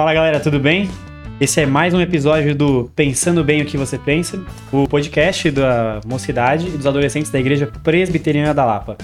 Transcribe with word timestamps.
Fala 0.00 0.14
galera, 0.14 0.40
tudo 0.40 0.58
bem? 0.58 0.88
Esse 1.38 1.60
é 1.60 1.66
mais 1.66 1.92
um 1.92 2.00
episódio 2.00 2.54
do 2.54 2.90
Pensando 2.96 3.44
Bem 3.44 3.60
o 3.60 3.66
que 3.66 3.76
Você 3.76 3.98
Pensa, 3.98 4.42
o 4.72 4.88
podcast 4.88 5.50
da 5.50 6.00
mocidade 6.06 6.68
e 6.68 6.70
dos 6.70 6.86
adolescentes 6.86 7.30
da 7.30 7.38
Igreja 7.38 7.66
Presbiteriana 7.66 8.54
da 8.54 8.64
Lapa. 8.64 8.96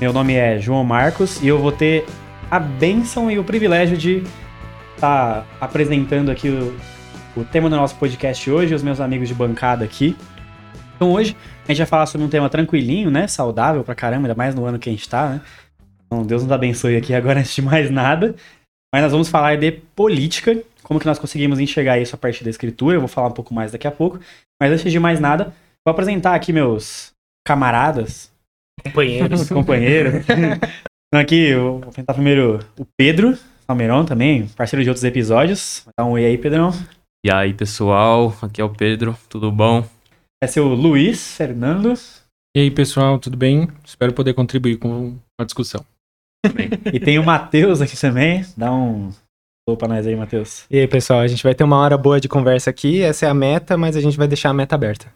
Meu 0.00 0.12
nome 0.12 0.34
é 0.34 0.60
João 0.60 0.84
Marcos 0.84 1.42
e 1.42 1.48
eu 1.48 1.58
vou 1.58 1.72
ter 1.72 2.06
a 2.48 2.60
bênção 2.60 3.28
e 3.28 3.36
o 3.36 3.42
privilégio 3.42 3.96
de 3.96 4.22
estar 4.94 5.40
tá 5.40 5.46
apresentando 5.60 6.30
aqui 6.30 6.48
o, 6.48 6.76
o 7.36 7.44
tema 7.44 7.68
do 7.68 7.74
nosso 7.74 7.96
podcast 7.96 8.48
hoje, 8.48 8.72
os 8.72 8.82
meus 8.84 9.00
amigos 9.00 9.26
de 9.26 9.34
bancada 9.34 9.84
aqui. 9.84 10.16
Então 10.94 11.10
hoje 11.10 11.36
a 11.64 11.72
gente 11.72 11.78
vai 11.78 11.86
falar 11.88 12.06
sobre 12.06 12.24
um 12.24 12.30
tema 12.30 12.48
tranquilinho, 12.48 13.10
né? 13.10 13.26
Saudável 13.26 13.82
pra 13.82 13.96
caramba, 13.96 14.28
ainda 14.28 14.36
mais 14.36 14.54
no 14.54 14.64
ano 14.64 14.78
que 14.78 14.88
a 14.88 14.92
gente 14.92 15.08
tá, 15.08 15.30
né? 15.30 15.40
Então 16.06 16.24
Deus 16.24 16.44
nos 16.44 16.52
abençoe 16.52 16.96
aqui 16.96 17.12
agora 17.12 17.40
antes 17.40 17.52
de 17.56 17.60
mais 17.60 17.90
nada. 17.90 18.36
Mas 18.92 19.02
nós 19.02 19.12
vamos 19.12 19.28
falar 19.28 19.56
de 19.56 19.72
política, 19.72 20.62
como 20.82 20.98
que 20.98 21.06
nós 21.06 21.18
conseguimos 21.18 21.60
enxergar 21.60 21.98
isso 21.98 22.14
a 22.14 22.18
partir 22.18 22.44
da 22.44 22.50
escritura, 22.50 22.96
eu 22.96 23.00
vou 23.00 23.08
falar 23.08 23.28
um 23.28 23.32
pouco 23.32 23.52
mais 23.52 23.72
daqui 23.72 23.86
a 23.86 23.92
pouco. 23.92 24.18
Mas 24.60 24.72
antes 24.72 24.90
de 24.90 24.98
mais 24.98 25.20
nada, 25.20 25.54
vou 25.86 25.92
apresentar 25.92 26.34
aqui 26.34 26.52
meus 26.52 27.12
camaradas. 27.46 28.32
Companheiros. 28.82 29.48
companheiros. 29.50 30.24
então 30.24 31.20
aqui, 31.20 31.48
eu 31.48 31.80
vou 31.80 31.88
apresentar 31.88 32.14
primeiro 32.14 32.60
o 32.78 32.86
Pedro 32.96 33.36
Salmeirão 33.66 34.06
também, 34.06 34.48
parceiro 34.48 34.82
de 34.82 34.88
outros 34.88 35.04
episódios. 35.04 35.86
Dá 35.94 36.02
um 36.06 36.12
oi 36.12 36.24
aí, 36.24 36.38
Pedrão. 36.38 36.70
E 37.22 37.30
aí, 37.30 37.52
pessoal, 37.52 38.34
aqui 38.40 38.62
é 38.62 38.64
o 38.64 38.70
Pedro, 38.70 39.14
tudo 39.28 39.52
bom? 39.52 39.86
Esse 40.42 40.58
é 40.58 40.62
o 40.62 40.68
Luiz 40.68 41.36
Fernando. 41.36 41.92
E 42.56 42.60
aí, 42.60 42.70
pessoal, 42.70 43.18
tudo 43.18 43.36
bem? 43.36 43.68
Espero 43.84 44.14
poder 44.14 44.32
contribuir 44.32 44.78
com 44.78 45.18
a 45.38 45.44
discussão. 45.44 45.84
e 46.92 47.00
tem 47.00 47.18
o 47.18 47.24
Matheus 47.24 47.80
aqui 47.80 47.98
também. 47.98 48.44
Dá 48.56 48.72
um 48.72 49.10
Oi 49.68 49.76
pra 49.76 49.86
nós 49.86 50.06
aí, 50.06 50.16
Matheus. 50.16 50.64
E 50.70 50.78
aí, 50.78 50.88
pessoal, 50.88 51.20
a 51.20 51.26
gente 51.26 51.42
vai 51.42 51.54
ter 51.54 51.62
uma 51.62 51.76
hora 51.76 51.98
boa 51.98 52.18
de 52.18 52.26
conversa 52.26 52.70
aqui. 52.70 53.02
Essa 53.02 53.26
é 53.26 53.28
a 53.28 53.34
meta, 53.34 53.76
mas 53.76 53.96
a 53.96 54.00
gente 54.00 54.16
vai 54.16 54.26
deixar 54.26 54.48
a 54.48 54.54
meta 54.54 54.74
aberta. 54.74 55.12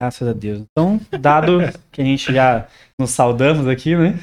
Graças 0.00 0.28
a 0.28 0.32
Deus. 0.32 0.60
Então, 0.60 1.00
dado 1.20 1.58
que 1.90 2.02
a 2.02 2.04
gente 2.04 2.32
já 2.32 2.68
nos 3.00 3.10
saudamos 3.10 3.66
aqui, 3.66 3.96
né? 3.96 4.16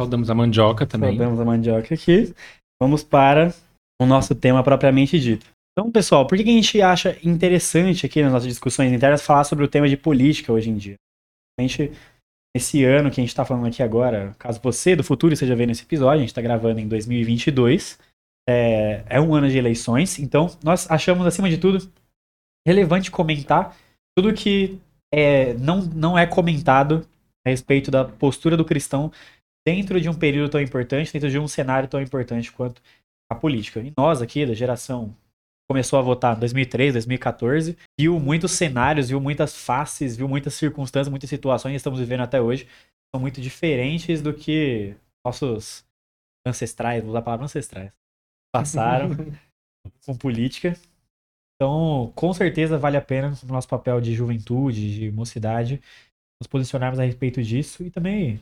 Saudamos 0.00 0.30
a 0.30 0.34
mandioca 0.34 0.84
também. 0.84 1.10
Saudamos 1.10 1.38
a 1.38 1.44
mandioca 1.44 1.94
aqui. 1.94 2.34
Vamos 2.82 3.04
para 3.04 3.54
o 4.02 4.06
nosso 4.06 4.34
tema 4.34 4.64
propriamente 4.64 5.20
dito. 5.20 5.46
Então, 5.78 5.92
pessoal, 5.92 6.26
por 6.26 6.36
que 6.36 6.42
a 6.42 6.46
gente 6.46 6.82
acha 6.82 7.16
interessante 7.22 8.04
aqui 8.04 8.24
nas 8.24 8.32
nossas 8.32 8.48
discussões 8.48 8.92
internas 8.92 9.22
falar 9.22 9.44
sobre 9.44 9.64
o 9.64 9.68
tema 9.68 9.88
de 9.88 9.96
política 9.96 10.52
hoje 10.52 10.70
em 10.70 10.76
dia? 10.76 10.96
A 11.56 11.62
gente, 11.62 11.92
esse 12.54 12.84
ano 12.84 13.10
que 13.10 13.20
a 13.20 13.22
gente 13.22 13.30
está 13.30 13.44
falando 13.44 13.66
aqui 13.66 13.82
agora, 13.82 14.34
caso 14.38 14.60
você 14.62 14.96
do 14.96 15.04
futuro 15.04 15.32
esteja 15.32 15.54
vendo 15.54 15.70
esse 15.70 15.82
episódio, 15.82 16.16
a 16.16 16.20
gente 16.20 16.30
está 16.30 16.42
gravando 16.42 16.80
em 16.80 16.88
2022, 16.88 17.98
é, 18.48 19.04
é 19.08 19.20
um 19.20 19.34
ano 19.34 19.48
de 19.48 19.56
eleições, 19.56 20.18
então 20.18 20.50
nós 20.62 20.90
achamos, 20.90 21.26
acima 21.26 21.48
de 21.48 21.58
tudo, 21.58 21.90
relevante 22.66 23.10
comentar 23.10 23.76
tudo 24.16 24.34
que 24.34 24.78
é, 25.12 25.54
não, 25.54 25.82
não 25.82 26.18
é 26.18 26.26
comentado 26.26 27.06
a 27.46 27.50
respeito 27.50 27.90
da 27.90 28.04
postura 28.04 28.56
do 28.56 28.64
cristão 28.64 29.12
dentro 29.66 30.00
de 30.00 30.08
um 30.08 30.14
período 30.14 30.50
tão 30.50 30.60
importante, 30.60 31.12
dentro 31.12 31.30
de 31.30 31.38
um 31.38 31.48
cenário 31.48 31.88
tão 31.88 32.00
importante 32.00 32.50
quanto 32.50 32.82
a 33.30 33.34
política. 33.34 33.80
E 33.80 33.92
nós 33.96 34.20
aqui, 34.20 34.44
da 34.44 34.54
geração 34.54 35.14
começou 35.70 36.00
a 36.00 36.02
votar 36.02 36.36
em 36.36 36.40
2013, 36.40 36.94
2014, 36.94 37.78
viu 37.96 38.18
muitos 38.18 38.50
cenários, 38.50 39.08
viu 39.08 39.20
muitas 39.20 39.54
faces, 39.54 40.16
viu 40.16 40.26
muitas 40.26 40.54
circunstâncias, 40.54 41.08
muitas 41.08 41.30
situações 41.30 41.70
que 41.70 41.76
estamos 41.76 42.00
vivendo 42.00 42.22
até 42.22 42.40
hoje, 42.40 42.66
são 43.14 43.20
muito 43.20 43.40
diferentes 43.40 44.20
do 44.20 44.34
que 44.34 44.96
nossos 45.24 45.86
ancestrais, 46.44 47.02
vou 47.02 47.10
usar 47.10 47.20
a 47.20 47.22
palavra 47.22 47.44
ancestrais, 47.44 47.92
passaram 48.52 49.10
com 50.04 50.16
política. 50.16 50.76
Então, 51.54 52.12
com 52.16 52.32
certeza 52.34 52.76
vale 52.76 52.96
a 52.96 53.00
pena 53.00 53.32
no 53.44 53.52
nosso 53.52 53.68
papel 53.68 54.00
de 54.00 54.12
juventude, 54.12 54.98
de 54.98 55.12
mocidade, 55.12 55.80
nos 56.42 56.48
posicionarmos 56.48 56.98
a 56.98 57.04
respeito 57.04 57.40
disso 57.44 57.84
e 57.84 57.92
também 57.92 58.40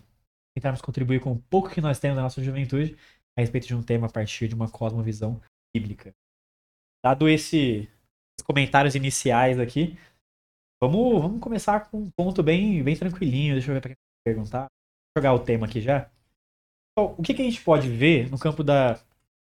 tentarmos 0.56 0.81
contribuir 0.81 1.21
com 1.21 1.33
o 1.33 1.43
pouco 1.50 1.69
que 1.69 1.83
nós 1.83 1.99
temos 1.99 2.16
da 2.16 2.22
nossa 2.22 2.43
juventude 2.43 2.97
a 3.37 3.43
respeito 3.43 3.66
de 3.66 3.75
um 3.75 3.83
tema 3.83 4.06
a 4.06 4.10
partir 4.10 4.49
de 4.49 4.55
uma 4.55 4.71
cosmovisão 4.71 5.39
bíblica. 5.77 6.15
Dado 7.04 7.28
esse, 7.28 7.88
esses 8.36 8.44
comentários 8.44 8.94
iniciais 8.94 9.59
aqui, 9.59 9.97
vamos, 10.82 11.20
vamos 11.20 11.41
começar 11.41 11.88
com 11.88 11.98
um 11.98 12.10
ponto 12.10 12.42
bem, 12.42 12.82
bem 12.82 12.97
tranquilinho. 12.97 13.54
Deixa 13.54 13.70
eu 13.70 13.75
ver 13.75 13.81
para 13.81 13.91
quem 13.91 13.97
perguntar. 14.26 14.66
Vou 15.16 15.22
jogar 15.22 15.34
o 15.34 15.44
tema 15.44 15.66
aqui 15.66 15.81
já. 15.81 16.10
Então, 16.92 17.14
o 17.16 17.22
que, 17.22 17.34
que 17.34 17.42
a 17.42 17.44
gente 17.44 17.62
pode 17.62 17.88
ver 17.88 18.31
no 18.31 18.38
campo 18.38 18.64
da, 18.64 18.94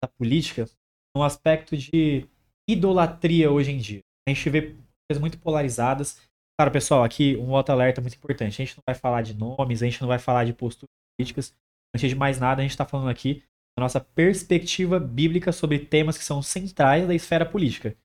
da 0.03 0.07
política 0.17 0.69
no 1.15 1.23
aspecto 1.23 1.77
de 1.77 2.27
idolatria 2.69 3.49
hoje 3.49 3.71
em 3.71 3.77
dia? 3.77 4.01
A 4.27 4.31
gente 4.31 4.49
vê 4.49 4.75
coisas 5.09 5.21
muito 5.21 5.39
polarizadas. 5.39 6.21
Claro, 6.59 6.71
pessoal, 6.71 7.03
aqui 7.03 7.37
um 7.37 7.51
outro 7.51 7.73
alerta 7.73 8.01
muito 8.01 8.17
importante. 8.17 8.61
A 8.61 8.65
gente 8.65 8.77
não 8.77 8.83
vai 8.85 8.95
falar 8.95 9.21
de 9.21 9.33
nomes, 9.33 9.81
a 9.81 9.85
gente 9.85 10.01
não 10.01 10.09
vai 10.09 10.19
falar 10.19 10.43
de 10.43 10.53
posturas 10.53 10.89
políticas. 11.17 11.55
Antes 11.95 12.09
de 12.09 12.15
mais 12.15 12.37
nada, 12.39 12.61
a 12.61 12.63
gente 12.63 12.71
está 12.71 12.85
falando 12.85 13.09
aqui 13.09 13.41
a 13.79 13.85
nossa 13.85 13.99
perspectiva 13.99 14.99
bíblica 14.99 15.51
sobre 15.51 15.79
temas 15.79 16.17
que 16.17 16.23
são 16.23 16.41
centrais 16.41 17.07
da 17.07 17.15
esfera 17.15 17.45
política. 17.45 17.95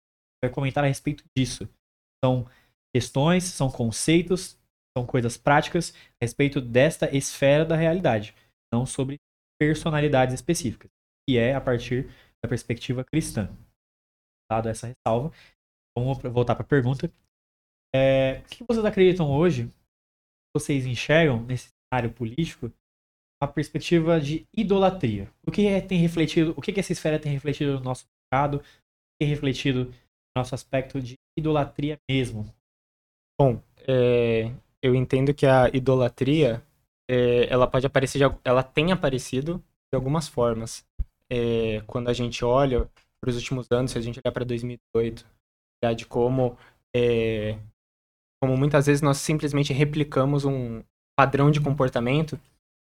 Vai 0.43 0.51
comentar 0.51 0.85
a 0.85 0.87
respeito 0.87 1.25
disso. 1.37 1.69
São 2.25 2.49
questões, 2.95 3.45
são 3.45 3.71
conceitos, 3.71 4.59
são 4.97 5.05
coisas 5.05 5.37
práticas 5.37 5.93
a 6.21 6.25
respeito 6.25 6.61
desta 6.61 7.15
esfera 7.15 7.65
da 7.65 7.77
realidade, 7.77 8.35
não 8.73 8.87
sobre 8.87 9.19
personalidades 9.59 10.35
específicas, 10.35 10.91
que 11.29 11.37
é 11.37 11.55
a 11.55 11.61
partir 11.61 12.09
da 12.43 12.49
perspectiva 12.49 13.05
cristã. 13.05 13.51
Dado 14.51 14.69
essa 14.69 14.87
ressalva, 14.87 15.33
vamos 15.97 16.19
voltar 16.23 16.55
para 16.55 16.65
a 16.65 16.69
pergunta. 16.69 17.13
É, 17.95 18.43
o 18.45 18.49
que 18.49 18.65
vocês 18.65 18.85
acreditam 18.85 19.31
hoje? 19.31 19.71
Vocês 20.55 20.87
enxergam 20.87 21.43
nesse 21.43 21.71
cenário 21.91 22.13
político 22.13 22.73
a 23.41 23.47
perspectiva 23.47 24.21
de 24.21 24.47
idolatria. 24.57 25.31
O 25.47 25.51
que 25.51 25.67
é, 25.67 25.81
tem 25.81 25.99
refletido, 25.99 26.55
o 26.57 26.63
que, 26.63 26.73
que 26.73 26.81
essa 26.81 26.93
esfera 26.93 27.19
tem 27.19 27.33
refletido 27.33 27.75
no 27.75 27.81
nosso 27.81 28.07
mercado, 28.33 28.63
tem 29.21 29.29
refletido 29.29 29.87
no 29.87 29.93
nosso 30.39 30.55
aspecto 30.55 31.01
de 31.01 31.15
idolatria 31.39 31.99
mesmo? 32.11 32.47
Bom, 33.41 33.61
é, 33.87 34.51
eu 34.83 34.95
entendo 34.95 35.35
que 35.35 35.47
a 35.47 35.69
idolatria 35.73 36.63
é, 37.11 37.47
ela 37.53 37.67
pode 37.67 37.87
aparecer, 37.87 38.19
de, 38.19 38.39
ela 38.45 38.63
tem 38.63 38.93
aparecido 38.93 39.63
de 39.93 39.97
algumas 39.97 40.29
formas. 40.29 40.85
É, 41.31 41.81
quando 41.87 42.09
a 42.09 42.13
gente 42.13 42.45
olha 42.45 42.89
para 43.21 43.31
os 43.31 43.37
últimos 43.37 43.71
anos, 43.71 43.93
se 43.93 43.99
a 43.99 44.01
gente 44.01 44.21
olhar 44.25 44.33
para 44.33 44.45
2018, 44.45 45.27
de 45.97 46.07
como 46.07 46.57
é, 46.97 47.59
como 48.41 48.57
muitas 48.57 48.87
vezes 48.87 49.03
nós 49.03 49.19
simplesmente 49.19 49.73
replicamos 49.73 50.45
um 50.45 50.83
padrão 51.19 51.51
de 51.51 51.61
comportamento 51.61 52.41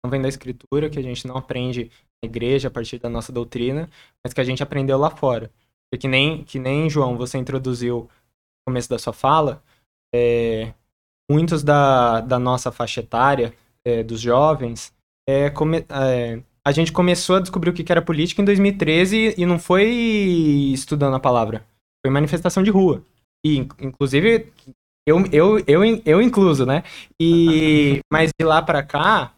não 0.04 0.10
vem 0.10 0.22
da 0.22 0.30
escritura, 0.30 0.90
que 0.90 1.00
a 1.00 1.04
gente 1.04 1.28
não 1.28 1.38
aprende 1.38 1.92
na 2.24 2.30
igreja 2.30 2.68
a 2.68 2.72
partir 2.72 3.00
da 3.00 3.10
nossa 3.10 3.32
doutrina, 3.32 3.90
mas 4.24 4.34
que 4.34 4.42
a 4.42 4.44
gente 4.44 4.64
aprendeu 4.64 4.98
lá 4.98 5.10
fora. 5.10 5.52
Porque 5.90 6.02
que 6.02 6.08
nem, 6.08 6.44
que 6.44 6.60
nem 6.60 6.90
João, 6.90 7.18
você 7.18 7.38
introduziu 7.38 8.02
no 8.02 8.10
começo 8.72 8.90
da 8.90 9.00
sua 9.00 9.14
fala, 9.14 9.64
é, 10.14 10.74
muitos 11.30 11.64
da, 11.64 12.22
da 12.22 12.40
nossa 12.40 12.72
faixa 12.72 13.02
etária, 13.02 13.54
é, 13.86 14.04
dos 14.04 14.20
jovens, 14.20 14.94
é, 15.28 15.50
come, 15.50 15.86
é, 15.90 16.42
a 16.66 16.72
gente 16.72 16.92
começou 16.92 17.38
a 17.38 17.40
descobrir 17.40 17.70
o 17.70 17.74
que 17.74 17.92
era 17.92 18.02
política 18.02 18.42
em 18.42 18.46
2013 18.46 19.36
e 19.38 19.46
não 19.46 19.58
foi 19.58 19.90
estudando 20.74 21.16
a 21.16 21.20
palavra, 21.20 21.66
foi 22.06 22.12
manifestação 22.12 22.64
de 22.64 22.70
rua. 22.70 23.04
E, 23.46 23.58
inclusive, 23.80 24.52
eu, 25.08 25.26
eu, 25.32 25.60
eu, 25.66 25.82
eu 26.06 26.22
incluso, 26.22 26.66
né? 26.66 26.84
E, 27.20 28.02
mas 28.12 28.32
de 28.40 28.46
lá 28.46 28.62
para 28.62 28.84
cá, 28.84 29.34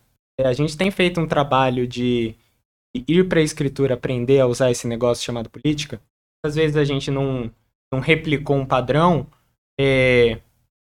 a 0.46 0.54
gente 0.54 0.78
tem 0.78 0.92
feito 0.92 1.20
um 1.20 1.28
trabalho 1.28 1.88
de 1.88 2.36
ir 2.96 3.28
para 3.28 3.40
a 3.40 3.44
escritura, 3.44 3.94
aprender 3.94 4.40
a 4.40 4.48
usar 4.48 4.72
esse 4.72 4.88
negócio 4.88 5.24
chamado 5.24 5.50
política. 5.50 6.02
Às 6.46 6.56
vezes 6.56 6.76
a 6.76 6.84
gente 6.84 7.10
não, 7.10 7.52
não 7.94 8.00
replicou 8.00 8.58
um 8.58 8.66
padrão, 8.66 9.28
é, 9.80 10.40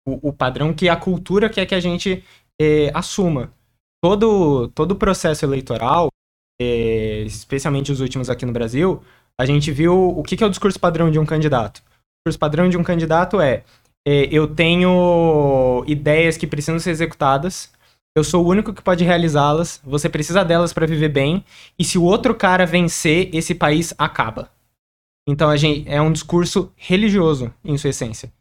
o, 0.06 0.28
o, 0.28 0.32
padrão 0.32 0.72
que 0.72 0.88
a 0.88 0.96
cultura 0.96 1.48
quer 1.48 1.66
que 1.66 1.74
a 1.74 1.80
gente 1.80 2.24
é, 2.60 2.90
assuma. 2.94 3.52
Todo, 4.02 4.68
todo 4.68 4.96
processo 4.96 5.44
eleitoral, 5.44 6.08
é, 6.60 7.22
especialmente 7.22 7.90
os 7.90 8.00
últimos 8.00 8.30
aqui 8.30 8.46
no 8.46 8.52
Brasil, 8.52 9.02
a 9.40 9.44
gente 9.44 9.70
viu 9.72 9.94
o 9.94 10.22
que, 10.22 10.36
que 10.36 10.44
é 10.44 10.46
o 10.46 10.50
discurso 10.50 10.78
padrão 10.78 11.10
de 11.10 11.18
um 11.18 11.26
candidato. 11.26 11.78
O 11.78 12.28
discurso 12.28 12.38
padrão 12.38 12.68
de 12.68 12.76
um 12.76 12.84
candidato 12.84 13.40
é, 13.40 13.64
é 14.06 14.28
eu 14.30 14.52
tenho 14.52 15.84
ideias 15.86 16.36
que 16.36 16.46
precisam 16.46 16.78
ser 16.78 16.90
executadas, 16.90 17.72
eu 18.16 18.24
sou 18.24 18.44
o 18.44 18.48
único 18.48 18.72
que 18.72 18.82
pode 18.82 19.04
realizá-las, 19.04 19.80
você 19.84 20.08
precisa 20.08 20.44
delas 20.44 20.72
para 20.72 20.86
viver 20.86 21.08
bem, 21.08 21.44
e 21.78 21.84
se 21.84 21.98
o 21.98 22.02
outro 22.02 22.34
cara 22.34 22.66
vencer, 22.66 23.30
esse 23.32 23.54
país 23.54 23.94
acaba. 23.96 24.50
Então 25.28 25.50
a 25.50 25.56
gente 25.56 25.88
é 25.88 26.00
um 26.00 26.10
discurso 26.10 26.72
religioso 26.74 27.52
em 27.64 27.76
sua 27.76 27.90
essência. 27.90 28.32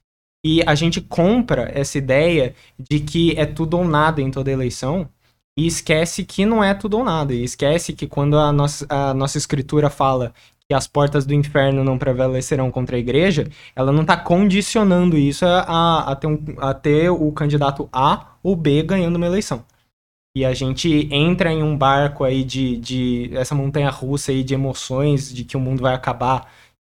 E 0.45 0.63
a 0.65 0.73
gente 0.75 1.01
compra 1.01 1.69
essa 1.73 1.97
ideia 1.97 2.55
de 2.79 2.99
que 2.99 3.37
é 3.37 3.45
tudo 3.45 3.77
ou 3.77 3.85
nada 3.85 4.21
em 4.21 4.31
toda 4.31 4.51
eleição 4.51 5.09
e 5.57 5.65
esquece 5.65 6.23
que 6.23 6.45
não 6.45 6.63
é 6.63 6.73
tudo 6.73 6.97
ou 6.97 7.03
nada. 7.03 7.33
E 7.33 7.43
esquece 7.43 7.91
que 7.91 8.07
quando 8.07 8.37
a 8.37 8.53
nossa, 8.53 8.85
a 8.89 9.13
nossa 9.13 9.37
escritura 9.37 9.89
fala 9.89 10.33
que 10.69 10.75
as 10.75 10.85
portas 10.85 11.25
do 11.25 11.33
inferno 11.33 11.83
não 11.83 11.97
prevalecerão 11.97 12.69
contra 12.69 12.97
a 12.97 12.99
igreja, 12.99 13.49
ela 13.73 13.91
não 13.91 14.01
está 14.01 14.17
condicionando 14.17 15.17
isso 15.17 15.45
a, 15.45 16.11
a, 16.11 16.15
ter 16.15 16.27
um, 16.27 16.43
a 16.57 16.73
ter 16.73 17.09
o 17.09 17.31
candidato 17.31 17.87
A 17.91 18.35
ou 18.43 18.55
B 18.55 18.83
ganhando 18.83 19.15
uma 19.15 19.25
eleição. 19.25 19.63
E 20.35 20.45
a 20.45 20.53
gente 20.53 21.07
entra 21.11 21.51
em 21.51 21.63
um 21.63 21.75
barco 21.75 22.23
aí 22.23 22.43
de, 22.43 22.77
de 22.77 23.31
essa 23.33 23.55
montanha 23.55 23.89
russa 23.89 24.31
aí 24.31 24.43
de 24.43 24.53
emoções, 24.53 25.33
de 25.33 25.43
que 25.43 25.55
o 25.55 25.59
mundo 25.59 25.81
vai 25.81 25.95
acabar 25.95 26.51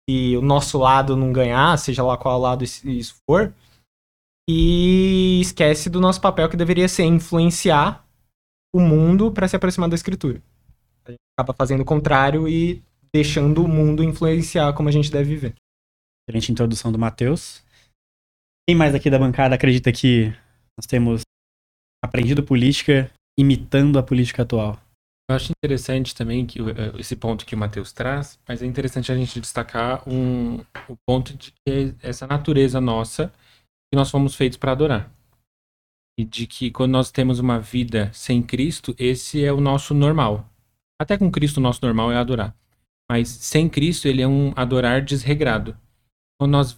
e 0.10 0.38
o 0.38 0.42
nosso 0.42 0.77
lado 0.77 1.16
não 1.18 1.33
ganhar, 1.33 1.77
seja 1.77 2.04
lá 2.04 2.18
qual 2.18 2.39
lado 2.39 2.63
isso 2.63 3.16
for, 3.30 3.54
e 4.50 5.39
esquece 5.42 5.89
do 5.89 6.00
nosso 6.00 6.22
papel 6.22 6.48
que 6.48 6.57
deveria 6.57 6.88
ser 6.88 7.04
influenciar 7.04 8.06
o 8.74 8.80
mundo 8.80 9.31
para 9.31 9.48
se 9.48 9.56
aproximar 9.56 9.89
da 9.89 9.95
escritura. 9.95 10.42
A 11.06 11.12
gente 11.12 11.19
acaba 11.38 11.54
fazendo 11.54 11.81
o 11.81 11.86
contrário 11.86 12.48
e 12.48 12.83
deixando 13.15 13.63
o 13.63 13.67
mundo 13.67 14.03
influenciar 14.03 14.73
como 14.73 14.89
a 14.89 14.91
gente 14.91 15.09
deve 15.09 15.29
viver. 15.29 15.56
Excelente 16.27 16.51
introdução 16.51 16.91
do 16.91 17.00
Matheus. 17.00 17.63
Quem 18.67 18.75
mais 18.75 18.94
aqui 18.94 19.09
da 19.09 19.17
bancada 19.17 19.56
acredita 19.56 19.89
que 19.89 20.33
nós 20.77 20.85
temos 20.85 21.21
aprendido 22.03 22.44
política 22.44 23.09
imitando 23.39 23.97
a 23.97 24.03
política 24.03 24.41
atual? 24.41 24.77
Eu 25.29 25.35
acho 25.38 25.53
interessante 25.53 26.13
também 26.13 26.45
que 26.45 26.59
eh, 26.59 27.00
esse 27.00 27.15
ponto 27.15 27.45
que 27.45 27.56
o 27.56 27.57
Matheus 27.57 27.94
traz, 27.94 28.38
mas 28.45 28.62
é 28.62 28.65
interessante 28.65 29.09
a 29.13 29.15
gente 29.15 29.39
destacar 29.39 30.03
um, 30.09 30.57
o 30.89 30.97
ponto 31.07 31.38
de 31.38 31.53
que 31.65 31.95
essa 32.03 32.27
natureza 32.27 32.81
nossa 32.81 33.29
que 33.89 33.95
nós 33.95 34.12
fomos 34.12 34.35
feitos 34.35 34.57
para 34.57 34.73
adorar. 34.73 35.09
E 36.19 36.25
de 36.25 36.45
que 36.45 36.69
quando 36.69 36.91
nós 36.91 37.12
temos 37.12 37.39
uma 37.39 37.62
vida 37.62 38.12
sem 38.12 38.44
Cristo, 38.44 38.94
esse 39.00 39.41
é 39.41 39.53
o 39.53 39.62
nosso 39.62 39.94
normal. 39.94 40.50
Até 41.01 41.17
com 41.17 41.31
Cristo, 41.31 41.57
o 41.57 41.63
nosso 41.63 41.79
normal 41.81 42.12
é 42.12 42.17
adorar. 42.17 42.53
Mas 43.09 43.29
sem 43.29 43.69
Cristo, 43.69 44.07
ele 44.07 44.21
é 44.21 44.27
um 44.27 44.51
adorar 44.55 45.01
desregrado. 45.01 45.77
Quando 46.39 46.51
nós 46.51 46.77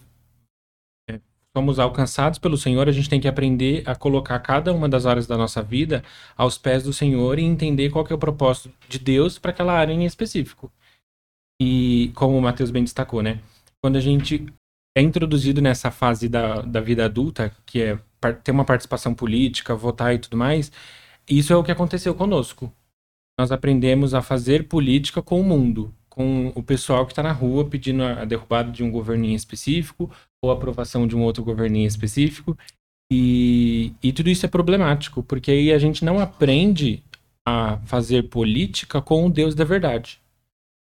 é, 1.08 1.20
somos 1.56 1.78
alcançados 1.78 2.38
pelo 2.38 2.56
Senhor, 2.56 2.88
a 2.88 2.92
gente 2.92 3.08
tem 3.08 3.20
que 3.20 3.28
aprender 3.28 3.82
a 3.88 3.94
colocar 3.94 4.38
cada 4.40 4.72
uma 4.72 4.88
das 4.88 5.06
áreas 5.06 5.26
da 5.26 5.36
nossa 5.36 5.62
vida 5.62 6.04
aos 6.36 6.58
pés 6.58 6.82
do 6.82 6.92
Senhor 6.92 7.38
e 7.38 7.44
entender 7.44 7.90
qual 7.90 8.06
é 8.08 8.14
o 8.14 8.18
propósito 8.18 8.70
de 8.88 8.98
Deus 8.98 9.38
para 9.38 9.50
aquela 9.50 9.72
área 9.72 9.92
em 9.92 10.04
específico. 10.04 10.70
E 11.60 12.12
como 12.14 12.36
o 12.36 12.42
Mateus 12.42 12.70
bem 12.70 12.84
destacou, 12.84 13.22
né? 13.22 13.40
Quando 13.82 13.96
a 13.96 14.00
gente 14.00 14.46
é 14.96 15.02
introduzido 15.02 15.60
nessa 15.60 15.90
fase 15.90 16.28
da, 16.28 16.60
da 16.62 16.80
vida 16.80 17.04
adulta, 17.04 17.54
que 17.64 17.82
é 17.82 17.98
ter 18.42 18.50
uma 18.50 18.64
participação 18.64 19.14
política, 19.14 19.74
votar 19.74 20.14
e 20.14 20.18
tudo 20.18 20.36
mais, 20.36 20.70
isso 21.28 21.52
é 21.52 21.56
o 21.56 21.62
que 21.62 21.70
aconteceu 21.70 22.14
conosco. 22.14 22.72
Nós 23.38 23.52
aprendemos 23.52 24.14
a 24.14 24.22
fazer 24.22 24.66
política 24.66 25.22
com 25.22 25.40
o 25.40 25.44
mundo, 25.44 25.94
com 26.18 26.50
o 26.52 26.64
pessoal 26.64 27.06
que 27.06 27.12
está 27.12 27.22
na 27.22 27.30
rua 27.30 27.64
pedindo 27.64 28.02
a 28.02 28.24
derrubada 28.24 28.72
de 28.72 28.82
um 28.82 28.90
governinho 28.90 29.36
específico 29.36 30.10
ou 30.42 30.50
a 30.50 30.54
aprovação 30.54 31.06
de 31.06 31.14
um 31.14 31.22
outro 31.22 31.44
governinho 31.44 31.86
específico. 31.86 32.58
E, 33.08 33.92
e 34.02 34.12
tudo 34.12 34.28
isso 34.28 34.44
é 34.44 34.48
problemático, 34.48 35.22
porque 35.22 35.52
aí 35.52 35.72
a 35.72 35.78
gente 35.78 36.04
não 36.04 36.18
aprende 36.18 37.04
a 37.46 37.76
fazer 37.86 38.24
política 38.24 39.00
com 39.00 39.26
o 39.26 39.30
Deus 39.30 39.54
da 39.54 39.62
verdade. 39.62 40.20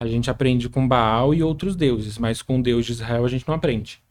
A 0.03 0.09
gente 0.09 0.29
aprende 0.29 0.69
com 0.69 0.89
Baal 0.89 1.33
e 1.33 1.45
outros 1.45 1.77
deuses, 1.77 2.19
mas 2.19 2.43
com 2.43 2.59
o 2.59 2.63
Deus 2.63 2.85
de 2.85 2.91
Israel 2.91 3.25
a 3.25 3.29
gente 3.29 3.47
não 3.47 3.55
aprende. 3.55 4.03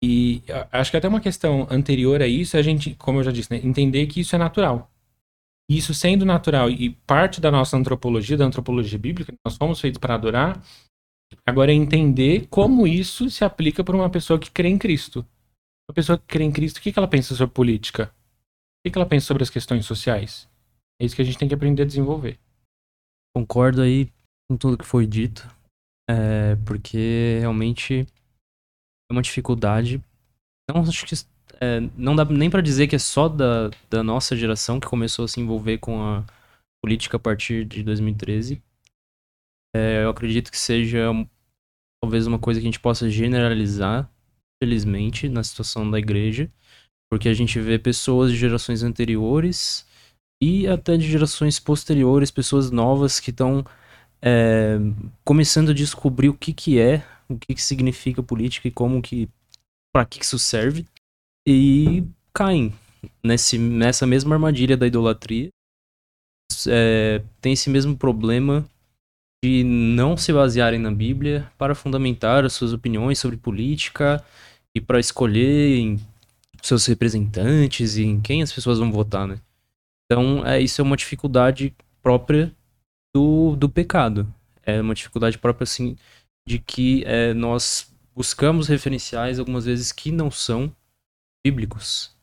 E 0.00 0.44
acho 0.70 0.92
que 0.92 0.96
até 0.96 1.08
uma 1.08 1.20
questão 1.20 1.66
anterior 1.68 2.22
a 2.22 2.26
isso 2.28 2.56
a 2.56 2.62
gente, 2.62 2.94
como 2.94 3.18
eu 3.18 3.24
já 3.24 3.32
disse, 3.32 3.50
né, 3.50 3.60
entender 3.64 4.06
que 4.06 4.20
isso 4.20 4.36
é 4.36 4.38
natural. 4.38 4.91
Isso 5.70 5.94
sendo 5.94 6.24
natural 6.24 6.70
e 6.70 6.90
parte 7.06 7.40
da 7.40 7.50
nossa 7.50 7.76
antropologia, 7.76 8.36
da 8.36 8.44
antropologia 8.44 8.98
bíblica, 8.98 9.32
nós 9.44 9.56
fomos 9.56 9.80
feitos 9.80 9.98
para 9.98 10.14
adorar, 10.14 10.62
agora 11.46 11.72
é 11.72 11.74
entender 11.74 12.46
como 12.48 12.86
isso 12.86 13.30
se 13.30 13.44
aplica 13.44 13.82
para 13.82 13.96
uma 13.96 14.10
pessoa 14.10 14.38
que 14.38 14.50
crê 14.50 14.68
em 14.68 14.78
Cristo. 14.78 15.26
Uma 15.88 15.94
pessoa 15.94 16.18
que 16.18 16.26
crê 16.26 16.44
em 16.44 16.52
Cristo, 16.52 16.78
o 16.78 16.80
que 16.80 16.92
ela 16.96 17.08
pensa 17.08 17.34
sobre 17.34 17.54
política? 17.54 18.12
O 18.84 18.90
que 18.90 18.98
ela 18.98 19.06
pensa 19.06 19.26
sobre 19.26 19.42
as 19.42 19.50
questões 19.50 19.86
sociais? 19.86 20.48
É 21.00 21.04
isso 21.04 21.16
que 21.16 21.22
a 21.22 21.24
gente 21.24 21.38
tem 21.38 21.48
que 21.48 21.54
aprender 21.54 21.82
a 21.82 21.86
desenvolver. 21.86 22.38
Concordo 23.34 23.82
aí 23.82 24.12
com 24.48 24.56
tudo 24.56 24.76
que 24.76 24.84
foi 24.84 25.06
dito, 25.06 25.48
é, 26.08 26.56
porque 26.66 27.38
realmente 27.40 28.06
é 29.10 29.12
uma 29.12 29.22
dificuldade. 29.22 30.02
Não 30.68 30.82
acho 30.82 31.06
que 31.06 31.14
é, 31.62 31.78
não 31.96 32.16
dá 32.16 32.24
nem 32.24 32.50
para 32.50 32.60
dizer 32.60 32.88
que 32.88 32.96
é 32.96 32.98
só 32.98 33.28
da, 33.28 33.70
da 33.88 34.02
nossa 34.02 34.34
geração 34.34 34.80
que 34.80 34.88
começou 34.88 35.24
a 35.24 35.28
se 35.28 35.40
envolver 35.40 35.78
com 35.78 36.02
a 36.02 36.24
política 36.82 37.16
a 37.16 37.20
partir 37.20 37.64
de 37.64 37.84
2013. 37.84 38.60
É, 39.72 40.02
eu 40.02 40.10
acredito 40.10 40.50
que 40.50 40.58
seja 40.58 41.06
talvez 42.02 42.26
uma 42.26 42.38
coisa 42.38 42.58
que 42.58 42.66
a 42.66 42.68
gente 42.68 42.80
possa 42.80 43.08
generalizar, 43.08 44.10
felizmente, 44.60 45.28
na 45.28 45.44
situação 45.44 45.88
da 45.88 46.00
igreja, 46.00 46.50
porque 47.08 47.28
a 47.28 47.34
gente 47.34 47.60
vê 47.60 47.78
pessoas 47.78 48.32
de 48.32 48.38
gerações 48.38 48.82
anteriores 48.82 49.86
e 50.42 50.66
até 50.66 50.96
de 50.96 51.08
gerações 51.08 51.60
posteriores, 51.60 52.32
pessoas 52.32 52.72
novas 52.72 53.20
que 53.20 53.30
estão 53.30 53.64
é, 54.20 54.78
começando 55.24 55.70
a 55.70 55.74
descobrir 55.74 56.28
o 56.28 56.34
que, 56.34 56.52
que 56.52 56.80
é, 56.80 57.06
o 57.28 57.38
que, 57.38 57.54
que 57.54 57.62
significa 57.62 58.20
política 58.20 58.66
e 58.66 58.72
como 58.72 59.00
que. 59.00 59.28
para 59.92 60.04
que 60.04 60.24
isso 60.24 60.40
serve. 60.40 60.84
E 61.46 62.04
caem 62.32 62.72
nesse, 63.22 63.58
nessa 63.58 64.06
mesma 64.06 64.34
armadilha 64.34 64.76
da 64.76 64.86
idolatria. 64.86 65.48
É, 66.68 67.22
tem 67.40 67.54
esse 67.54 67.70
mesmo 67.70 67.96
problema 67.96 68.64
de 69.44 69.64
não 69.64 70.16
se 70.16 70.32
basearem 70.32 70.78
na 70.78 70.90
Bíblia 70.90 71.50
para 71.58 71.74
fundamentar 71.74 72.44
as 72.44 72.52
suas 72.52 72.72
opiniões 72.72 73.18
sobre 73.18 73.36
política 73.36 74.24
e 74.74 74.80
para 74.80 75.00
escolher 75.00 75.78
em 75.78 76.00
seus 76.62 76.86
representantes 76.86 77.96
e 77.96 78.04
em 78.04 78.20
quem 78.20 78.42
as 78.42 78.52
pessoas 78.52 78.78
vão 78.78 78.92
votar, 78.92 79.26
né? 79.26 79.40
Então, 80.04 80.46
é, 80.46 80.60
isso 80.60 80.80
é 80.80 80.84
uma 80.84 80.96
dificuldade 80.96 81.74
própria 82.02 82.54
do, 83.14 83.56
do 83.56 83.68
pecado. 83.68 84.32
É 84.62 84.80
uma 84.80 84.94
dificuldade 84.94 85.38
própria, 85.38 85.64
assim, 85.64 85.96
de 86.46 86.58
que 86.58 87.02
é, 87.04 87.34
nós 87.34 87.92
buscamos 88.14 88.68
referenciais 88.68 89.38
algumas 89.38 89.64
vezes 89.64 89.90
que 89.90 90.12
não 90.12 90.30
são 90.30 90.72
bíblicos. 91.44 92.14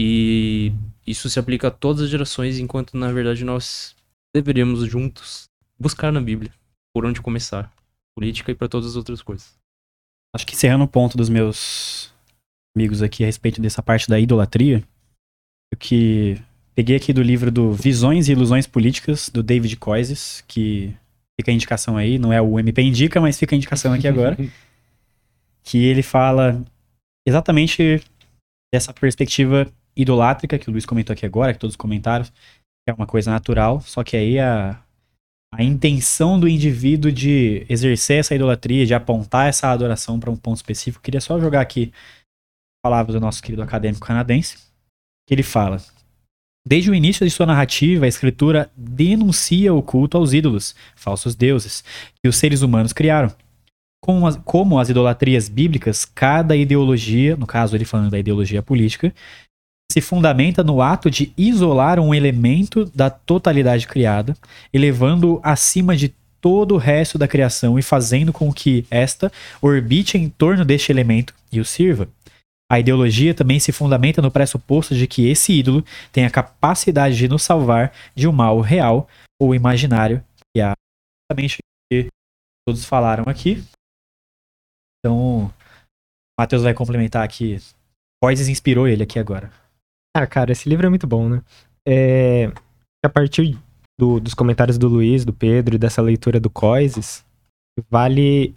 E 0.00 0.72
isso 1.06 1.28
se 1.28 1.38
aplica 1.38 1.68
a 1.68 1.70
todas 1.70 2.02
as 2.02 2.10
gerações, 2.10 2.58
enquanto 2.58 2.96
na 2.96 3.12
verdade 3.12 3.44
nós 3.44 3.94
deveríamos 4.34 4.88
juntos 4.88 5.48
buscar 5.78 6.12
na 6.12 6.20
Bíblia 6.20 6.52
por 6.94 7.04
onde 7.06 7.20
começar. 7.20 7.72
Política 8.14 8.52
e 8.52 8.54
para 8.54 8.68
todas 8.68 8.90
as 8.90 8.96
outras 8.96 9.22
coisas. 9.22 9.54
Acho 10.34 10.46
que 10.46 10.54
encerrando 10.54 10.84
o 10.84 10.88
ponto 10.88 11.16
dos 11.16 11.28
meus 11.28 12.12
amigos 12.76 13.02
aqui 13.02 13.22
a 13.22 13.26
respeito 13.26 13.60
dessa 13.60 13.82
parte 13.82 14.08
da 14.08 14.18
idolatria, 14.20 14.82
o 15.72 15.76
que 15.76 16.42
Peguei 16.74 16.96
aqui 16.96 17.12
do 17.12 17.22
livro 17.22 17.50
do 17.50 17.72
Visões 17.72 18.28
e 18.28 18.32
Ilusões 18.32 18.66
Políticas, 18.66 19.28
do 19.28 19.42
David 19.42 19.76
Coises, 19.76 20.42
que 20.48 20.94
fica 21.38 21.50
a 21.50 21.54
indicação 21.54 21.98
aí, 21.98 22.18
não 22.18 22.32
é 22.32 22.40
o 22.40 22.58
MP 22.58 22.80
Indica, 22.80 23.20
mas 23.20 23.38
fica 23.38 23.54
a 23.54 23.58
indicação 23.58 23.92
aqui 23.92 24.08
agora. 24.08 24.38
que 25.62 25.84
ele 25.84 26.02
fala 26.02 26.64
exatamente 27.26 28.02
dessa 28.72 28.92
perspectiva 28.92 29.70
idolátrica 29.94 30.58
que 30.58 30.68
o 30.68 30.72
Luiz 30.72 30.86
comentou 30.86 31.12
aqui 31.12 31.26
agora, 31.26 31.52
que 31.52 31.58
todos 31.58 31.74
os 31.74 31.76
comentários, 31.76 32.32
é 32.88 32.92
uma 32.92 33.06
coisa 33.06 33.30
natural, 33.30 33.80
só 33.80 34.02
que 34.02 34.16
aí 34.16 34.38
a, 34.38 34.82
a 35.54 35.62
intenção 35.62 36.40
do 36.40 36.48
indivíduo 36.48 37.12
de 37.12 37.64
exercer 37.68 38.20
essa 38.20 38.34
idolatria, 38.34 38.86
de 38.86 38.94
apontar 38.94 39.48
essa 39.48 39.68
adoração 39.68 40.18
para 40.18 40.30
um 40.30 40.36
ponto 40.36 40.56
específico, 40.56 41.02
queria 41.02 41.20
só 41.20 41.38
jogar 41.38 41.60
aqui 41.60 41.92
palavras 42.82 43.14
do 43.14 43.20
nosso 43.20 43.42
querido 43.42 43.62
acadêmico 43.62 44.04
canadense, 44.04 44.56
que 45.28 45.34
ele 45.34 45.42
fala: 45.42 45.80
Desde 46.66 46.90
o 46.90 46.94
início 46.94 47.24
de 47.24 47.30
sua 47.30 47.46
narrativa, 47.46 48.04
a 48.04 48.08
escritura 48.08 48.70
denuncia 48.76 49.72
o 49.72 49.82
culto 49.82 50.16
aos 50.16 50.32
ídolos, 50.32 50.74
falsos 50.96 51.34
deuses, 51.36 51.84
que 52.20 52.28
os 52.28 52.36
seres 52.36 52.62
humanos 52.62 52.92
criaram. 52.92 53.32
Como 54.04 54.26
as, 54.26 54.36
como 54.44 54.78
as 54.78 54.88
idolatrias 54.88 55.48
bíblicas, 55.48 56.04
cada 56.04 56.56
ideologia, 56.56 57.36
no 57.36 57.46
caso 57.46 57.76
ele 57.76 57.84
falando 57.84 58.10
da 58.10 58.18
ideologia 58.18 58.60
política, 58.60 59.14
se 59.92 60.00
fundamenta 60.00 60.64
no 60.64 60.80
ato 60.80 61.10
de 61.10 61.32
isolar 61.36 62.00
um 62.00 62.14
elemento 62.14 62.86
da 62.94 63.10
totalidade 63.10 63.86
criada, 63.86 64.34
elevando-o 64.72 65.40
acima 65.42 65.94
de 65.94 66.14
todo 66.40 66.74
o 66.74 66.78
resto 66.78 67.16
da 67.16 67.28
criação 67.28 67.78
e 67.78 67.82
fazendo 67.82 68.32
com 68.32 68.52
que 68.52 68.84
esta 68.90 69.30
orbite 69.60 70.18
em 70.18 70.28
torno 70.28 70.64
deste 70.64 70.90
elemento 70.90 71.34
e 71.52 71.60
o 71.60 71.64
sirva. 71.64 72.08
A 72.70 72.80
ideologia 72.80 73.34
também 73.34 73.60
se 73.60 73.70
fundamenta 73.70 74.22
no 74.22 74.30
pressuposto 74.30 74.94
de 74.94 75.06
que 75.06 75.28
esse 75.28 75.52
ídolo 75.52 75.84
tem 76.10 76.24
a 76.24 76.30
capacidade 76.30 77.16
de 77.16 77.28
nos 77.28 77.42
salvar 77.42 77.92
de 78.14 78.26
um 78.26 78.32
mal 78.32 78.60
real 78.60 79.06
ou 79.38 79.54
imaginário, 79.54 80.24
que 80.54 80.62
é 80.62 80.72
exatamente 81.30 81.58
o 81.58 81.62
que 81.92 82.08
todos 82.66 82.84
falaram 82.86 83.24
aqui. 83.26 83.62
Então, 85.04 85.46
o 85.46 85.50
Matheus 86.38 86.62
vai 86.62 86.72
complementar 86.72 87.24
aqui. 87.24 87.58
Coises 88.22 88.48
inspirou 88.48 88.86
ele 88.86 89.02
aqui 89.02 89.18
agora. 89.18 89.50
Ah, 90.16 90.26
cara, 90.26 90.52
esse 90.52 90.68
livro 90.68 90.86
é 90.86 90.90
muito 90.90 91.06
bom, 91.06 91.28
né? 91.28 91.42
É, 91.86 92.52
a 93.04 93.08
partir 93.08 93.58
do, 93.98 94.20
dos 94.20 94.34
comentários 94.34 94.78
do 94.78 94.88
Luiz, 94.88 95.24
do 95.24 95.32
Pedro 95.32 95.74
e 95.74 95.78
dessa 95.78 96.00
leitura 96.00 96.38
do 96.38 96.48
Coises, 96.48 97.24
vale 97.90 98.54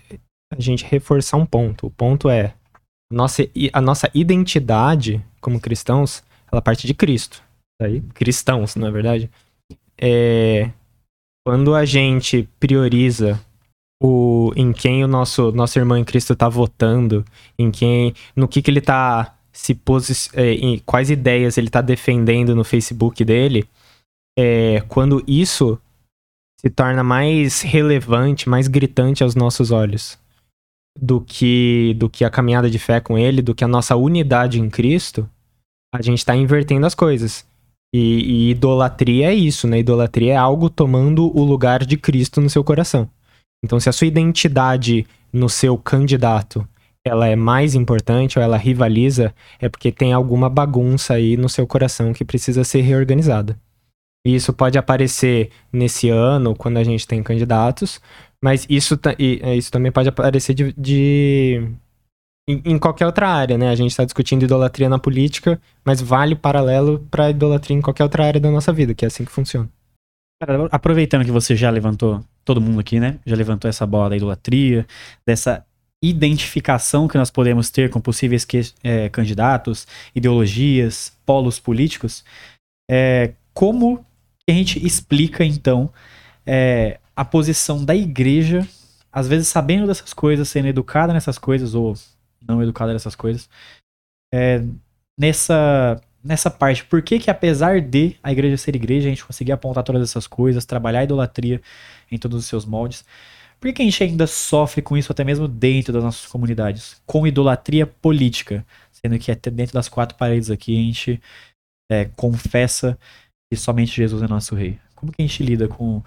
a 0.53 0.59
gente 0.59 0.85
reforçar 0.85 1.37
um 1.37 1.45
ponto. 1.45 1.87
O 1.87 1.91
ponto 1.91 2.29
é 2.29 2.53
nossa, 3.11 3.43
a 3.73 3.81
nossa 3.81 4.09
identidade 4.13 5.23
como 5.41 5.59
cristãos, 5.59 6.23
ela 6.51 6.61
parte 6.61 6.87
de 6.87 6.93
Cristo. 6.93 7.43
Daí, 7.81 8.01
cristãos, 8.13 8.75
não 8.75 8.87
é 8.87 8.91
verdade? 8.91 9.29
É, 9.97 10.71
quando 11.45 11.75
a 11.75 11.85
gente 11.85 12.49
prioriza 12.59 13.39
o, 14.01 14.51
em 14.55 14.73
quem 14.73 15.03
o 15.03 15.07
nosso, 15.07 15.51
nosso 15.51 15.77
irmão 15.79 15.97
em 15.97 16.03
Cristo 16.03 16.33
está 16.33 16.49
votando, 16.49 17.23
em 17.57 17.71
quem, 17.71 18.13
no 18.35 18.47
que, 18.47 18.61
que 18.61 18.69
ele 18.69 18.79
está 18.79 19.35
se 19.51 19.73
posi 19.73 20.29
é, 20.33 20.55
quais 20.85 21.09
ideias 21.09 21.57
ele 21.57 21.67
está 21.67 21.79
defendendo 21.79 22.53
no 22.53 22.65
Facebook 22.65 23.23
dele, 23.23 23.65
é, 24.37 24.81
quando 24.89 25.23
isso 25.25 25.79
se 26.59 26.69
torna 26.69 27.03
mais 27.03 27.61
relevante, 27.61 28.49
mais 28.49 28.67
gritante 28.67 29.23
aos 29.23 29.33
nossos 29.33 29.71
olhos 29.71 30.19
do 30.99 31.21
que 31.21 31.93
do 31.97 32.09
que 32.09 32.23
a 32.23 32.29
caminhada 32.29 32.69
de 32.69 32.79
fé 32.79 32.99
com 32.99 33.17
ele, 33.17 33.41
do 33.41 33.55
que 33.55 33.63
a 33.63 33.67
nossa 33.67 33.95
unidade 33.95 34.59
em 34.59 34.69
Cristo, 34.69 35.29
a 35.93 36.01
gente 36.01 36.19
está 36.19 36.35
invertendo 36.35 36.85
as 36.85 36.95
coisas. 36.95 37.45
E, 37.93 37.99
e, 38.47 38.51
idolatria 38.51 39.31
é 39.31 39.33
isso, 39.33 39.67
né? 39.67 39.79
Idolatria 39.79 40.33
é 40.33 40.35
algo 40.35 40.69
tomando 40.69 41.25
o 41.37 41.43
lugar 41.43 41.85
de 41.85 41.95
Cristo 41.95 42.41
no 42.41 42.49
seu 42.49 42.63
coração. 42.63 43.09
Então, 43.65 43.79
se 43.79 43.89
a 43.89 43.91
sua 43.91 44.07
identidade 44.07 45.05
no 45.33 45.49
seu 45.49 45.77
candidato 45.77 46.65
ela 47.03 47.27
é 47.27 47.35
mais 47.35 47.75
importante 47.75 48.39
ou 48.39 48.43
ela 48.43 48.57
rivaliza, 48.57 49.33
é 49.59 49.69
porque 49.69 49.91
tem 49.91 50.11
alguma 50.11 50.49
bagunça 50.49 51.13
aí 51.13 51.37
no 51.37 51.47
seu 51.47 51.67
coração 51.67 52.13
que 52.13 52.25
precisa 52.25 52.63
ser 52.63 52.81
reorganizada. 52.81 53.59
E 54.25 54.33
isso 54.33 54.51
pode 54.51 54.75
aparecer 54.75 55.51
nesse 55.71 56.09
ano, 56.09 56.55
quando 56.55 56.77
a 56.77 56.83
gente 56.83 57.07
tem 57.07 57.21
candidatos, 57.21 58.01
mas 58.43 58.65
isso, 58.67 58.99
é, 59.19 59.55
isso 59.55 59.71
também 59.71 59.91
pode 59.91 60.09
aparecer 60.09 60.55
de, 60.55 60.73
de 60.73 61.69
em, 62.47 62.79
qualquer 62.79 63.05
outra 63.05 63.29
área, 63.29 63.55
né? 63.55 63.69
A 63.69 63.75
gente 63.75 63.91
está 63.91 64.03
discutindo 64.03 64.43
idolatria 64.43 64.89
na 64.89 64.97
política, 64.97 65.61
mas 65.83 66.01
vale 66.01 66.35
paralelo 66.35 67.05
para 67.11 67.29
idolatria 67.29 67.77
em 67.77 67.81
qualquer 67.81 68.03
outra 68.03 68.25
área 68.25 68.41
da 68.41 68.49
nossa 68.49 68.73
vida, 68.73 68.95
que 68.95 69.05
é 69.05 69.07
assim 69.07 69.25
que 69.25 69.31
funciona. 69.31 69.69
Aproveitando 70.71 71.23
que 71.23 71.31
você 71.31 71.55
já 71.55 71.69
levantou, 71.69 72.23
todo 72.45 72.61
mundo 72.61 72.79
aqui, 72.79 72.99
né? 72.99 73.19
Já 73.25 73.35
levantou 73.35 73.67
essa 73.67 73.85
bola 73.85 74.09
da 74.11 74.15
idolatria, 74.15 74.85
dessa 75.25 75.65
identificação 76.01 77.07
que 77.07 77.17
nós 77.17 77.31
podemos 77.31 77.69
ter 77.71 77.89
com 77.89 77.99
possíveis 77.99 78.45
que, 78.45 78.61
é, 78.83 79.09
candidatos, 79.09 79.87
ideologias, 80.13 81.11
polos 81.25 81.59
políticos. 81.59 82.23
É, 82.89 83.33
como 83.53 84.05
a 84.47 84.51
gente 84.51 84.85
explica, 84.85 85.43
então, 85.43 85.91
é, 86.45 86.99
a 87.15 87.25
posição 87.25 87.83
da 87.83 87.95
igreja, 87.95 88.67
às 89.11 89.27
vezes 89.27 89.47
sabendo 89.47 89.87
dessas 89.87 90.13
coisas, 90.13 90.47
sendo 90.47 90.67
educada 90.67 91.11
nessas 91.11 91.39
coisas, 91.39 91.73
ou 91.73 91.95
não 92.47 92.61
educada 92.61 92.93
nessas 92.93 93.15
coisas, 93.15 93.49
é, 94.31 94.63
nessa, 95.17 95.99
nessa 96.25 96.49
parte. 96.49 96.83
Por 96.83 97.03
que, 97.03 97.19
que, 97.19 97.29
apesar 97.29 97.79
de 97.79 98.15
a 98.23 98.31
igreja 98.31 98.57
ser 98.57 98.75
igreja, 98.75 99.07
a 99.07 99.11
gente 99.11 99.23
conseguir 99.23 99.51
apontar 99.51 99.83
todas 99.83 100.01
essas 100.01 100.25
coisas, 100.25 100.65
trabalhar 100.65 101.01
a 101.01 101.03
idolatria 101.03 101.61
em 102.11 102.17
todos 102.17 102.39
os 102.39 102.45
seus 102.45 102.65
moldes? 102.65 103.05
Por 103.59 103.67
que, 103.67 103.73
que 103.73 103.81
a 103.83 103.85
gente 103.85 104.03
ainda 104.03 104.27
sofre 104.27 104.81
com 104.81 104.97
isso 104.97 105.11
até 105.11 105.23
mesmo 105.23 105.47
dentro 105.47 105.93
das 105.93 106.03
nossas 106.03 106.25
comunidades? 106.25 107.01
Com 107.05 107.27
idolatria 107.27 107.85
política, 107.85 108.65
sendo 108.91 109.19
que 109.19 109.31
até 109.31 109.51
dentro 109.51 109.75
das 109.75 109.87
quatro 109.87 110.17
paredes 110.17 110.49
aqui 110.49 110.75
a 110.75 110.81
gente 110.81 111.21
é, 111.91 112.05
confessa 112.15 112.97
que 113.49 113.57
somente 113.57 113.95
Jesus 113.95 114.21
é 114.23 114.27
nosso 114.27 114.55
rei. 114.55 114.79
Como 114.95 115.11
que 115.11 115.21
a 115.21 115.27
gente 115.27 115.43
lida 115.43 115.67
com 115.67 116.03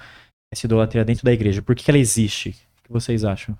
essa 0.52 0.66
idolatria 0.66 1.04
dentro 1.04 1.24
da 1.24 1.32
igreja? 1.32 1.62
Por 1.62 1.76
que 1.76 1.88
ela 1.90 1.98
existe? 1.98 2.50
O 2.80 2.82
que 2.84 2.92
vocês 2.92 3.24
acham? 3.24 3.56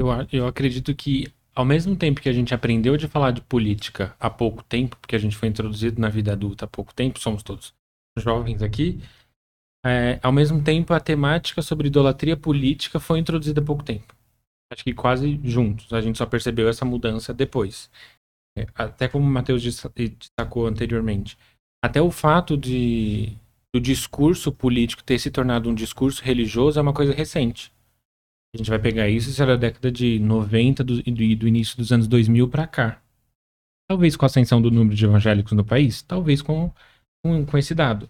Eu, 0.00 0.08
eu 0.32 0.46
acredito 0.46 0.94
que, 0.94 1.28
ao 1.54 1.64
mesmo 1.64 1.96
tempo 1.96 2.20
que 2.20 2.28
a 2.28 2.32
gente 2.32 2.54
aprendeu 2.54 2.96
de 2.96 3.08
falar 3.08 3.30
de 3.32 3.40
política 3.40 4.14
há 4.18 4.30
pouco 4.30 4.62
tempo, 4.62 4.96
porque 4.96 5.16
a 5.16 5.18
gente 5.18 5.36
foi 5.36 5.48
introduzido 5.48 6.00
na 6.00 6.08
vida 6.08 6.32
adulta 6.32 6.64
há 6.64 6.68
pouco 6.68 6.94
tempo, 6.94 7.18
somos 7.18 7.42
todos 7.42 7.74
jovens 8.18 8.62
aqui, 8.62 9.00
é, 9.84 10.18
ao 10.22 10.32
mesmo 10.32 10.62
tempo 10.62 10.92
a 10.92 11.00
temática 11.00 11.62
sobre 11.62 11.88
idolatria 11.88 12.36
política 12.36 12.98
foi 12.98 13.18
introduzida 13.18 13.60
há 13.60 13.64
pouco 13.64 13.82
tempo. 13.82 14.14
Acho 14.72 14.84
que 14.84 14.92
quase 14.92 15.40
juntos. 15.42 15.92
A 15.92 16.00
gente 16.00 16.18
só 16.18 16.26
percebeu 16.26 16.68
essa 16.68 16.84
mudança 16.84 17.32
depois. 17.32 17.90
É, 18.56 18.66
até 18.74 19.08
como 19.08 19.24
o 19.24 19.30
Matheus 19.30 19.62
destacou 19.94 20.66
anteriormente. 20.66 21.38
Até 21.82 22.02
o 22.02 22.10
fato 22.10 22.56
de 22.56 23.36
o 23.74 23.80
discurso 23.80 24.50
político 24.50 25.04
ter 25.04 25.18
se 25.18 25.30
tornado 25.30 25.68
um 25.68 25.74
discurso 25.74 26.22
religioso 26.22 26.78
é 26.78 26.82
uma 26.82 26.92
coisa 26.92 27.12
recente. 27.12 27.72
A 28.54 28.58
gente 28.58 28.70
vai 28.70 28.78
pegar 28.78 29.08
isso, 29.08 29.28
isso 29.28 29.42
era 29.42 29.56
da 29.56 29.68
década 29.68 29.92
de 29.92 30.18
90 30.18 30.82
do, 30.82 31.02
e 31.06 31.36
do 31.36 31.46
início 31.46 31.76
dos 31.76 31.92
anos 31.92 32.06
2000 32.06 32.48
para 32.48 32.66
cá. 32.66 33.02
Talvez 33.88 34.16
com 34.16 34.24
a 34.24 34.26
ascensão 34.26 34.60
do 34.60 34.70
número 34.70 34.96
de 34.96 35.04
evangélicos 35.04 35.52
no 35.52 35.64
país, 35.64 36.02
talvez 36.02 36.40
com, 36.40 36.72
com, 37.22 37.44
com 37.44 37.58
esse 37.58 37.74
dado. 37.74 38.08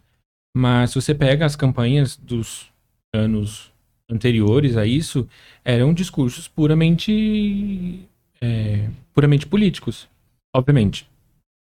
Mas 0.57 0.91
se 0.91 1.01
você 1.01 1.15
pega 1.15 1.45
as 1.45 1.57
campanhas 1.57 2.17
dos 2.17 2.71
anos 3.13 3.73
anteriores 4.11 4.77
a 4.77 4.87
isso, 4.87 5.29
eram 5.65 5.93
discursos 5.93 6.49
puramente 6.49 8.09
é, 8.41 8.89
puramente 9.13 9.47
políticos, 9.47 10.09
obviamente. 10.55 11.09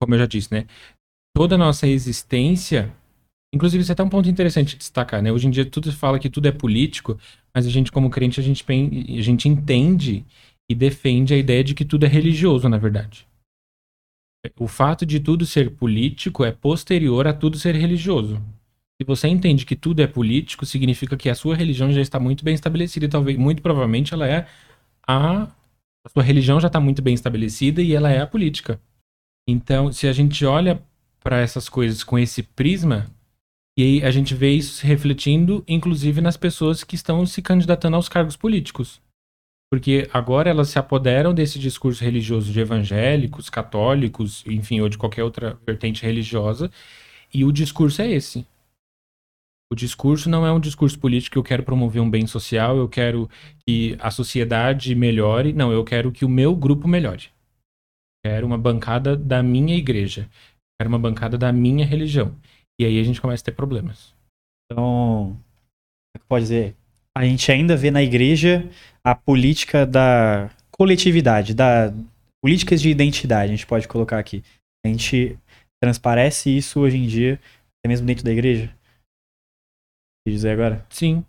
Como 0.00 0.14
eu 0.14 0.18
já 0.18 0.26
disse, 0.26 0.52
né? 0.52 0.66
Toda 1.34 1.54
a 1.54 1.58
nossa 1.58 1.86
existência 1.86 2.94
Inclusive, 3.56 3.80
isso 3.80 3.90
é 3.90 3.94
até 3.94 4.02
um 4.02 4.08
ponto 4.10 4.28
interessante 4.28 4.72
de 4.72 4.76
destacar, 4.76 5.22
né? 5.22 5.32
Hoje 5.32 5.46
em 5.46 5.50
dia 5.50 5.64
tudo 5.64 5.90
fala 5.90 6.18
que 6.18 6.28
tudo 6.28 6.46
é 6.46 6.52
político, 6.52 7.18
mas 7.54 7.66
a 7.66 7.70
gente, 7.70 7.90
como 7.90 8.10
crente, 8.10 8.38
a 8.38 8.42
gente, 8.42 8.62
a 8.62 9.22
gente 9.22 9.48
entende 9.48 10.26
e 10.70 10.74
defende 10.74 11.32
a 11.32 11.38
ideia 11.38 11.64
de 11.64 11.74
que 11.74 11.84
tudo 11.84 12.04
é 12.04 12.08
religioso, 12.08 12.68
na 12.68 12.76
verdade. 12.76 13.26
O 14.58 14.68
fato 14.68 15.06
de 15.06 15.18
tudo 15.20 15.46
ser 15.46 15.70
político 15.70 16.44
é 16.44 16.52
posterior 16.52 17.26
a 17.26 17.32
tudo 17.32 17.58
ser 17.58 17.74
religioso. 17.74 18.42
Se 19.00 19.06
você 19.06 19.26
entende 19.26 19.64
que 19.64 19.74
tudo 19.74 20.02
é 20.02 20.06
político, 20.06 20.66
significa 20.66 21.16
que 21.16 21.30
a 21.30 21.34
sua 21.34 21.56
religião 21.56 21.90
já 21.90 22.02
está 22.02 22.20
muito 22.20 22.44
bem 22.44 22.54
estabelecida 22.54 23.06
e 23.06 23.08
talvez, 23.08 23.38
muito 23.38 23.62
provavelmente, 23.62 24.12
ela 24.12 24.28
é 24.28 24.46
a. 25.06 25.50
A 26.04 26.08
sua 26.08 26.22
religião 26.22 26.60
já 26.60 26.68
está 26.68 26.78
muito 26.78 27.02
bem 27.02 27.14
estabelecida 27.14 27.82
e 27.82 27.92
ela 27.92 28.10
é 28.10 28.20
a 28.20 28.26
política. 28.26 28.80
Então, 29.48 29.90
se 29.90 30.06
a 30.06 30.12
gente 30.12 30.44
olha 30.44 30.80
para 31.18 31.40
essas 31.40 31.68
coisas 31.68 32.04
com 32.04 32.16
esse 32.16 32.44
prisma, 32.44 33.10
e 33.76 33.82
aí 33.82 34.04
a 34.04 34.10
gente 34.10 34.34
vê 34.34 34.52
isso 34.52 34.74
se 34.74 34.86
refletindo, 34.86 35.62
inclusive, 35.68 36.20
nas 36.20 36.36
pessoas 36.36 36.82
que 36.82 36.94
estão 36.94 37.26
se 37.26 37.42
candidatando 37.42 37.96
aos 37.96 38.08
cargos 38.08 38.36
políticos. 38.36 39.00
Porque 39.70 40.08
agora 40.12 40.48
elas 40.48 40.68
se 40.68 40.78
apoderam 40.78 41.34
desse 41.34 41.58
discurso 41.58 42.02
religioso 42.02 42.52
de 42.52 42.60
evangélicos, 42.60 43.50
católicos, 43.50 44.44
enfim, 44.46 44.80
ou 44.80 44.88
de 44.88 44.96
qualquer 44.96 45.24
outra 45.24 45.58
vertente 45.66 46.02
religiosa, 46.02 46.70
e 47.34 47.44
o 47.44 47.52
discurso 47.52 48.00
é 48.00 48.10
esse. 48.10 48.46
O 49.70 49.74
discurso 49.74 50.30
não 50.30 50.46
é 50.46 50.52
um 50.52 50.60
discurso 50.60 50.98
político, 50.98 51.36
eu 51.36 51.42
quero 51.42 51.64
promover 51.64 52.00
um 52.00 52.08
bem 52.08 52.26
social, 52.26 52.76
eu 52.76 52.88
quero 52.88 53.28
que 53.66 53.96
a 53.98 54.12
sociedade 54.12 54.94
melhore. 54.94 55.52
Não, 55.52 55.72
eu 55.72 55.82
quero 55.82 56.12
que 56.12 56.24
o 56.24 56.28
meu 56.28 56.54
grupo 56.54 56.86
melhore. 56.86 57.30
Quero 58.24 58.46
uma 58.46 58.56
bancada 58.56 59.16
da 59.16 59.42
minha 59.42 59.76
igreja. 59.76 60.30
Quero 60.78 60.88
uma 60.88 60.98
bancada 60.98 61.36
da 61.36 61.52
minha 61.52 61.84
religião. 61.84 62.36
E 62.80 62.84
aí 62.84 63.00
a 63.00 63.02
gente 63.02 63.20
começa 63.20 63.42
a 63.42 63.46
ter 63.46 63.52
problemas. 63.52 64.14
Então, 64.64 65.36
é 66.14 66.20
pode 66.28 66.44
dizer, 66.44 66.76
a 67.16 67.24
gente 67.24 67.50
ainda 67.50 67.76
vê 67.76 67.90
na 67.90 68.02
igreja 68.02 68.68
a 69.02 69.14
política 69.14 69.86
da 69.86 70.50
coletividade, 70.70 71.54
da 71.54 71.92
políticas 72.42 72.80
de 72.80 72.90
identidade, 72.90 73.52
a 73.52 73.56
gente 73.56 73.66
pode 73.66 73.88
colocar 73.88 74.18
aqui. 74.18 74.44
A 74.84 74.88
gente 74.88 75.38
transparece 75.82 76.54
isso 76.54 76.80
hoje 76.80 76.96
em 76.96 77.06
dia, 77.06 77.40
até 77.78 77.88
mesmo 77.88 78.06
dentro 78.06 78.24
da 78.24 78.32
igreja. 78.32 78.72
Quer 80.26 80.32
dizer 80.32 80.50
agora? 80.50 80.84
Sim. 80.90 81.24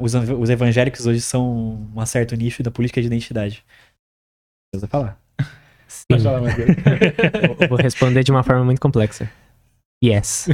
Os, 0.00 0.14
os 0.14 0.50
evangélicos 0.50 1.06
hoje 1.06 1.20
são 1.20 1.88
um 1.94 2.06
certo 2.06 2.34
nicho 2.34 2.62
da 2.62 2.70
política 2.70 3.00
de 3.00 3.06
identidade. 3.06 3.64
Você 4.74 4.80
vai 4.80 4.90
falar. 4.90 5.20
Sim. 5.86 6.06
vou 7.68 7.78
responder 7.78 8.24
de 8.24 8.30
uma 8.30 8.42
forma 8.42 8.64
muito 8.64 8.80
complexa. 8.80 9.30
Yes. 10.02 10.48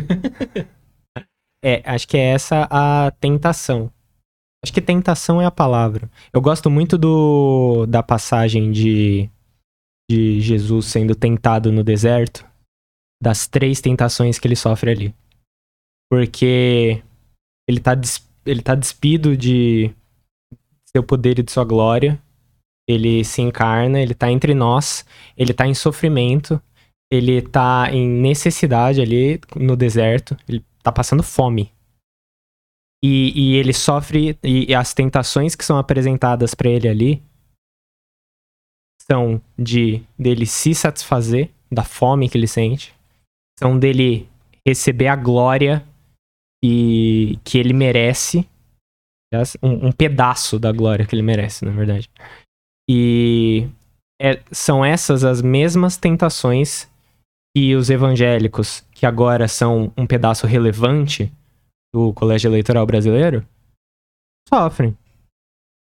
é, 1.63 1.83
acho 1.85 2.09
que 2.09 2.17
é 2.17 2.33
essa 2.33 2.67
a 2.71 3.11
tentação. 3.13 3.93
Acho 4.65 4.73
que 4.73 4.81
tentação 4.81 5.41
é 5.41 5.47
a 5.47 5.51
palavra. 5.51 6.11
Eu 6.33 6.41
gosto 6.41 6.69
muito 6.69 6.99
do 6.99 7.87
da 7.87 8.03
passagem 8.03 8.73
de, 8.73 9.31
de 10.11 10.41
Jesus 10.41 10.87
sendo 10.87 11.15
tentado 11.15 11.71
no 11.71 11.85
deserto, 11.85 12.45
das 13.23 13.47
três 13.47 13.81
tentações 13.81 14.39
que 14.39 14.49
ele 14.49 14.57
sofre 14.57 14.91
ali. 14.91 15.15
Porque 16.11 17.03
ele 17.69 17.81
tá, 17.81 17.93
ele 18.45 18.63
tá 18.63 18.75
despido 18.75 19.37
de 19.37 19.95
seu 20.89 21.03
poder 21.03 21.39
e 21.39 21.43
de 21.43 21.53
sua 21.53 21.65
glória. 21.65 22.21
Ele 22.89 23.25
se 23.25 23.43
encarna, 23.43 24.01
ele 24.01 24.15
tá 24.15 24.31
entre 24.31 24.55
nós, 24.55 25.05
ele 25.37 25.53
tá 25.53 25.67
em 25.67 25.75
sofrimento, 25.75 26.61
ele 27.11 27.43
tá 27.43 27.89
em 27.93 28.09
necessidade 28.09 29.01
ali 29.01 29.41
no 29.55 29.77
deserto, 29.77 30.37
ele 30.49 30.65
tá 30.83 30.91
passando 30.91 31.23
fome. 31.23 31.73
E, 33.03 33.33
e 33.35 33.57
ele 33.57 33.73
sofre. 33.73 34.39
E, 34.43 34.71
e 34.71 34.75
as 34.75 34.93
tentações 34.93 35.55
que 35.55 35.65
são 35.65 35.79
apresentadas 35.79 36.55
para 36.55 36.71
ele 36.71 36.89
ali 36.89 37.23
são 39.09 39.41
de 39.57 40.03
dele 40.19 40.47
se 40.47 40.75
satisfazer 40.75 41.51
da 41.71 41.85
fome 41.85 42.29
que 42.29 42.37
ele 42.37 42.49
sente, 42.49 42.95
são 43.59 43.79
dele 43.79 44.29
receber 44.67 45.07
a 45.07 45.17
glória 45.17 45.87
e 46.65 47.39
que 47.45 47.59
ele 47.59 47.73
merece, 47.73 48.49
um, 49.63 49.89
um, 49.89 49.93
pedaço 49.93 50.59
da 50.59 50.73
glória 50.73 51.07
que 51.07 51.15
ele 51.15 51.23
merece, 51.23 51.65
na 51.65 51.71
verdade. 51.71 52.11
E 52.89 53.69
é, 54.21 54.43
são 54.51 54.85
essas 54.85 55.23
as 55.23 55.43
mesmas 55.43 55.97
tentações 55.97 56.89
que 57.57 57.75
os 57.75 57.89
evangélicos, 57.89 58.85
que 58.93 59.07
agora 59.07 59.49
são 59.49 59.91
um 59.97 60.07
pedaço 60.07 60.47
relevante 60.47 61.33
do 61.91 62.13
colégio 62.13 62.51
eleitoral 62.51 62.85
brasileiro, 62.85 63.43
sofrem. 64.47 64.95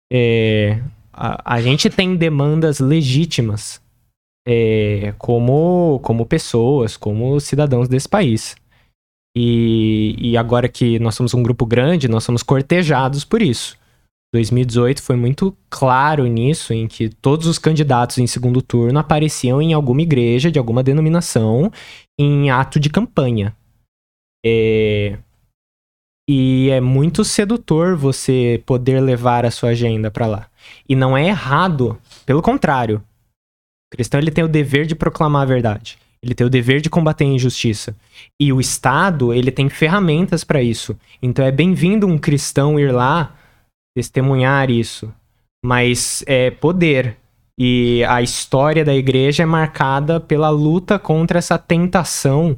É, 0.09 0.81
a, 1.11 1.55
a 1.55 1.61
gente 1.61 1.89
tem 1.89 2.15
demandas 2.15 2.79
legítimas 2.79 3.81
é, 4.47 5.13
como, 5.17 5.99
como 6.01 6.25
pessoas, 6.25 6.95
como 6.95 7.37
cidadãos 7.41 7.89
desse 7.89 8.07
país. 8.07 8.55
E, 9.35 10.15
e 10.17 10.37
agora 10.37 10.69
que 10.69 10.97
nós 10.97 11.15
somos 11.15 11.33
um 11.33 11.43
grupo 11.43 11.65
grande, 11.65 12.07
nós 12.07 12.23
somos 12.23 12.41
cortejados 12.41 13.25
por 13.25 13.41
isso. 13.41 13.77
2018 14.33 15.01
foi 15.01 15.15
muito 15.15 15.55
claro 15.69 16.27
nisso, 16.27 16.71
em 16.73 16.87
que 16.87 17.09
todos 17.09 17.47
os 17.47 17.57
candidatos 17.57 18.19
em 18.19 18.27
segundo 18.27 18.61
turno 18.61 18.99
apareciam 18.99 19.61
em 19.61 19.73
alguma 19.73 20.01
igreja 20.01 20.51
de 20.51 20.59
alguma 20.59 20.83
denominação 20.83 21.71
em 22.19 22.51
ato 22.51 22.79
de 22.79 22.89
campanha. 22.89 23.55
É... 24.45 25.17
E 26.29 26.69
é 26.69 26.79
muito 26.79 27.25
sedutor 27.25 27.95
você 27.95 28.61
poder 28.63 29.01
levar 29.01 29.45
a 29.45 29.51
sua 29.51 29.69
agenda 29.69 30.11
para 30.11 30.27
lá. 30.27 30.47
E 30.87 30.95
não 30.95 31.17
é 31.17 31.25
errado, 31.25 31.99
pelo 32.23 32.41
contrário. 32.41 33.03
O 33.91 33.95
cristão 33.95 34.19
ele 34.19 34.29
tem 34.29 34.43
o 34.43 34.47
dever 34.47 34.85
de 34.85 34.93
proclamar 34.93 35.41
a 35.41 35.45
verdade. 35.45 35.97
Ele 36.21 36.35
tem 36.35 36.45
o 36.45 36.49
dever 36.49 36.81
de 36.81 36.89
combater 36.89 37.23
a 37.23 37.27
injustiça. 37.27 37.95
E 38.39 38.53
o 38.53 38.59
Estado, 38.59 39.33
ele 39.33 39.49
tem 39.49 39.69
ferramentas 39.69 40.43
para 40.43 40.61
isso. 40.61 40.95
Então 41.19 41.43
é 41.43 41.51
bem-vindo 41.51 42.05
um 42.05 42.17
cristão 42.17 42.79
ir 42.79 42.91
lá 42.91 43.35
testemunhar 43.95 44.69
isso. 44.69 45.13
Mas 45.63 46.23
é 46.27 46.51
poder. 46.51 47.17
E 47.57 48.03
a 48.05 48.21
história 48.21 48.85
da 48.85 48.95
igreja 48.95 49.43
é 49.43 49.45
marcada 49.45 50.19
pela 50.19 50.49
luta 50.49 50.97
contra 50.97 51.39
essa 51.39 51.57
tentação 51.57 52.57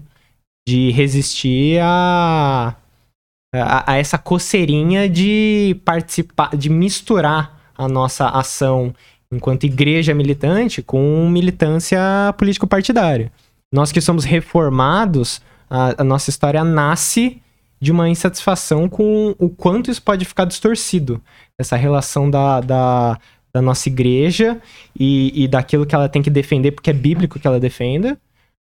de 0.68 0.92
resistir 0.92 1.80
a, 1.82 2.76
a, 3.54 3.94
a 3.94 3.98
essa 3.98 4.18
coceirinha 4.18 5.10
de 5.10 5.80
participar, 5.84 6.56
de 6.56 6.70
misturar 6.70 7.60
a 7.76 7.88
nossa 7.88 8.30
ação 8.30 8.94
enquanto 9.34 9.64
igreja 9.64 10.14
militante 10.14 10.84
com 10.84 11.28
militância 11.30 12.00
político-partidária. 12.38 13.32
Nós 13.74 13.92
que 13.92 14.02
somos 14.02 14.26
reformados, 14.26 15.42
a, 15.70 16.02
a 16.02 16.04
nossa 16.04 16.30
história 16.30 16.64
nasce 16.64 17.42
de 17.82 17.92
uma 17.92 18.08
insatisfação 18.08 18.88
com 18.88 19.36
o 19.40 19.50
quanto 19.50 19.90
isso 19.90 20.02
pode 20.02 20.24
ficar 20.24 20.46
distorcido. 20.46 21.20
Essa 21.60 21.76
relação 21.76 22.30
da, 22.30 22.62
da, 22.62 23.20
da 23.52 23.62
nossa 23.62 23.90
igreja 23.90 24.62
e, 24.98 25.44
e 25.44 25.48
daquilo 25.48 25.86
que 25.86 25.96
ela 25.96 26.08
tem 26.08 26.22
que 26.22 26.30
defender, 26.30 26.72
porque 26.72 26.92
é 26.92 26.94
bíblico 26.94 27.40
que 27.40 27.48
ela 27.48 27.60
defenda, 27.60 28.20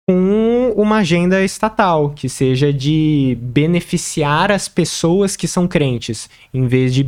com 0.08 0.74
uma 0.76 0.98
agenda 0.98 1.44
estatal, 1.44 2.12
que 2.12 2.30
seja 2.30 2.72
de 2.72 3.38
beneficiar 3.42 4.52
as 4.52 4.68
pessoas 4.68 5.36
que 5.36 5.48
são 5.48 5.68
crentes, 5.68 6.30
em 6.54 6.68
vez 6.68 6.94
de, 6.94 7.06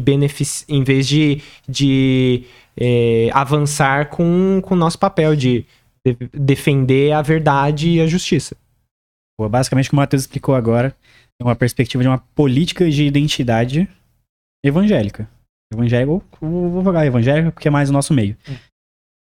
em 0.68 0.84
vez 0.84 1.08
de, 1.08 1.42
de 1.68 2.44
é, 2.76 3.30
avançar 3.34 4.10
com 4.10 4.62
o 4.68 4.76
nosso 4.76 4.98
papel 4.98 5.36
de, 5.36 5.66
de 6.04 6.18
defender 6.34 7.12
a 7.12 7.22
verdade 7.22 7.90
e 7.90 8.02
a 8.02 8.08
justiça. 8.08 8.56
basicamente, 9.40 9.88
o 9.88 9.90
que 9.90 9.96
o 9.96 9.98
Matheus 9.98 10.24
explicou 10.24 10.56
agora 10.56 10.96
uma 11.42 11.56
perspectiva 11.56 12.04
de 12.04 12.10
uma 12.10 12.18
política 12.18 12.90
de 12.90 13.04
identidade 13.04 13.88
evangélica. 14.64 15.28
Evangélico, 15.74 16.24
vou 16.40 16.84
jogar 16.84 17.06
evangélica 17.06 17.52
porque 17.52 17.68
é 17.68 17.72
mais 17.72 17.90
o 17.90 17.94
nosso 17.94 18.14
meio. 18.14 18.38
Hum. 18.48 18.56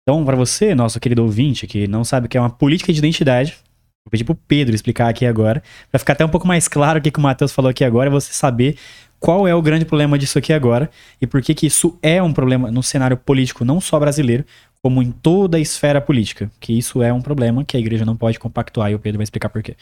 Então, 0.04 0.26
para 0.26 0.36
você, 0.36 0.76
nosso 0.76 0.99
querido 0.99 1.23
ouvinte, 1.23 1.65
que 1.65 1.88
não 1.88 2.04
sabe 2.04 2.28
o 2.28 2.30
que 2.30 2.38
é 2.38 2.41
uma 2.41 2.49
política 2.49 2.91
de 2.91 2.99
identidade, 2.99 3.58
vou 4.06 4.12
pedir 4.12 4.26
pro 4.26 4.36
Pedro 4.36 4.76
explicar 4.76 5.08
aqui 5.08 5.26
agora, 5.26 5.63
para 5.89 5.99
ficar 5.99 6.13
até 6.13 6.26
um 6.26 6.30
pouco 6.30 6.47
mais 6.47 6.67
claro 6.67 6.99
o 6.99 7.02
que, 7.02 7.10
que 7.10 7.19
o 7.19 7.21
Matheus 7.21 7.52
falou 7.52 7.71
aqui 7.71 7.84
agora, 7.84 8.10
você 8.10 8.34
saber 8.34 8.78
qual 9.19 9.47
é 9.47 9.56
o 9.56 9.62
grande 9.62 9.86
problema 9.86 10.19
disso 10.19 10.38
aqui 10.38 10.52
agora 10.52 10.89
e 11.21 11.26
por 11.26 11.41
que, 11.41 11.56
que 11.56 11.65
isso 11.65 11.97
é 12.02 12.21
um 12.21 12.34
problema 12.34 12.69
no 12.69 12.84
cenário 12.84 13.15
político 13.15 13.63
não 13.63 13.80
só 13.80 13.97
brasileiro, 13.97 14.43
como 14.82 15.02
em 15.02 15.12
toda 15.12 15.56
a 15.56 15.62
esfera 15.62 16.02
política. 16.02 16.52
Que 16.60 16.78
isso 16.78 17.02
é 17.02 17.13
um 17.13 17.21
problema 17.21 17.63
que 17.63 17.78
a 17.78 17.80
igreja 17.80 18.04
não 18.04 18.17
pode 18.17 18.38
compactuar 18.38 18.91
e 18.91 18.95
o 18.95 18.99
Pedro 18.99 19.19
vai 19.19 19.23
explicar 19.23 19.47
por 19.47 19.63
quê. 19.63 19.78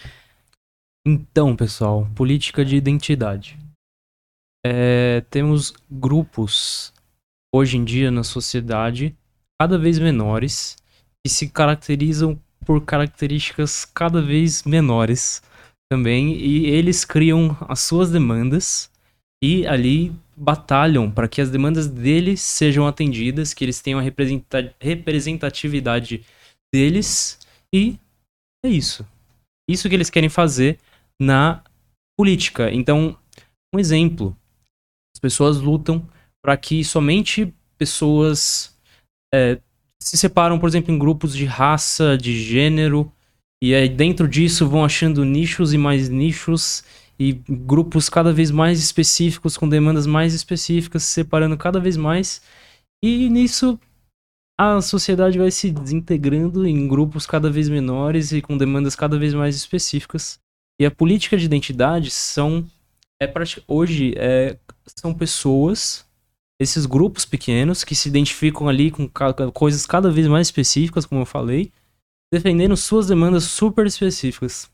Então, 1.06 1.56
pessoal, 1.56 2.08
política 2.16 2.64
de 2.64 2.76
identidade. 2.76 3.58
É, 4.64 5.22
temos 5.32 5.74
grupos 5.90 6.94
hoje 7.54 7.78
em 7.78 7.84
dia 7.84 8.12
na 8.12 8.24
sociedade 8.24 9.16
cada 9.60 9.80
vez 9.80 9.98
menores 9.98 10.78
que 11.24 11.32
se 11.32 11.50
caracterizam 11.50 12.40
por 12.64 12.86
características 12.86 13.84
cada 13.84 14.22
vez 14.22 14.62
menores 14.64 15.42
também 15.92 16.36
e 16.36 16.68
eles 16.68 17.04
criam 17.04 17.58
as 17.62 17.80
suas 17.80 18.12
demandas 18.12 18.92
e 19.44 19.66
ali 19.66 20.14
batalham 20.38 21.10
para 21.10 21.28
que 21.28 21.42
as 21.42 21.50
demandas 21.50 21.88
deles 21.88 22.42
sejam 22.42 22.86
atendidas, 22.86 23.56
que 23.56 23.66
eles 23.66 23.82
tenham 23.82 24.00
a 24.00 24.04
representatividade 24.80 26.24
deles 26.72 27.40
e 27.74 27.98
é 28.64 28.70
isso. 28.70 29.04
Isso 29.68 29.90
que 29.90 29.96
eles 29.96 30.10
querem 30.12 30.30
fazer 30.30 30.78
na 31.22 31.64
política. 32.18 32.72
Então, 32.74 33.16
um 33.74 33.80
exemplo: 33.80 34.36
as 35.16 35.20
pessoas 35.22 35.60
lutam 35.60 36.06
para 36.44 36.58
que 36.58 36.84
somente 36.84 37.54
pessoas 37.78 38.76
é, 39.34 39.60
se 40.02 40.18
separam, 40.18 40.60
por 40.60 40.68
exemplo, 40.68 40.92
em 40.94 40.98
grupos 40.98 41.36
de 41.36 41.46
raça, 41.46 42.18
de 42.18 42.42
gênero, 42.42 43.12
e 43.64 43.76
aí 43.76 43.88
dentro 43.88 44.28
disso 44.28 44.68
vão 44.68 44.84
achando 44.84 45.24
nichos 45.24 45.74
e 45.74 45.78
mais 45.78 46.10
nichos, 46.10 46.84
e 47.20 47.34
grupos 47.48 48.10
cada 48.10 48.34
vez 48.34 48.50
mais 48.50 48.80
específicos, 48.80 49.56
com 49.56 49.70
demandas 49.70 50.08
mais 50.08 50.34
específicas, 50.34 51.04
se 51.04 51.14
separando 51.14 51.56
cada 51.56 51.80
vez 51.80 51.96
mais, 51.96 52.42
e 53.04 53.30
nisso 53.30 53.80
a 54.60 54.82
sociedade 54.82 55.38
vai 55.38 55.52
se 55.52 55.72
desintegrando 55.72 56.68
em 56.68 56.88
grupos 56.88 57.28
cada 57.28 57.50
vez 57.50 57.70
menores 57.70 58.32
e 58.32 58.42
com 58.42 58.58
demandas 58.58 58.96
cada 58.96 59.18
vez 59.20 59.34
mais 59.36 59.56
específicas. 59.56 60.41
E 60.82 60.86
a 60.86 60.90
política 60.90 61.38
de 61.38 61.46
identidade 61.46 62.10
são 62.10 62.68
é 63.22 63.32
hoje 63.68 64.16
é, 64.18 64.58
são 65.00 65.14
pessoas 65.14 66.10
esses 66.60 66.88
grupos 66.88 67.24
pequenos 67.24 67.84
que 67.84 67.94
se 67.94 68.10
identificam 68.10 68.68
ali 68.68 68.90
com 68.90 69.08
coisas 69.54 69.86
cada 69.86 70.10
vez 70.10 70.26
mais 70.26 70.48
específicas, 70.48 71.06
como 71.06 71.22
eu 71.22 71.26
falei, 71.28 71.72
defendendo 72.34 72.76
suas 72.76 73.06
demandas 73.06 73.44
super 73.44 73.86
específicas. 73.86 74.72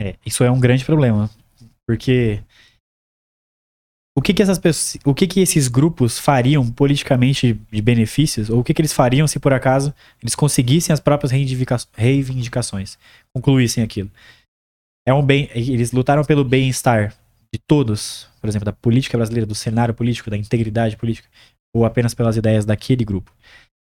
É, 0.00 0.16
isso 0.24 0.44
é 0.44 0.50
um 0.52 0.60
grande 0.60 0.84
problema, 0.84 1.28
porque 1.84 2.44
o 4.16 4.22
que 4.22 4.32
que 4.32 4.42
essas 4.42 4.58
pessoas, 4.58 5.02
o 5.04 5.14
que 5.14 5.26
que 5.26 5.40
esses 5.40 5.68
grupos 5.68 6.18
fariam 6.18 6.66
politicamente 6.70 7.52
de 7.70 7.82
benefícios, 7.82 8.48
ou 8.48 8.60
o 8.60 8.64
que 8.64 8.72
que 8.72 8.80
eles 8.80 8.92
fariam 8.92 9.26
se 9.26 9.38
por 9.38 9.52
acaso 9.52 9.94
eles 10.22 10.34
conseguissem 10.34 10.92
as 10.92 11.00
próprias 11.00 11.30
reivindicações, 11.30 12.98
concluíssem 13.34 13.84
aquilo? 13.84 14.10
É 15.06 15.12
um 15.12 15.22
bem, 15.22 15.50
eles 15.54 15.92
lutaram 15.92 16.24
pelo 16.24 16.44
bem-estar 16.44 17.14
de 17.54 17.60
todos, 17.68 18.28
por 18.40 18.48
exemplo, 18.48 18.64
da 18.64 18.72
política 18.72 19.18
brasileira, 19.18 19.46
do 19.46 19.54
cenário 19.54 19.94
político, 19.94 20.30
da 20.30 20.36
integridade 20.36 20.96
política, 20.96 21.28
ou 21.74 21.84
apenas 21.84 22.14
pelas 22.14 22.36
ideias 22.36 22.64
daquele 22.64 23.04
grupo. 23.04 23.30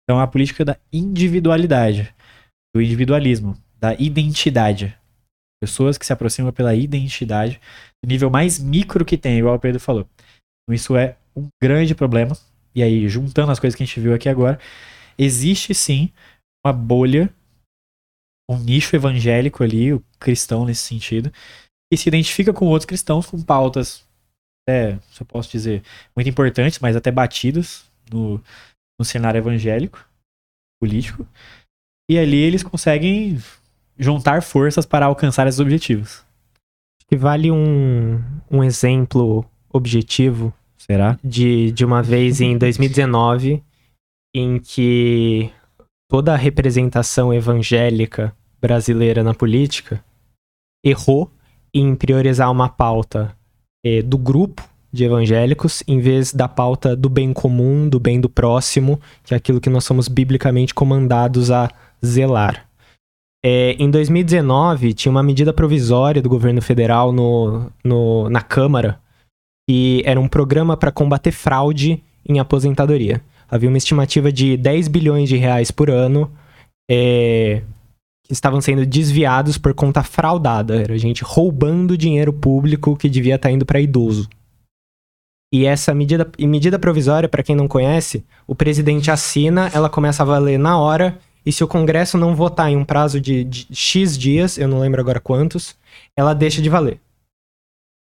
Então, 0.04 0.20
a 0.20 0.26
política 0.26 0.64
da 0.64 0.76
individualidade, 0.92 2.14
do 2.74 2.83
individualismo, 2.83 3.56
da 3.78 3.94
identidade. 3.94 4.94
Pessoas 5.62 5.99
que 5.99 6.07
se 6.07 6.12
aproximam 6.12 6.53
pela 6.53 6.75
identidade, 6.75 7.61
nível 8.07 8.31
mais 8.31 8.59
micro 8.59 9.05
que 9.05 9.16
tem, 9.16 9.38
igual 9.38 9.55
o 9.55 9.61
Pedro 9.61 9.79
falou. 9.79 10.09
Então, 10.62 10.75
isso 10.75 10.96
é 10.96 11.16
um 11.37 11.49
grande 11.62 11.94
problema. 11.94 12.37
E 12.75 12.83
aí, 12.83 13.09
juntando 13.09 13.53
as 13.53 13.59
coisas 13.59 13.77
que 13.77 13.83
a 13.83 13.87
gente 13.87 14.01
viu 14.01 14.14
aqui 14.14 14.29
agora, 14.29 14.59
existe 15.18 15.75
sim 15.75 16.11
uma 16.64 16.73
bolha, 16.73 17.33
um 18.51 18.59
nicho 18.59 18.94
evangélico 18.96 19.62
ali, 19.62 19.92
o 19.92 20.03
cristão 20.18 20.64
nesse 20.64 20.83
sentido, 20.83 21.33
e 21.92 21.96
se 21.96 22.09
identifica 22.09 22.53
com 22.53 22.66
outros 22.66 22.87
cristãos 22.87 23.27
com 23.27 23.42
pautas, 23.42 24.05
é, 24.68 24.99
se 25.11 25.23
eu 25.23 25.27
posso 25.27 25.51
dizer, 25.51 25.83
muito 26.14 26.29
importantes, 26.29 26.79
mas 26.79 26.96
até 26.96 27.11
batidas 27.11 27.90
no, 28.12 28.42
no 28.99 29.05
cenário 29.05 29.38
evangélico, 29.38 30.05
político. 30.81 31.27
E 32.09 32.18
ali 32.18 32.37
eles 32.37 32.62
conseguem 32.62 33.38
juntar 34.01 34.43
forças 34.43 34.87
para 34.87 35.07
alcançar 35.07 35.47
esses 35.47 35.61
objetivos. 35.61 36.25
que 37.07 37.17
vale 37.17 37.51
um, 37.51 38.21
um 38.51 38.65
exemplo 38.65 39.45
objetivo 39.73 40.53
Será? 40.79 41.19
de, 41.23 41.71
de 41.73 41.85
uma 41.85 42.03
vez 42.03 42.41
em 42.41 42.57
2019 42.57 43.63
em 44.35 44.59
que 44.59 45.51
toda 46.09 46.33
a 46.33 46.37
representação 46.37 47.35
evangélica 47.35 48.35
brasileira 48.61 49.23
na 49.23 49.35
política 49.35 50.03
errou 50.85 51.31
em 51.75 51.95
priorizar 51.95 52.51
uma 52.51 52.69
pauta 52.69 53.37
eh, 53.85 54.03
do 54.03 54.17
grupo 54.17 54.63
de 54.93 55.05
evangélicos 55.05 55.83
em 55.87 56.01
vez 56.01 56.33
da 56.33 56.49
pauta 56.49 56.97
do 56.97 57.09
bem 57.09 57.33
comum, 57.33 57.89
do 57.89 58.01
bem 58.01 58.21
do 58.21 58.29
próximo, 58.29 59.01
que 59.25 59.35
é 59.35 59.37
aquilo 59.37 59.61
que 59.61 59.71
nós 59.71 59.85
somos 59.85 60.09
biblicamente 60.09 60.75
comandados 60.75 61.51
a 61.51 61.71
zelar. 62.05 62.69
É, 63.44 63.72
em 63.72 63.90
2019, 63.90 64.92
tinha 64.92 65.11
uma 65.11 65.22
medida 65.22 65.53
provisória 65.53 66.20
do 66.20 66.29
governo 66.29 66.61
federal 66.61 67.11
no, 67.11 67.72
no, 67.83 68.29
na 68.29 68.42
Câmara, 68.42 69.00
que 69.68 70.03
era 70.05 70.20
um 70.20 70.29
programa 70.29 70.76
para 70.76 70.92
combater 70.92 71.33
fraude 71.33 72.03
em 72.29 72.38
aposentadoria. 72.38 73.22
Havia 73.48 73.68
uma 73.68 73.79
estimativa 73.79 74.31
de 74.31 74.57
10 74.57 74.88
bilhões 74.88 75.29
de 75.29 75.37
reais 75.37 75.70
por 75.70 75.90
ano 75.90 76.31
é, 76.90 77.62
que 78.24 78.33
estavam 78.33 78.61
sendo 78.61 78.85
desviados 78.85 79.57
por 79.57 79.72
conta 79.74 80.03
fraudada. 80.03 80.83
Era 80.83 80.98
gente 80.98 81.24
roubando 81.24 81.96
dinheiro 81.96 82.33
público 82.33 82.96
que 82.96 83.09
devia 83.09 83.37
estar 83.37 83.50
indo 83.50 83.64
para 83.64 83.81
idoso. 83.81 84.29
E 85.53 85.64
essa 85.64 85.92
medida, 85.92 86.31
medida 86.38 86.79
provisória, 86.79 87.29
para 87.29 87.42
quem 87.42 87.57
não 87.57 87.66
conhece, 87.66 88.24
o 88.46 88.55
presidente 88.55 89.11
assina, 89.11 89.68
ela 89.74 89.90
começa 89.90 90.22
a 90.22 90.26
valer 90.26 90.59
na 90.59 90.79
hora, 90.79 91.18
e 91.44 91.53
se 91.53 91.64
o 91.64 91.68
Congresso 91.68 92.18
não 92.18 92.35
votar 92.35 92.70
em 92.70 92.76
um 92.76 92.85
prazo 92.85 93.20
de, 93.20 93.44
de 93.44 93.66
X 93.72 94.16
dias, 94.16 94.59
eu 94.59 94.68
não 94.68 94.81
lembro 94.81 95.00
agora 95.00 95.20
quantos, 95.20 95.74
ela 96.16 96.35
deixa 96.35 96.61
de 96.61 96.68
valer. 96.68 97.00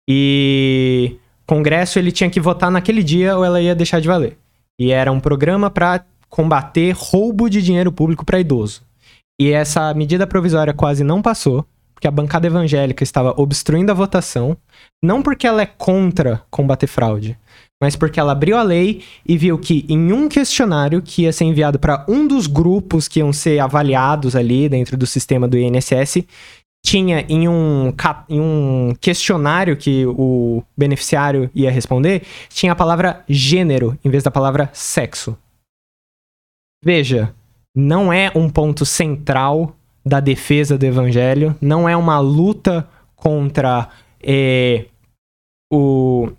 E 0.08 1.16
Congresso 1.46 1.98
ele 1.98 2.10
tinha 2.10 2.30
que 2.30 2.40
votar 2.40 2.70
naquele 2.70 3.02
dia 3.02 3.36
ou 3.36 3.44
ela 3.44 3.60
ia 3.60 3.74
deixar 3.74 4.00
de 4.00 4.08
valer. 4.08 4.36
E 4.78 4.90
era 4.90 5.12
um 5.12 5.20
programa 5.20 5.70
para 5.70 6.04
combater 6.28 6.94
roubo 6.96 7.48
de 7.48 7.62
dinheiro 7.62 7.92
público 7.92 8.24
para 8.24 8.40
idoso. 8.40 8.82
E 9.40 9.50
essa 9.52 9.94
medida 9.94 10.26
provisória 10.26 10.74
quase 10.74 11.04
não 11.04 11.22
passou, 11.22 11.64
porque 11.94 12.08
a 12.08 12.10
bancada 12.12 12.46
evangélica 12.46 13.02
estava 13.02 13.34
obstruindo 13.40 13.90
a 13.92 13.94
votação, 13.94 14.56
não 15.02 15.22
porque 15.22 15.46
ela 15.46 15.62
é 15.62 15.66
contra 15.66 16.42
combater 16.50 16.86
fraude, 16.86 17.38
mas 17.80 17.94
porque 17.94 18.18
ela 18.18 18.32
abriu 18.32 18.56
a 18.56 18.62
lei 18.62 19.02
e 19.26 19.38
viu 19.38 19.58
que 19.58 19.86
em 19.88 20.12
um 20.12 20.28
questionário 20.28 21.00
que 21.00 21.22
ia 21.22 21.32
ser 21.32 21.44
enviado 21.44 21.78
para 21.78 22.04
um 22.08 22.26
dos 22.26 22.46
grupos 22.46 23.06
que 23.06 23.20
iam 23.20 23.32
ser 23.32 23.60
avaliados 23.60 24.34
ali 24.34 24.68
dentro 24.68 24.96
do 24.96 25.06
sistema 25.06 25.46
do 25.46 25.56
INSS, 25.56 26.24
tinha 26.84 27.24
em 27.28 27.48
um, 27.48 27.92
em 28.28 28.40
um 28.40 28.94
questionário 29.00 29.76
que 29.76 30.06
o 30.06 30.62
beneficiário 30.76 31.50
ia 31.54 31.70
responder, 31.70 32.22
tinha 32.48 32.72
a 32.72 32.76
palavra 32.76 33.24
gênero 33.28 33.98
em 34.04 34.10
vez 34.10 34.22
da 34.22 34.30
palavra 34.30 34.70
sexo. 34.72 35.36
Veja, 36.82 37.34
não 37.74 38.12
é 38.12 38.32
um 38.34 38.48
ponto 38.48 38.84
central 38.84 39.76
da 40.04 40.20
defesa 40.20 40.78
do 40.78 40.86
evangelho, 40.86 41.54
não 41.60 41.88
é 41.88 41.96
uma 41.96 42.18
luta 42.18 42.88
contra 43.14 43.88
é, 44.22 44.86
o 45.70 46.30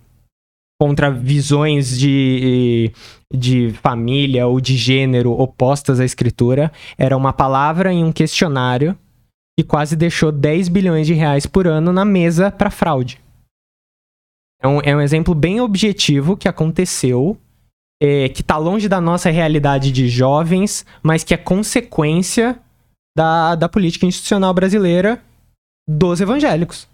contra 0.80 1.10
visões 1.10 1.98
de, 1.98 2.90
de 3.30 3.70
família 3.82 4.46
ou 4.46 4.58
de 4.58 4.78
gênero 4.78 5.30
opostas 5.32 6.00
à 6.00 6.06
escritura, 6.06 6.72
era 6.96 7.14
uma 7.14 7.34
palavra 7.34 7.92
em 7.92 8.02
um 8.02 8.10
questionário 8.10 8.96
que 9.58 9.62
quase 9.62 9.94
deixou 9.94 10.32
10 10.32 10.70
bilhões 10.70 11.06
de 11.06 11.12
reais 11.12 11.44
por 11.44 11.66
ano 11.66 11.92
na 11.92 12.02
mesa 12.02 12.50
para 12.50 12.70
fraude. 12.70 13.20
É 14.62 14.66
um, 14.66 14.80
é 14.80 14.96
um 14.96 15.02
exemplo 15.02 15.34
bem 15.34 15.60
objetivo 15.60 16.34
que 16.34 16.48
aconteceu, 16.48 17.36
é, 18.02 18.30
que 18.30 18.40
está 18.40 18.56
longe 18.56 18.88
da 18.88 19.02
nossa 19.02 19.28
realidade 19.28 19.92
de 19.92 20.08
jovens, 20.08 20.86
mas 21.02 21.22
que 21.22 21.34
é 21.34 21.36
consequência 21.36 22.58
da, 23.14 23.54
da 23.54 23.68
política 23.68 24.06
institucional 24.06 24.54
brasileira 24.54 25.22
dos 25.86 26.22
evangélicos. 26.22 26.88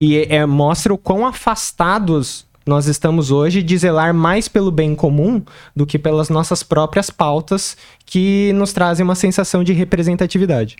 E 0.00 0.18
é, 0.18 0.36
é, 0.36 0.46
mostra 0.46 0.94
o 0.94 0.98
quão 0.98 1.26
afastados 1.26 2.48
nós 2.70 2.86
estamos 2.86 3.32
hoje 3.32 3.64
de 3.64 3.76
zelar 3.76 4.14
mais 4.14 4.46
pelo 4.46 4.70
bem 4.70 4.94
comum 4.94 5.44
do 5.74 5.84
que 5.84 5.98
pelas 5.98 6.28
nossas 6.28 6.62
próprias 6.62 7.10
pautas 7.10 7.76
que 8.06 8.52
nos 8.52 8.72
trazem 8.72 9.02
uma 9.02 9.16
sensação 9.16 9.64
de 9.64 9.72
representatividade. 9.72 10.76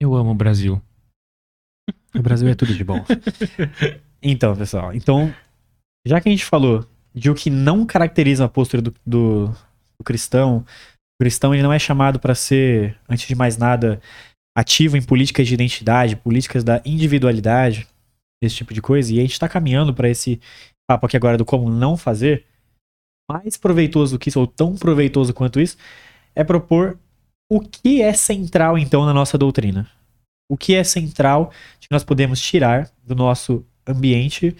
Eu 0.00 0.14
amo 0.14 0.30
o 0.30 0.34
Brasil. 0.34 0.80
O 2.14 2.22
Brasil 2.22 2.48
é 2.48 2.54
tudo 2.54 2.72
de 2.72 2.82
bom. 2.82 3.04
então, 4.22 4.56
pessoal, 4.56 4.94
então, 4.94 5.30
já 6.06 6.18
que 6.22 6.30
a 6.30 6.32
gente 6.32 6.46
falou 6.46 6.86
de 7.14 7.28
o 7.28 7.34
que 7.34 7.50
não 7.50 7.84
caracteriza 7.84 8.46
a 8.46 8.48
postura 8.48 8.80
do, 8.80 8.94
do, 9.04 9.48
do 9.48 10.04
cristão, 10.04 10.64
o 11.20 11.22
cristão 11.22 11.52
ele 11.52 11.62
não 11.62 11.72
é 11.72 11.78
chamado 11.78 12.18
para 12.18 12.34
ser, 12.34 12.96
antes 13.06 13.28
de 13.28 13.34
mais 13.34 13.58
nada, 13.58 14.00
ativo 14.56 14.96
em 14.96 15.02
políticas 15.02 15.46
de 15.46 15.52
identidade, 15.52 16.16
políticas 16.16 16.64
da 16.64 16.80
individualidade, 16.82 17.86
esse 18.42 18.56
tipo 18.56 18.72
de 18.72 18.80
coisa, 18.80 19.12
e 19.12 19.18
a 19.18 19.22
gente 19.22 19.32
está 19.32 19.48
caminhando 19.48 19.94
para 19.94 20.08
esse 20.08 20.40
papo 20.88 21.06
aqui 21.06 21.16
agora 21.16 21.36
do 21.36 21.44
como 21.44 21.70
não 21.70 21.96
fazer, 21.96 22.44
mais 23.30 23.56
proveitoso 23.56 24.16
do 24.16 24.18
que 24.18 24.28
isso, 24.28 24.40
ou 24.40 24.46
tão 24.46 24.74
proveitoso 24.74 25.32
quanto 25.32 25.60
isso, 25.60 25.76
é 26.34 26.42
propor 26.42 26.98
o 27.50 27.60
que 27.60 28.00
é 28.02 28.12
central 28.12 28.78
então 28.78 29.04
na 29.04 29.14
nossa 29.14 29.36
doutrina. 29.36 29.88
O 30.50 30.56
que 30.56 30.74
é 30.74 30.82
central 30.82 31.52
que 31.80 31.86
nós 31.90 32.02
podemos 32.02 32.40
tirar 32.40 32.90
do 33.04 33.14
nosso 33.14 33.64
ambiente, 33.86 34.56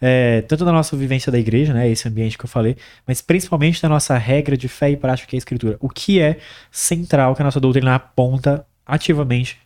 é, 0.00 0.42
tanto 0.42 0.64
da 0.64 0.72
nossa 0.72 0.96
vivência 0.96 1.32
da 1.32 1.38
igreja, 1.38 1.72
né, 1.72 1.88
esse 1.88 2.06
ambiente 2.06 2.36
que 2.36 2.44
eu 2.44 2.48
falei, 2.48 2.76
mas 3.06 3.22
principalmente 3.22 3.80
da 3.80 3.88
nossa 3.88 4.18
regra 4.18 4.56
de 4.56 4.68
fé 4.68 4.90
e 4.90 4.96
prática 4.96 5.28
que 5.28 5.36
é 5.36 5.38
a 5.38 5.38
escritura. 5.38 5.76
O 5.80 5.88
que 5.88 6.20
é 6.20 6.38
central 6.70 7.34
que 7.34 7.40
a 7.40 7.44
nossa 7.44 7.60
doutrina 7.60 7.94
aponta 7.94 8.66
ativamente 8.84 9.58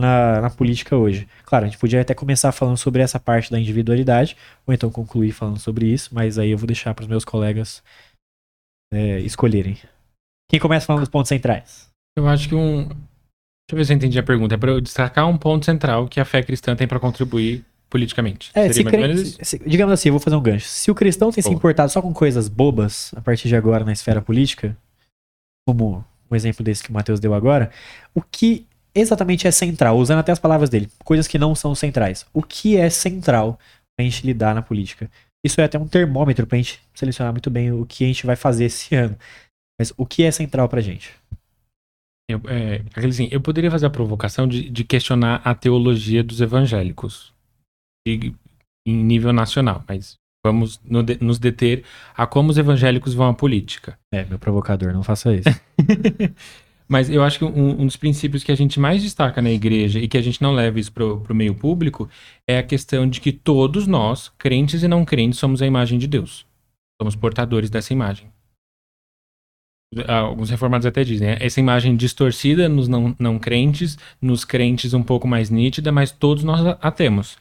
na, 0.00 0.40
na, 0.40 0.50
política 0.50 0.96
hoje. 0.96 1.28
Claro, 1.44 1.64
a 1.64 1.68
gente 1.68 1.78
podia 1.78 2.00
até 2.00 2.14
começar 2.14 2.50
falando 2.52 2.76
sobre 2.76 3.02
essa 3.02 3.20
parte 3.20 3.50
da 3.50 3.60
individualidade, 3.60 4.36
ou 4.66 4.74
então 4.74 4.90
concluir 4.90 5.32
falando 5.32 5.58
sobre 5.58 5.86
isso, 5.86 6.10
mas 6.12 6.38
aí 6.38 6.50
eu 6.50 6.58
vou 6.58 6.66
deixar 6.66 6.94
para 6.94 7.02
os 7.02 7.08
meus 7.08 7.24
colegas 7.24 7.82
é, 8.92 9.20
escolherem. 9.20 9.78
Quem 10.50 10.58
começa 10.58 10.86
falando 10.86 11.02
dos 11.02 11.08
pontos 11.08 11.28
centrais? 11.28 11.88
Eu 12.16 12.26
acho 12.26 12.48
que 12.48 12.54
um. 12.54 12.88
Deixa 12.88 12.98
eu 13.72 13.76
ver 13.76 13.84
se 13.84 13.92
eu 13.92 13.96
entendi 13.96 14.18
a 14.18 14.22
pergunta. 14.22 14.54
É 14.54 14.58
para 14.58 14.72
eu 14.72 14.80
destacar 14.80 15.28
um 15.28 15.38
ponto 15.38 15.64
central 15.64 16.08
que 16.08 16.18
a 16.18 16.24
fé 16.24 16.42
cristã 16.42 16.74
tem 16.74 16.88
para 16.88 16.98
contribuir 16.98 17.64
politicamente. 17.88 18.50
É, 18.54 18.72
se 18.72 18.82
cre... 18.82 19.44
se, 19.44 19.58
digamos 19.66 19.92
assim, 19.92 20.08
eu 20.08 20.12
vou 20.14 20.20
fazer 20.20 20.36
um 20.36 20.42
gancho. 20.42 20.66
Se 20.66 20.90
o 20.90 20.94
cristão 20.94 21.30
tem 21.30 21.42
se 21.42 21.50
importado 21.50 21.90
só 21.90 22.00
com 22.02 22.12
coisas 22.12 22.48
bobas 22.48 23.12
a 23.16 23.20
partir 23.20 23.48
de 23.48 23.56
agora 23.56 23.84
na 23.84 23.92
esfera 23.92 24.20
política, 24.20 24.76
como 25.66 26.04
um 26.30 26.36
exemplo 26.36 26.64
desse 26.64 26.82
que 26.82 26.90
o 26.90 26.92
Matheus 26.92 27.20
deu 27.20 27.34
agora, 27.34 27.70
o 28.14 28.22
que 28.22 28.66
exatamente 28.94 29.46
é 29.46 29.50
central, 29.50 29.98
usando 29.98 30.18
até 30.18 30.32
as 30.32 30.38
palavras 30.38 30.70
dele, 30.70 30.88
coisas 31.04 31.26
que 31.26 31.38
não 31.38 31.54
são 31.54 31.74
centrais. 31.74 32.26
O 32.32 32.42
que 32.42 32.76
é 32.76 32.88
central 32.90 33.58
pra 33.96 34.04
gente 34.04 34.26
lidar 34.26 34.54
na 34.54 34.62
política? 34.62 35.10
Isso 35.44 35.60
é 35.60 35.64
até 35.64 35.78
um 35.78 35.88
termômetro 35.88 36.46
pra 36.46 36.58
gente 36.58 36.80
selecionar 36.94 37.32
muito 37.32 37.50
bem 37.50 37.72
o 37.72 37.86
que 37.86 38.04
a 38.04 38.06
gente 38.06 38.26
vai 38.26 38.36
fazer 38.36 38.66
esse 38.66 38.94
ano. 38.96 39.16
Mas 39.78 39.92
o 39.96 40.04
que 40.04 40.22
é 40.22 40.30
central 40.30 40.68
pra 40.68 40.80
gente? 40.80 41.14
Eu, 42.30 42.40
é, 42.46 42.82
assim, 43.06 43.28
eu 43.32 43.40
poderia 43.40 43.70
fazer 43.70 43.86
a 43.86 43.90
provocação 43.90 44.46
de, 44.46 44.68
de 44.68 44.84
questionar 44.84 45.40
a 45.44 45.54
teologia 45.54 46.22
dos 46.22 46.40
evangélicos 46.40 47.32
em 48.06 48.34
nível 48.86 49.32
nacional, 49.32 49.84
mas 49.88 50.14
vamos 50.44 50.80
no 50.84 51.02
de, 51.02 51.18
nos 51.22 51.38
deter 51.38 51.84
a 52.16 52.26
como 52.26 52.50
os 52.50 52.58
evangélicos 52.58 53.14
vão 53.14 53.28
à 53.28 53.34
política. 53.34 53.98
É, 54.12 54.24
meu 54.24 54.38
provocador, 54.38 54.92
não 54.92 55.02
faça 55.02 55.34
isso. 55.34 55.48
Mas 56.90 57.08
eu 57.08 57.22
acho 57.22 57.38
que 57.38 57.44
um, 57.44 57.82
um, 57.82 57.86
dos 57.86 57.96
princípios 57.96 58.42
que 58.42 58.50
a 58.50 58.56
gente 58.56 58.80
mais 58.80 59.00
destaca 59.00 59.40
na 59.40 59.50
igreja 59.50 60.00
e 60.00 60.08
que 60.08 60.18
a 60.18 60.20
gente 60.20 60.42
não 60.42 60.52
leva 60.52 60.80
isso 60.80 60.90
para 60.90 61.04
o 61.04 61.34
meio 61.34 61.54
público 61.54 62.10
é 62.48 62.58
a 62.58 62.64
questão 62.64 63.08
de 63.08 63.20
que 63.20 63.30
todos 63.30 63.86
nós, 63.86 64.28
crentes 64.36 64.82
e 64.82 64.88
não 64.88 65.04
crentes, 65.04 65.38
somos 65.38 65.62
a 65.62 65.66
imagem 65.66 66.00
de 66.00 66.08
Deus. 66.08 66.44
Somos 67.00 67.14
portadores 67.14 67.70
dessa 67.70 67.92
imagem. 67.92 68.28
Alguns 70.08 70.50
reformados 70.50 70.84
até 70.84 71.04
dizem, 71.04 71.28
né? 71.28 71.38
essa 71.40 71.60
imagem 71.60 71.94
distorcida 71.94 72.68
nos 72.68 72.88
não, 72.88 73.14
não 73.20 73.38
crentes, 73.38 73.96
nos 74.20 74.44
crentes 74.44 74.92
um 74.92 75.02
pouco 75.02 75.28
mais 75.28 75.48
nítida, 75.48 75.92
mas 75.92 76.10
todos 76.10 76.42
nós 76.42 76.76
a 76.80 76.90
temos. 76.90 77.38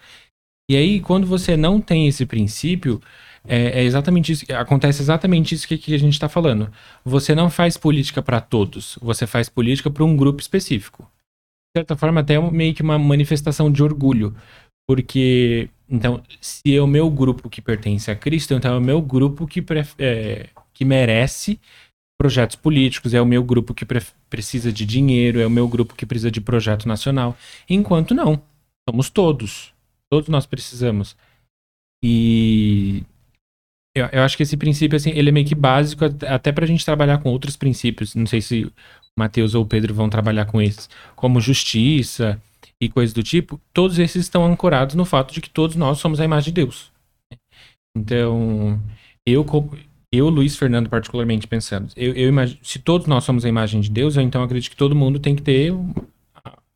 E 0.69 0.75
aí, 0.75 0.99
quando 0.99 1.25
você 1.25 1.57
não 1.57 1.81
tem 1.81 2.07
esse 2.07 2.23
princípio, 2.23 3.01
é, 3.47 3.81
é 3.81 3.83
exatamente 3.83 4.31
isso, 4.31 4.45
acontece 4.53 5.01
exatamente 5.01 5.55
isso 5.55 5.67
que, 5.67 5.77
que 5.77 5.93
a 5.93 5.99
gente 5.99 6.13
está 6.13 6.29
falando. 6.29 6.71
Você 7.03 7.33
não 7.33 7.49
faz 7.49 7.77
política 7.77 8.21
para 8.21 8.41
todos, 8.41 8.97
você 9.01 9.25
faz 9.25 9.49
política 9.49 9.89
para 9.89 10.03
um 10.03 10.15
grupo 10.15 10.41
específico. 10.41 11.03
De 11.03 11.79
certa 11.79 11.95
forma, 11.95 12.21
até 12.21 12.35
é 12.35 12.51
meio 12.51 12.73
que 12.73 12.81
uma 12.81 12.97
manifestação 12.97 13.71
de 13.71 13.83
orgulho, 13.83 14.35
porque 14.87 15.69
então, 15.89 16.21
se 16.39 16.75
é 16.75 16.81
o 16.81 16.87
meu 16.87 17.09
grupo 17.09 17.49
que 17.49 17.61
pertence 17.61 18.11
a 18.11 18.15
Cristo, 18.15 18.53
então 18.53 18.75
é 18.75 18.77
o 18.77 18.81
meu 18.81 19.01
grupo 19.01 19.47
que, 19.47 19.63
é, 19.97 20.49
que 20.71 20.85
merece 20.85 21.59
projetos 22.19 22.55
políticos, 22.55 23.13
é 23.13 23.21
o 23.21 23.25
meu 23.25 23.43
grupo 23.43 23.73
que 23.73 23.85
precisa 24.29 24.71
de 24.71 24.85
dinheiro, 24.85 25.39
é 25.39 25.47
o 25.47 25.49
meu 25.49 25.67
grupo 25.67 25.95
que 25.95 26.05
precisa 26.05 26.29
de 26.29 26.41
projeto 26.41 26.87
nacional. 26.87 27.35
Enquanto 27.67 28.13
não. 28.13 28.41
somos 28.87 29.09
todos. 29.09 29.73
Todos 30.11 30.29
nós 30.29 30.45
precisamos. 30.45 31.15
E 32.03 33.03
eu, 33.95 34.05
eu 34.11 34.23
acho 34.23 34.37
que 34.37 34.43
esse 34.43 34.55
princípio, 34.55 34.95
assim, 34.95 35.11
ele 35.11 35.29
é 35.29 35.31
meio 35.31 35.45
que 35.45 35.55
básico 35.55 36.05
até 36.27 36.51
pra 36.51 36.65
gente 36.65 36.85
trabalhar 36.85 37.17
com 37.19 37.29
outros 37.29 37.57
princípios. 37.57 38.15
Não 38.15 38.25
sei 38.25 38.41
se 38.41 38.65
o 38.65 38.71
Mateus 39.17 39.55
ou 39.55 39.63
o 39.63 39.67
Pedro 39.67 39.93
vão 39.93 40.09
trabalhar 40.09 40.45
com 40.45 40.61
esses, 40.61 40.89
como 41.15 41.41
justiça 41.41 42.41
e 42.81 42.89
coisas 42.89 43.13
do 43.13 43.23
tipo. 43.23 43.59
Todos 43.73 43.99
esses 43.99 44.23
estão 44.23 44.45
ancorados 44.45 44.95
no 44.95 45.05
fato 45.05 45.33
de 45.33 45.41
que 45.41 45.49
todos 45.49 45.75
nós 45.75 45.97
somos 45.97 46.19
a 46.19 46.25
imagem 46.25 46.53
de 46.53 46.61
Deus. 46.61 46.91
Então, 47.97 48.79
eu, 49.25 49.45
eu 50.11 50.29
Luiz 50.29 50.55
Fernando, 50.55 50.89
particularmente 50.89 51.47
pensando, 51.47 51.91
eu, 51.95 52.13
eu 52.13 52.29
imagino, 52.29 52.59
se 52.63 52.79
todos 52.79 53.07
nós 53.07 53.23
somos 53.23 53.43
a 53.43 53.49
imagem 53.49 53.81
de 53.81 53.89
Deus, 53.89 54.15
eu 54.15 54.21
então 54.21 54.43
acredito 54.43 54.69
que 54.69 54.77
todo 54.77 54.95
mundo 54.95 55.19
tem 55.19 55.35
que 55.35 55.41
ter 55.41 55.73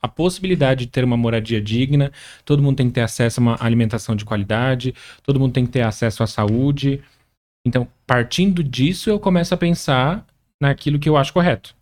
a 0.04 0.08
possibilidade 0.10 0.86
de 0.86 0.92
ter 0.92 1.06
uma 1.06 1.16
moradia 1.16 1.62
digna, 1.62 2.12
todo 2.44 2.62
mundo 2.62 2.76
tem 2.76 2.88
que 2.90 2.94
ter 2.94 3.02
acesso 3.02 3.40
a 3.40 3.42
uma 3.42 3.58
alimentação 3.62 4.18
de 4.18 4.26
qualidade, 4.26 4.94
todo 5.24 5.40
mundo 5.40 5.54
tem 5.54 5.66
que 5.66 5.72
ter 5.72 5.82
acesso 5.82 6.22
à 6.22 6.28
saúde. 6.28 7.02
Então, 7.66 7.88
partindo 8.06 8.62
disso, 8.62 9.10
eu 9.10 9.18
começo 9.18 9.54
a 9.54 9.58
pensar 9.58 10.28
naquilo 10.62 11.00
que 11.00 11.08
eu 11.08 11.16
acho 11.16 11.32
correto. 11.32 11.74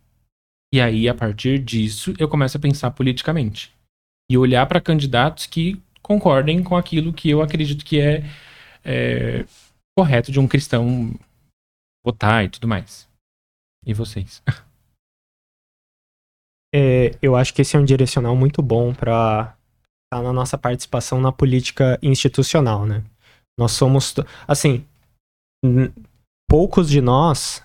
E 0.72 0.80
aí, 0.80 1.08
a 1.08 1.14
partir 1.14 1.58
disso, 1.58 2.14
eu 2.16 2.28
começo 2.28 2.56
a 2.56 2.60
pensar 2.60 2.92
politicamente. 2.92 3.74
E 4.30 4.38
olhar 4.38 4.64
para 4.66 4.80
candidatos 4.80 5.46
que 5.46 5.82
concordem 6.00 6.62
com 6.62 6.76
aquilo 6.76 7.12
que 7.12 7.28
eu 7.28 7.42
acredito 7.42 7.84
que 7.84 8.00
é, 8.00 8.24
é 8.84 9.44
correto 9.98 10.30
de 10.30 10.38
um 10.38 10.46
cristão 10.46 11.12
votar 12.06 12.44
e 12.44 12.48
tudo 12.48 12.68
mais. 12.68 13.08
E 13.84 13.92
vocês? 13.92 14.40
É, 16.74 17.12
eu 17.20 17.36
acho 17.36 17.52
que 17.52 17.62
esse 17.62 17.76
é 17.76 17.78
um 17.78 17.84
direcional 17.84 18.34
muito 18.34 18.62
bom 18.62 18.94
para 18.94 19.56
estar 20.04 20.16
tá 20.18 20.22
na 20.22 20.32
nossa 20.32 20.56
participação 20.56 21.20
na 21.20 21.30
política 21.30 21.98
institucional, 22.02 22.86
né? 22.86 23.02
Nós 23.58 23.72
somos, 23.72 24.14
assim, 24.48 24.84
poucos 26.48 26.88
de 26.88 27.00
nós 27.00 27.62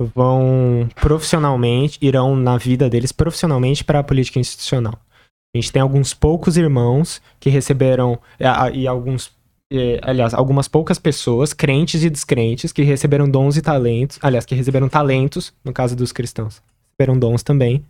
vão 0.00 0.88
profissionalmente, 0.96 1.98
irão 2.02 2.34
na 2.34 2.56
vida 2.56 2.90
deles 2.90 3.12
profissionalmente 3.12 3.84
para 3.84 4.00
a 4.00 4.04
política 4.04 4.40
institucional. 4.40 4.98
A 5.54 5.58
gente 5.58 5.70
tem 5.70 5.82
alguns 5.82 6.14
poucos 6.14 6.56
irmãos 6.56 7.22
que 7.38 7.50
receberam, 7.50 8.18
e 8.72 8.88
alguns, 8.88 9.30
aliás, 10.02 10.34
algumas 10.34 10.66
poucas 10.66 10.98
pessoas, 10.98 11.52
crentes 11.52 12.02
e 12.02 12.10
descrentes, 12.10 12.72
que 12.72 12.82
receberam 12.82 13.30
dons 13.30 13.56
e 13.56 13.62
talentos, 13.62 14.18
aliás, 14.22 14.44
que 14.44 14.54
receberam 14.54 14.88
talentos, 14.88 15.52
no 15.62 15.72
caso 15.72 15.94
dos 15.94 16.10
cristãos, 16.10 16.62
receberam 16.98 17.18
dons 17.18 17.42
também, 17.42 17.84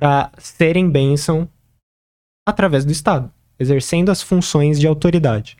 para 0.00 0.32
serem 0.38 0.88
bênção 0.88 1.46
através 2.48 2.86
do 2.86 2.90
Estado, 2.90 3.30
exercendo 3.58 4.08
as 4.08 4.22
funções 4.22 4.80
de 4.80 4.86
autoridade. 4.86 5.58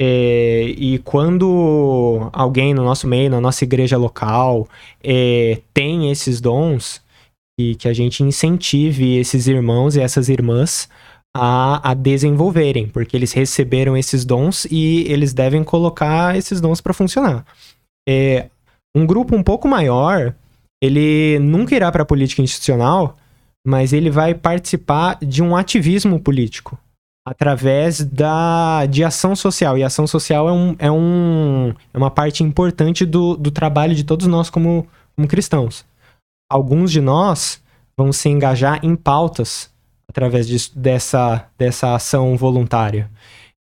É, 0.00 0.62
e 0.76 0.98
quando 0.98 2.28
alguém 2.32 2.74
no 2.74 2.82
nosso 2.82 3.06
meio, 3.06 3.30
na 3.30 3.40
nossa 3.40 3.62
igreja 3.62 3.96
local, 3.96 4.66
é, 5.02 5.62
tem 5.72 6.10
esses 6.10 6.40
dons, 6.40 7.00
e 7.58 7.76
que 7.76 7.86
a 7.86 7.92
gente 7.92 8.24
incentive 8.24 9.16
esses 9.16 9.46
irmãos 9.46 9.94
e 9.94 10.00
essas 10.00 10.28
irmãs 10.28 10.88
a, 11.36 11.90
a 11.90 11.94
desenvolverem, 11.94 12.88
porque 12.88 13.16
eles 13.16 13.32
receberam 13.32 13.96
esses 13.96 14.24
dons 14.24 14.64
e 14.68 15.04
eles 15.08 15.32
devem 15.32 15.62
colocar 15.62 16.36
esses 16.36 16.60
dons 16.60 16.80
para 16.80 16.92
funcionar. 16.92 17.46
É, 18.08 18.48
um 18.96 19.06
grupo 19.06 19.36
um 19.36 19.44
pouco 19.44 19.68
maior 19.68 20.34
ele 20.80 21.38
nunca 21.40 21.74
irá 21.74 21.90
para 21.90 22.02
a 22.02 22.06
política 22.06 22.42
institucional, 22.42 23.16
mas 23.68 23.92
ele 23.92 24.08
vai 24.08 24.32
participar 24.32 25.18
de 25.20 25.42
um 25.42 25.54
ativismo 25.54 26.18
político 26.18 26.78
através 27.22 28.02
da, 28.02 28.86
de 28.86 29.04
ação 29.04 29.36
social. 29.36 29.76
E 29.76 29.84
ação 29.84 30.06
social 30.06 30.48
é, 30.48 30.52
um, 30.52 30.76
é, 30.78 30.90
um, 30.90 31.74
é 31.92 31.98
uma 31.98 32.10
parte 32.10 32.42
importante 32.42 33.04
do, 33.04 33.36
do 33.36 33.50
trabalho 33.50 33.94
de 33.94 34.04
todos 34.04 34.26
nós 34.26 34.48
como, 34.48 34.86
como 35.14 35.28
cristãos. 35.28 35.84
Alguns 36.50 36.90
de 36.90 37.02
nós 37.02 37.62
vão 37.94 38.10
se 38.10 38.30
engajar 38.30 38.80
em 38.82 38.96
pautas 38.96 39.70
através 40.08 40.48
de, 40.48 40.56
dessa, 40.74 41.46
dessa 41.58 41.94
ação 41.94 42.38
voluntária. 42.38 43.10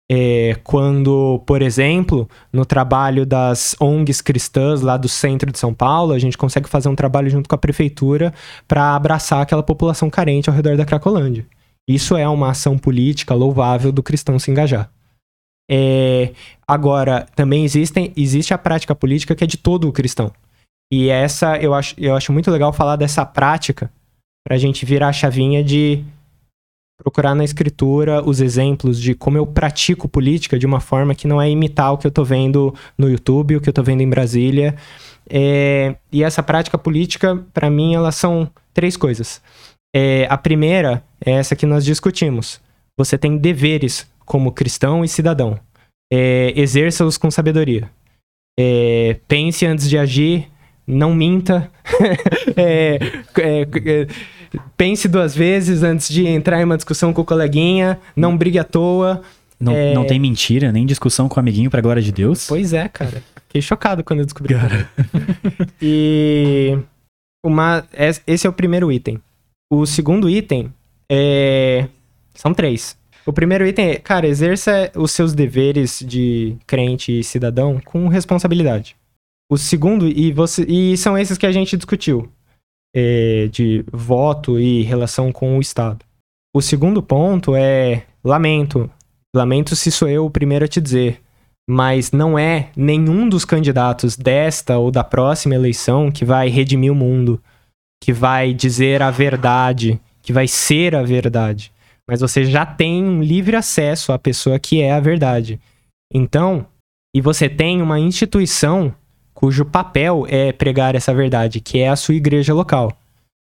É, 0.10 0.56
quando, 0.64 1.44
por 1.46 1.62
exemplo, 1.62 2.30
no 2.52 2.66
trabalho 2.66 3.26
das 3.26 3.76
ONGs 3.80 4.22
cristãs 4.22 4.82
lá 4.82 4.96
do 4.96 5.10
centro 5.10 5.52
de 5.52 5.60
São 5.60 5.74
Paulo, 5.74 6.14
a 6.14 6.20
gente 6.20 6.38
consegue 6.38 6.70
fazer 6.70 6.88
um 6.88 6.96
trabalho 6.96 7.30
junto 7.30 7.50
com 7.50 7.56
a 7.56 7.58
prefeitura 7.58 8.34
para 8.68 8.96
abraçar 8.96 9.42
aquela 9.42 9.64
população 9.64 10.10
carente 10.10 10.50
ao 10.50 10.56
redor 10.56 10.78
da 10.78 10.86
Cracolândia. 10.86 11.46
Isso 11.90 12.16
é 12.16 12.28
uma 12.28 12.52
ação 12.52 12.78
política 12.78 13.34
louvável 13.34 13.92
do 13.92 14.04
cristão 14.04 14.40
se 14.40 14.50
engajar. 14.50 14.90
É, 15.70 16.32
agora, 16.66 17.28
também 17.36 17.66
existem, 17.66 18.14
existe 18.16 18.54
a 18.54 18.58
prática 18.58 18.96
política 18.96 19.36
que 19.36 19.44
é 19.44 19.48
de 19.48 19.58
todo 19.58 19.90
o 19.90 19.92
cristão. 19.92 20.32
E 20.92 21.10
essa, 21.10 21.58
eu 21.58 21.74
acho, 21.74 21.96
eu 21.98 22.16
acho 22.16 22.32
muito 22.32 22.50
legal 22.50 22.72
falar 22.72 22.96
dessa 22.96 23.26
prática 23.26 23.92
para 24.46 24.56
a 24.56 24.58
gente 24.58 24.86
virar 24.86 25.10
a 25.10 25.14
chavinha 25.14 25.62
de 25.62 26.04
procurar 26.98 27.36
na 27.36 27.44
escritura 27.44 28.24
os 28.28 28.42
exemplos 28.42 29.00
de 29.00 29.14
como 29.14 29.38
eu 29.38 29.46
pratico 29.46 30.08
política 30.08 30.58
de 30.58 30.66
uma 30.66 30.80
forma 30.80 31.14
que 31.14 31.28
não 31.28 31.42
é 31.42 31.50
imitar 31.50 31.94
o 31.94 31.98
que 31.98 32.08
eu 32.08 32.12
tô 32.12 32.24
vendo 32.24 32.74
no 32.98 33.10
YouTube, 33.10 33.56
o 33.56 33.62
que 33.62 33.70
eu 33.70 33.74
tô 33.74 33.84
vendo 33.84 34.02
em 34.02 34.10
Brasília. 34.10 34.76
É, 35.30 35.96
e 36.12 36.24
essa 36.24 36.42
prática 36.42 36.78
política, 36.78 37.44
para 37.54 37.70
mim, 37.70 37.94
elas 37.94 38.16
são 38.16 38.50
três 38.74 38.98
coisas. 38.98 39.42
É, 39.96 40.28
a 40.30 40.38
primeira 40.38 41.04
é 41.24 41.32
essa 41.32 41.56
que 41.56 41.66
nós 41.66 41.86
discutimos. 41.86 42.60
Você 42.98 43.18
tem 43.18 43.38
deveres 43.38 44.10
como 44.26 44.52
cristão 44.52 45.06
e 45.06 45.08
cidadão. 45.08 45.60
É, 46.12 46.54
Exerça-os 46.56 47.18
com 47.18 47.30
sabedoria. 47.30 47.90
É, 48.60 49.20
pense 49.28 49.66
antes 49.66 49.88
de 49.88 49.98
agir, 49.98 50.48
não 50.86 51.14
minta. 51.14 51.72
É, 54.58 54.62
é, 54.62 54.66
é, 54.66 54.72
pense 54.76 55.08
duas 55.08 55.36
vezes 55.36 55.84
antes 55.84 56.10
de 56.10 56.26
entrar 56.26 56.60
em 56.62 56.64
uma 56.64 56.78
discussão 56.78 57.14
com 57.14 57.22
o 57.22 57.26
coleguinha, 57.26 58.00
não 58.16 58.38
brigue 58.38 58.60
à 58.60 58.64
toa. 58.64 59.22
Não, 59.60 59.74
é... 59.74 59.94
não 59.94 60.06
tem 60.06 60.20
mentira, 60.20 60.72
nem 60.72 60.86
discussão 60.86 61.28
com 61.28 61.38
o 61.38 61.40
amiguinho 61.40 61.70
pra 61.70 61.82
glória 61.82 62.02
de 62.02 62.12
Deus? 62.12 62.48
Pois 62.48 62.74
é, 62.74 62.88
cara. 62.88 63.24
Fiquei 63.48 63.62
chocado 63.62 64.04
quando 64.04 64.20
eu 64.20 64.26
descobri. 64.26 64.54
Cara. 64.54 64.90
e 65.82 66.78
uma, 67.44 67.86
esse 68.26 68.46
é 68.46 68.50
o 68.50 68.54
primeiro 68.54 68.92
item. 68.92 69.22
O 69.72 69.86
segundo 69.86 70.30
item 70.30 70.72
é. 71.10 71.88
São 72.36 72.54
três. 72.54 72.98
O 73.26 73.34
primeiro 73.34 73.68
item 73.68 73.90
é, 73.90 73.96
cara, 73.96 74.28
exerça 74.28 74.92
os 74.96 75.12
seus 75.12 75.34
deveres 75.34 76.00
de 76.06 76.56
crente 76.66 77.20
e 77.20 77.24
cidadão 77.24 77.82
com 77.84 78.08
responsabilidade. 78.08 78.96
O 79.50 79.58
segundo, 79.58 80.08
e, 80.08 80.32
você, 80.32 80.64
e 80.64 80.96
são 80.98 81.18
esses 81.18 81.38
que 81.38 81.46
a 81.46 81.52
gente 81.52 81.76
discutiu 81.76 82.30
é, 82.96 83.48
de 83.48 83.84
voto 83.92 84.60
e 84.60 84.84
relação 84.84 85.32
com 85.32 85.58
o 85.58 85.62
Estado. 85.62 86.06
O 86.56 86.62
segundo 86.62 87.02
ponto 87.02 87.56
é 87.56 88.06
lamento. 88.24 88.90
Lamento 89.36 89.76
se 89.76 89.92
sou 89.92 90.08
eu 90.08 90.26
o 90.26 90.32
primeiro 90.32 90.66
a 90.66 90.68
te 90.68 90.82
dizer. 90.82 91.22
Mas 91.70 92.12
não 92.12 92.40
é 92.40 92.70
nenhum 92.76 93.28
dos 93.28 93.44
candidatos 93.44 94.16
desta 94.16 94.78
ou 94.78 94.90
da 94.90 95.04
próxima 95.04 95.54
eleição 95.54 96.10
que 96.10 96.24
vai 96.24 96.48
redimir 96.48 96.92
o 96.92 96.96
mundo, 96.96 97.42
que 98.02 98.14
vai 98.14 98.54
dizer 98.54 99.02
a 99.02 99.12
verdade, 99.12 100.00
que 100.22 100.32
vai 100.32 100.48
ser 100.48 100.96
a 100.96 101.04
verdade. 101.04 101.72
Mas 102.10 102.22
você 102.22 102.46
já 102.46 102.66
tem 102.66 103.04
um 103.04 103.22
livre 103.22 103.56
acesso 103.56 104.14
à 104.14 104.18
pessoa 104.18 104.58
que 104.58 104.82
é 104.82 104.94
a 104.94 105.00
verdade. 105.00 105.60
Então, 106.14 106.66
e 107.14 107.20
você 107.20 107.50
tem 107.50 107.82
uma 107.82 108.00
instituição 108.00 108.94
cujo 109.38 109.64
papel 109.64 110.26
é 110.28 110.52
pregar 110.52 110.96
essa 110.96 111.14
verdade, 111.14 111.62
que 111.62 111.78
é 111.78 111.90
a 111.90 111.96
sua 111.96 112.16
igreja 112.16 112.56
local. 112.56 112.92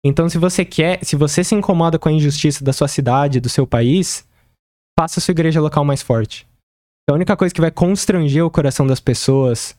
Então, 0.04 0.28
se 0.28 0.36
você 0.36 0.64
quer, 0.64 0.98
se 1.04 1.14
você 1.14 1.44
se 1.44 1.54
incomoda 1.54 2.00
com 2.00 2.08
a 2.08 2.12
injustiça 2.12 2.64
da 2.64 2.72
sua 2.72 2.88
cidade, 2.88 3.38
do 3.38 3.48
seu 3.48 3.64
país, 3.64 4.26
faça 4.98 5.20
a 5.20 5.22
sua 5.22 5.30
igreja 5.30 5.60
local 5.60 5.84
mais 5.84 6.02
forte. 6.02 6.44
A 7.08 7.14
única 7.14 7.36
coisa 7.36 7.54
que 7.54 7.60
vai 7.60 7.70
constranger 7.70 8.44
o 8.44 8.50
coração 8.50 8.88
das 8.88 8.98
pessoas 8.98 9.78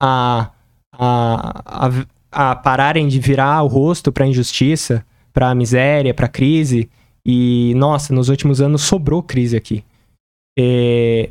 a, 0.00 0.52
a, 0.94 1.62
a, 1.66 1.90
a 2.30 2.54
pararem 2.54 3.08
de 3.08 3.18
virar 3.18 3.60
o 3.64 3.66
rosto 3.66 4.12
para 4.12 4.24
a 4.24 4.28
injustiça, 4.28 5.04
para 5.32 5.50
a 5.50 5.54
miséria, 5.54 6.14
para 6.14 6.26
a 6.26 6.28
crise, 6.28 6.88
e 7.26 7.74
nossa, 7.74 8.14
nos 8.14 8.28
últimos 8.28 8.60
anos 8.60 8.82
sobrou 8.82 9.20
crise 9.20 9.56
aqui. 9.56 9.82
É, 10.56 11.28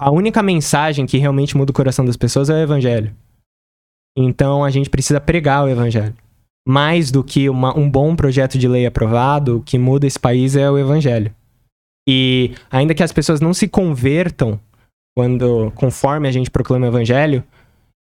a 0.00 0.10
única 0.10 0.42
mensagem 0.42 1.06
que 1.06 1.16
realmente 1.16 1.56
muda 1.56 1.70
o 1.70 1.74
coração 1.74 2.04
das 2.04 2.16
pessoas 2.16 2.50
é 2.50 2.54
o 2.54 2.58
evangelho. 2.58 3.14
Então 4.16 4.64
a 4.64 4.70
gente 4.70 4.90
precisa 4.90 5.20
pregar 5.20 5.64
o 5.64 5.68
evangelho. 5.68 6.14
Mais 6.66 7.10
do 7.10 7.24
que 7.24 7.48
uma, 7.48 7.76
um 7.76 7.90
bom 7.90 8.14
projeto 8.14 8.58
de 8.58 8.68
lei 8.68 8.86
aprovado, 8.86 9.58
o 9.58 9.62
que 9.62 9.78
muda 9.78 10.06
esse 10.06 10.18
país 10.18 10.54
é 10.54 10.70
o 10.70 10.78
evangelho. 10.78 11.34
E 12.08 12.54
ainda 12.70 12.94
que 12.94 13.02
as 13.02 13.12
pessoas 13.12 13.40
não 13.40 13.54
se 13.54 13.68
convertam 13.68 14.60
quando 15.16 15.70
conforme 15.74 16.28
a 16.28 16.32
gente 16.32 16.50
proclama 16.50 16.86
o 16.86 16.88
evangelho, 16.88 17.44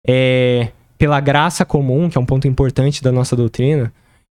é, 0.07 0.71
pela 0.97 1.21
graça 1.21 1.65
comum, 1.65 2.09
que 2.09 2.17
é 2.17 2.21
um 2.21 2.27
ponto 2.27 2.47
importante 2.47 3.03
da 3.03 3.11
nossa 3.11 3.35
doutrina, 3.35 3.93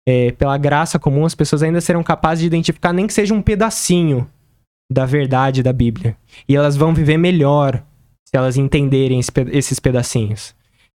é, 0.08 0.32
pela 0.32 0.58
graça 0.58 0.98
comum 0.98 1.26
as 1.26 1.36
pessoas 1.36 1.64
ainda 1.64 1.82
serão 1.82 2.04
capazes 2.04 2.42
de 2.42 2.48
identificar 2.48 2.94
nem 2.94 3.08
que 3.08 3.14
seja 3.14 3.34
um 3.34 3.42
pedacinho 3.42 4.28
da 4.92 5.06
verdade 5.06 5.64
da 5.64 5.72
Bíblia. 5.72 6.18
E 6.48 6.56
elas 6.56 6.76
vão 6.76 6.94
viver 6.94 7.18
melhor 7.18 7.84
se 8.28 8.38
elas 8.38 8.58
entenderem 8.58 9.20
esses 9.52 9.80
pedacinhos. 9.80 10.56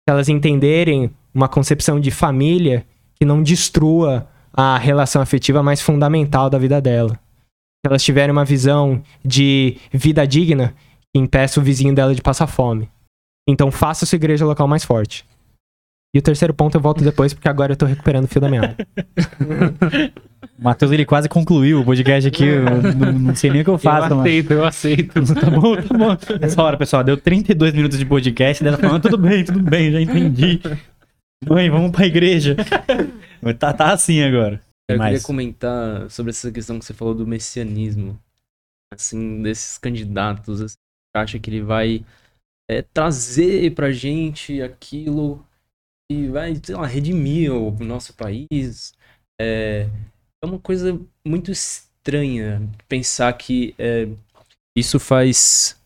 Elas 0.09 0.29
entenderem 0.29 1.11
uma 1.35 1.49
concepção 1.49 1.99
de 1.99 2.11
família 2.11 2.87
que 3.15 3.25
não 3.25 3.43
destrua 3.43 4.29
a 4.53 4.79
relação 4.79 5.21
afetiva 5.21 5.63
mais 5.63 5.81
fundamental 5.81 6.49
da 6.49 6.59
vida 6.59 6.81
dela. 6.81 7.15
Se 7.15 7.89
elas 7.89 8.05
tiverem 8.05 8.33
uma 8.33 8.45
visão 8.45 9.03
de 9.25 9.79
vida 9.93 10.27
digna 10.27 10.75
impeça 11.15 11.61
o 11.61 11.63
vizinho 11.63 11.95
dela 11.95 12.15
de 12.15 12.21
passar 12.21 12.47
fome. 12.47 12.91
Então 13.49 13.71
faça 13.71 14.05
sua 14.05 14.17
igreja 14.17 14.45
local 14.45 14.67
mais 14.67 14.85
forte. 14.85 15.25
E 16.15 16.19
o 16.19 16.23
terceiro 16.23 16.55
ponto 16.55 16.77
eu 16.77 16.81
volto 16.81 17.03
depois, 17.03 17.35
porque 17.35 17.49
agora 17.49 17.73
eu 17.73 17.77
tô 17.77 17.87
recuperando 17.87 18.27
o 18.27 18.29
fio 18.29 18.41
da 18.41 18.49
meada. 18.49 18.77
O 20.57 20.63
Matheus, 20.63 20.93
ele 20.93 21.05
quase 21.05 21.29
concluiu 21.29 21.81
o 21.81 21.85
podcast 21.85 22.29
aqui. 22.29 22.45
Eu 22.45 22.65
não, 22.95 23.13
não 23.13 23.35
sei 23.35 23.51
nem 23.51 23.63
o 23.63 23.65
que 23.65 23.71
eu 23.71 23.79
faço, 23.79 24.15
eu 24.15 24.21
aceito, 24.21 24.53
eu 24.53 24.65
aceito. 24.65 25.35
Tá 25.35 25.51
bom, 25.51 25.75
tá 25.75 25.99
bom. 25.99 26.39
Nessa 26.41 26.63
hora, 26.63 26.77
pessoal, 26.77 27.03
deu 27.03 27.17
32 27.17 27.75
minutos 27.75 27.99
de 27.99 28.07
podcast. 28.07 28.63
Dela 28.63 28.79
falando, 28.79 29.03
tudo 29.03 29.19
bem, 29.19 29.45
tudo 29.45 29.61
bem, 29.61 29.91
já 29.91 30.01
entendi. 30.01 30.61
Mãe, 31.45 31.69
vamos 31.69 31.91
pra 31.91 32.07
igreja. 32.07 32.57
Mas 33.43 33.57
Tá, 33.59 33.73
tá 33.73 33.93
assim 33.93 34.23
agora. 34.23 34.61
Eu 34.89 34.99
Mais. 34.99 35.15
queria 35.15 35.27
comentar 35.27 36.09
sobre 36.11 36.31
essa 36.31 36.53
questão 36.53 36.79
que 36.79 36.85
você 36.85 36.95
falou 36.95 37.15
do 37.15 37.27
messianismo. 37.27 38.17
Assim, 38.95 39.43
desses 39.43 39.79
candidatos. 39.79 40.61
Assim, 40.61 40.77
que 41.13 41.21
acha 41.21 41.39
que 41.41 41.51
ele 41.51 41.63
vai 41.63 42.05
é, 42.71 42.83
trazer 42.83 43.75
pra 43.75 43.91
gente 43.91 44.63
aquilo 44.63 45.45
que 46.11 46.29
vai, 46.29 46.55
sei 46.63 46.75
lá, 46.75 46.87
redimir 46.87 47.53
o 47.53 47.71
nosso 47.85 48.15
país. 48.15 48.93
É, 49.41 49.89
é 50.43 50.47
uma 50.47 50.59
coisa 50.59 51.01
muito 51.27 51.51
estranha 51.51 52.69
pensar 52.89 53.33
que 53.33 53.75
é, 53.79 54.09
isso 54.77 54.99
faz. 54.99 55.81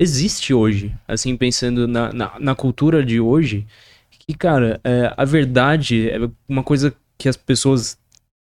Existe 0.00 0.54
hoje. 0.54 0.96
Assim, 1.06 1.36
pensando 1.36 1.86
na, 1.86 2.12
na, 2.12 2.38
na 2.38 2.54
cultura 2.54 3.04
de 3.04 3.20
hoje. 3.20 3.66
Que, 4.10 4.34
cara, 4.34 4.80
é, 4.84 5.12
a 5.16 5.24
verdade 5.24 6.08
é 6.08 6.18
uma 6.48 6.62
coisa 6.62 6.94
que 7.18 7.28
as 7.28 7.36
pessoas 7.36 7.98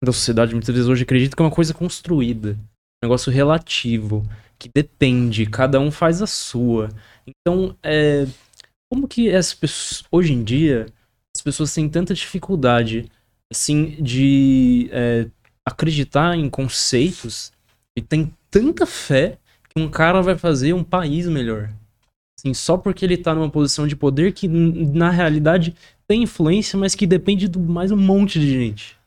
da 0.04 0.12
sociedade 0.12 0.54
muitas 0.54 0.74
vezes 0.74 0.90
hoje 0.90 1.04
acreditam 1.04 1.36
que 1.36 1.42
é 1.42 1.46
uma 1.46 1.56
coisa 1.56 1.74
construída. 1.74 2.52
Um 2.52 3.08
negócio 3.08 3.32
relativo. 3.32 4.28
Que 4.60 4.70
depende. 4.74 5.46
Cada 5.46 5.80
um 5.80 5.90
faz 5.90 6.22
a 6.22 6.28
sua. 6.28 6.90
Então, 7.26 7.76
é, 7.82 8.28
como 8.90 9.08
que 9.08 9.30
as 9.34 9.54
pessoas, 9.54 10.04
hoje 10.12 10.34
em 10.34 10.44
dia, 10.44 10.88
as 11.36 11.42
pessoas 11.42 11.74
têm 11.74 11.88
tanta 11.88 12.14
dificuldade, 12.14 13.10
assim, 13.52 14.02
de 14.02 14.90
é, 14.92 15.28
acreditar 15.66 16.36
em 16.36 16.50
conceitos 16.50 17.52
e 17.96 18.02
tem 18.02 18.34
tanta 18.50 18.86
fé 18.86 19.38
que 19.70 19.80
um 19.80 19.90
cara 19.90 20.22
vai 20.22 20.36
fazer 20.36 20.74
um 20.74 20.84
país 20.84 21.28
melhor. 21.28 21.70
Assim, 22.38 22.54
só 22.54 22.78
porque 22.78 23.06
ele 23.06 23.18
tá 23.18 23.36
numa 23.36 23.50
posição 23.50 23.88
de 23.88 23.96
poder 23.96 24.34
que, 24.34 24.48
na 24.48 25.10
realidade, 25.10 25.76
tem 26.08 26.24
influência, 26.24 26.80
mas 26.80 26.96
que 26.96 27.06
depende 27.06 27.48
de 27.48 27.60
mais 27.60 27.92
um 27.92 27.98
monte 27.98 28.40
de 28.40 28.50
gente. 28.50 28.98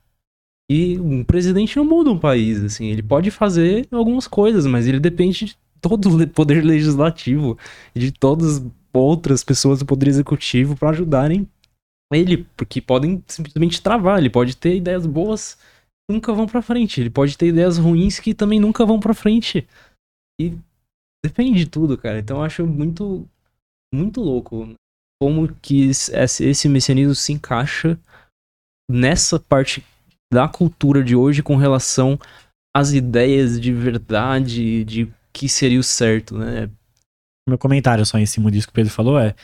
E 0.70 0.98
um 1.00 1.24
presidente 1.24 1.76
não 1.76 1.84
muda 1.84 2.10
um 2.10 2.18
país, 2.18 2.62
assim, 2.62 2.86
ele 2.86 3.02
pode 3.02 3.30
fazer 3.30 3.86
algumas 3.90 4.28
coisas, 4.28 4.64
mas 4.66 4.86
ele 4.86 5.00
depende 5.00 5.46
de 5.46 5.56
todo 5.80 6.22
o 6.22 6.28
poder 6.28 6.64
legislativo 6.64 7.58
de 7.94 8.12
todas 8.12 8.58
as 8.58 8.72
outras 8.92 9.42
pessoas 9.42 9.78
do 9.78 9.86
poder 9.86 10.08
executivo 10.08 10.76
para 10.76 10.90
ajudarem 10.90 11.48
ele, 12.14 12.44
porque 12.56 12.80
podem 12.80 13.22
simplesmente 13.26 13.80
travar, 13.82 14.18
ele 14.18 14.28
pode 14.30 14.56
ter 14.56 14.76
ideias 14.76 15.06
boas 15.06 15.54
que 15.54 16.14
nunca 16.14 16.32
vão 16.32 16.46
pra 16.46 16.60
frente, 16.60 17.00
ele 17.00 17.10
pode 17.10 17.38
ter 17.38 17.46
ideias 17.46 17.78
ruins 17.78 18.20
que 18.20 18.34
também 18.34 18.60
nunca 18.60 18.84
vão 18.84 19.00
pra 19.00 19.14
frente. 19.14 19.66
E 20.40 20.58
depende 21.24 21.58
de 21.58 21.66
tudo, 21.66 21.96
cara. 21.96 22.18
Então 22.18 22.38
eu 22.38 22.42
acho 22.42 22.66
muito 22.66 23.26
muito 23.94 24.20
louco 24.20 24.74
como 25.22 25.54
que 25.56 25.88
esse 25.88 26.68
messianismo 26.68 27.14
se 27.14 27.32
encaixa 27.32 27.98
nessa 28.90 29.38
parte 29.38 29.84
da 30.32 30.48
cultura 30.48 31.04
de 31.04 31.14
hoje 31.14 31.42
com 31.42 31.56
relação 31.56 32.18
às 32.74 32.92
ideias 32.92 33.60
de 33.60 33.72
verdade, 33.72 34.84
de 34.84 35.12
que 35.32 35.48
seria 35.48 35.78
o 35.78 35.84
certo, 35.84 36.36
né? 36.36 36.70
Meu 37.48 37.58
comentário 37.58 38.06
só 38.06 38.18
em 38.18 38.26
cima 38.26 38.50
disso 38.50 38.66
que 38.66 38.72
o 38.72 38.74
Pedro 38.74 38.92
falou 38.92 39.18
é: 39.18 39.34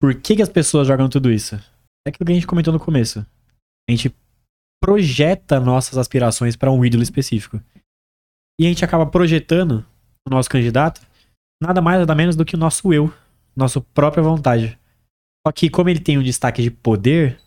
por 0.00 0.14
que, 0.14 0.36
que 0.36 0.42
as 0.42 0.48
pessoas 0.48 0.86
jogam 0.86 1.08
tudo 1.08 1.30
isso? 1.30 1.56
É 2.06 2.10
aquilo 2.10 2.26
que 2.26 2.32
a 2.32 2.34
gente 2.34 2.46
comentou 2.46 2.72
no 2.72 2.80
começo. 2.80 3.26
A 3.88 3.92
gente 3.92 4.14
projeta 4.82 5.58
nossas 5.58 5.96
aspirações 5.96 6.56
para 6.56 6.70
um 6.70 6.84
ídolo 6.84 7.02
específico. 7.02 7.60
E 8.60 8.66
a 8.66 8.68
gente 8.68 8.84
acaba 8.84 9.06
projetando 9.06 9.84
o 10.26 10.30
nosso 10.30 10.48
candidato 10.48 11.00
nada 11.62 11.80
mais 11.80 12.00
nada 12.00 12.14
menos 12.14 12.36
do 12.36 12.44
que 12.44 12.54
o 12.54 12.58
nosso 12.58 12.92
eu, 12.92 13.12
nossa 13.56 13.80
própria 13.80 14.22
vontade. 14.22 14.78
Só 15.46 15.52
que 15.52 15.70
como 15.70 15.88
ele 15.88 16.00
tem 16.00 16.18
um 16.18 16.22
destaque 16.22 16.62
de 16.62 16.70
poder, 16.70 17.38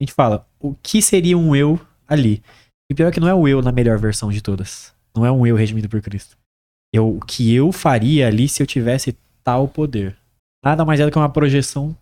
a 0.00 0.04
gente 0.04 0.12
fala, 0.12 0.46
o 0.60 0.74
que 0.74 1.00
seria 1.00 1.36
um 1.36 1.56
eu 1.56 1.80
ali? 2.06 2.42
E 2.90 2.94
pior 2.94 3.08
é 3.08 3.10
que 3.10 3.20
não 3.20 3.28
é 3.28 3.34
o 3.34 3.48
eu 3.48 3.62
na 3.62 3.72
melhor 3.72 3.98
versão 3.98 4.30
de 4.30 4.42
todas. 4.42 4.94
Não 5.16 5.24
é 5.24 5.32
um 5.32 5.46
eu 5.46 5.56
redimido 5.56 5.88
por 5.88 6.02
Cristo. 6.02 6.36
É 6.94 7.00
o 7.00 7.18
que 7.18 7.52
eu 7.52 7.72
faria 7.72 8.28
ali 8.28 8.48
se 8.48 8.62
eu 8.62 8.66
tivesse 8.66 9.16
tal 9.42 9.66
poder. 9.66 10.16
Nada 10.64 10.84
mais 10.84 11.00
é 11.00 11.04
do 11.04 11.10
que 11.10 11.18
uma 11.18 11.28
projeção 11.28 11.96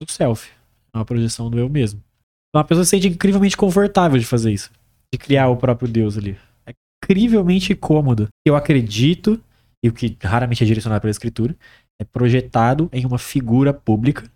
do 0.00 0.10
self. 0.10 0.48
Uma 0.94 1.04
projeção 1.04 1.50
do 1.50 1.58
eu 1.58 1.68
mesmo. 1.68 2.00
Então 2.48 2.60
a 2.60 2.64
pessoa 2.64 2.84
se 2.84 2.90
sente 2.90 3.08
incrivelmente 3.08 3.56
confortável 3.56 4.18
de 4.18 4.24
fazer 4.24 4.52
isso. 4.52 4.70
De 5.12 5.18
criar 5.18 5.48
o 5.48 5.56
próprio 5.56 5.88
Deus 5.88 6.16
ali. 6.16 6.38
É 6.64 6.72
incrivelmente 7.02 7.74
cômodo. 7.74 8.28
Eu 8.46 8.54
acredito, 8.54 9.42
e 9.84 9.88
o 9.88 9.92
que 9.92 10.16
raramente 10.22 10.62
é 10.62 10.66
direcionado 10.66 11.00
pela 11.00 11.10
escritura, 11.10 11.56
é 12.00 12.04
projetado 12.04 12.88
em 12.92 13.04
uma 13.04 13.18
figura 13.18 13.74
pública 13.74 14.30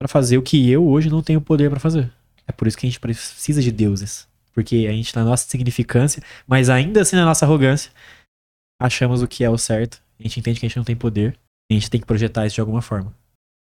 para 0.00 0.08
fazer 0.08 0.36
o 0.36 0.42
que 0.42 0.68
eu 0.68 0.84
hoje 0.84 1.08
não 1.08 1.22
tenho 1.22 1.40
poder 1.40 1.70
para 1.70 1.78
fazer. 1.78 2.12
É 2.46 2.50
por 2.50 2.66
isso 2.66 2.76
que 2.76 2.86
a 2.86 2.88
gente 2.90 2.98
precisa 2.98 3.62
de 3.62 3.70
deuses. 3.70 4.26
Porque 4.52 4.86
a 4.88 4.92
gente, 4.92 5.14
na 5.14 5.24
nossa 5.24 5.48
significância, 5.48 6.22
mas 6.46 6.68
ainda 6.68 7.00
assim 7.00 7.16
na 7.16 7.24
nossa 7.24 7.46
arrogância, 7.46 7.90
achamos 8.82 9.22
o 9.22 9.28
que 9.28 9.44
é 9.44 9.50
o 9.50 9.56
certo. 9.56 10.02
A 10.18 10.22
gente 10.22 10.40
entende 10.40 10.60
que 10.60 10.66
a 10.66 10.68
gente 10.68 10.76
não 10.76 10.84
tem 10.84 10.96
poder. 10.96 11.38
A 11.70 11.74
gente 11.74 11.90
tem 11.90 12.00
que 12.00 12.06
projetar 12.06 12.46
isso 12.46 12.56
de 12.56 12.60
alguma 12.60 12.82
forma. 12.82 13.14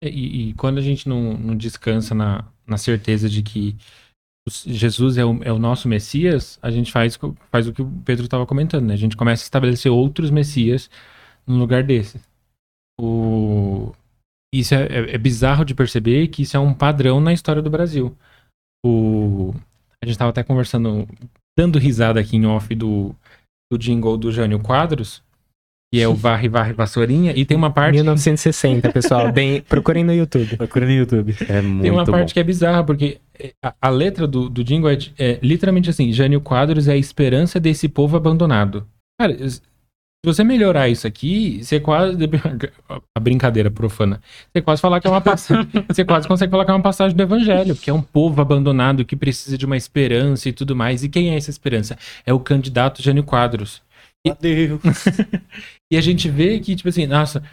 E, 0.04 0.49
e 0.49 0.54
quando 0.54 0.78
a 0.78 0.82
gente 0.82 1.08
não, 1.08 1.38
não 1.38 1.56
descansa 1.56 2.13
na, 2.13 2.45
na 2.67 2.78
certeza 2.78 3.30
de 3.30 3.41
que 3.41 3.75
Jesus 4.67 5.17
é 5.17 5.25
o, 5.25 5.43
é 5.43 5.51
o 5.51 5.58
nosso 5.58 5.88
Messias, 5.88 6.60
a 6.62 6.69
gente 6.69 6.91
faz, 6.91 7.17
faz 7.51 7.67
o 7.67 7.73
que 7.73 7.82
o 7.82 7.91
Pedro 8.06 8.25
estava 8.25 8.45
comentando, 8.45 8.86
né? 8.86 8.93
A 8.93 8.97
gente 8.97 9.17
começa 9.17 9.43
a 9.43 9.45
estabelecer 9.45 9.91
outros 9.91 10.30
Messias 10.30 10.89
no 11.47 11.58
lugar 11.58 11.84
desse. 11.84 12.21
O... 12.99 13.91
Isso 14.54 14.75
é, 14.75 14.84
é- 14.84 15.15
é 15.15 15.17
bizarro 15.17 15.65
de 15.65 15.73
perceber 15.73 16.28
que 16.28 16.43
isso 16.43 16.56
é 16.56 16.60
um 16.60 16.73
padrão 16.73 17.19
na 17.19 17.34
história 17.34 17.62
do 17.62 17.69
Brasil. 17.69 18.15
O... 18.86 19.54
A 20.01 20.06
gente 20.06 20.13
estava 20.15 20.30
até 20.30 20.43
conversando, 20.43 21.08
dando 21.58 21.80
risada 21.80 22.19
aqui 22.19 22.36
em 22.36 22.45
off 22.45 22.73
do, 22.75 23.15
do 23.71 23.78
jingle 23.78 24.17
do 24.17 24.32
Jânio 24.32 24.60
Quadros, 24.60 25.23
que 25.93 26.01
é 26.01 26.08
o 26.08 26.13
Varre, 26.13 26.49
Varre, 26.49 26.73
Vassourinha, 26.73 27.32
e 27.36 27.45
tem 27.45 27.56
uma 27.56 27.71
parte 27.71 27.95
1960, 27.95 28.91
pessoal. 28.91 29.32
Deem- 29.32 29.62
procurem 29.67 30.04
no 30.04 30.13
YouTube. 30.13 30.58
Procura 30.58 30.86
no 30.86 30.91
YouTube. 30.91 31.36
É 31.47 31.62
muito 31.62 31.84
Tem 31.84 31.91
uma 31.91 32.04
bom. 32.04 32.12
parte 32.12 32.34
que 32.34 32.39
é 32.39 32.43
bizarra, 32.43 32.84
porque 32.84 33.19
é, 33.39 33.54
a, 33.63 33.73
a 33.82 33.89
letra 33.89 34.28
do, 34.28 34.49
do 34.49 34.63
jingle 34.63 34.89
é, 34.89 34.97
é 35.17 35.39
literalmente 35.41 35.89
assim: 35.89 36.12
Jânio 36.12 36.41
Quadros 36.41 36.88
é 36.88 36.93
a 36.93 36.97
esperança 36.97 37.60
desse 37.60 37.88
povo 37.88 38.17
abandonado. 38.17 38.86
Cara, 39.19 39.36
se 40.33 40.35
você 40.38 40.43
melhorar 40.43 40.89
isso 40.89 41.05
aqui, 41.05 41.63
você 41.63 41.79
quase. 41.79 42.17
A 43.15 43.19
brincadeira 43.19 43.69
profana. 43.69 44.19
Você 44.51 44.61
quase 44.61 44.82
falar 44.82 44.99
que 44.99 45.07
é 45.07 45.09
uma 45.09 45.21
passagem. 45.21 45.67
você 45.88 46.03
quase 46.03 46.28
consegue 46.28 46.51
falar 46.51 46.65
que 46.65 46.71
é 46.71 46.73
uma 46.73 46.82
passagem 46.82 47.15
do 47.15 47.21
evangelho, 47.23 47.76
porque 47.76 47.89
é 47.89 47.93
um 47.93 48.01
povo 48.01 48.41
abandonado 48.41 49.05
que 49.05 49.15
precisa 49.15 49.57
de 49.57 49.65
uma 49.65 49.78
esperança 49.78 50.49
e 50.49 50.53
tudo 50.53 50.76
mais. 50.76 51.03
E 51.03 51.09
quem 51.09 51.30
é 51.30 51.38
essa 51.38 51.49
esperança? 51.49 51.97
É 52.26 52.34
o 52.34 52.39
candidato 52.39 53.01
Jânio 53.01 53.23
Quadros. 53.23 53.82
Adeus. 54.28 54.80
E 55.91 55.97
a 55.97 56.01
gente 56.01 56.28
vê 56.28 56.59
que, 56.59 56.76
tipo 56.76 56.89
assim, 56.89 57.05
nossa, 57.05 57.43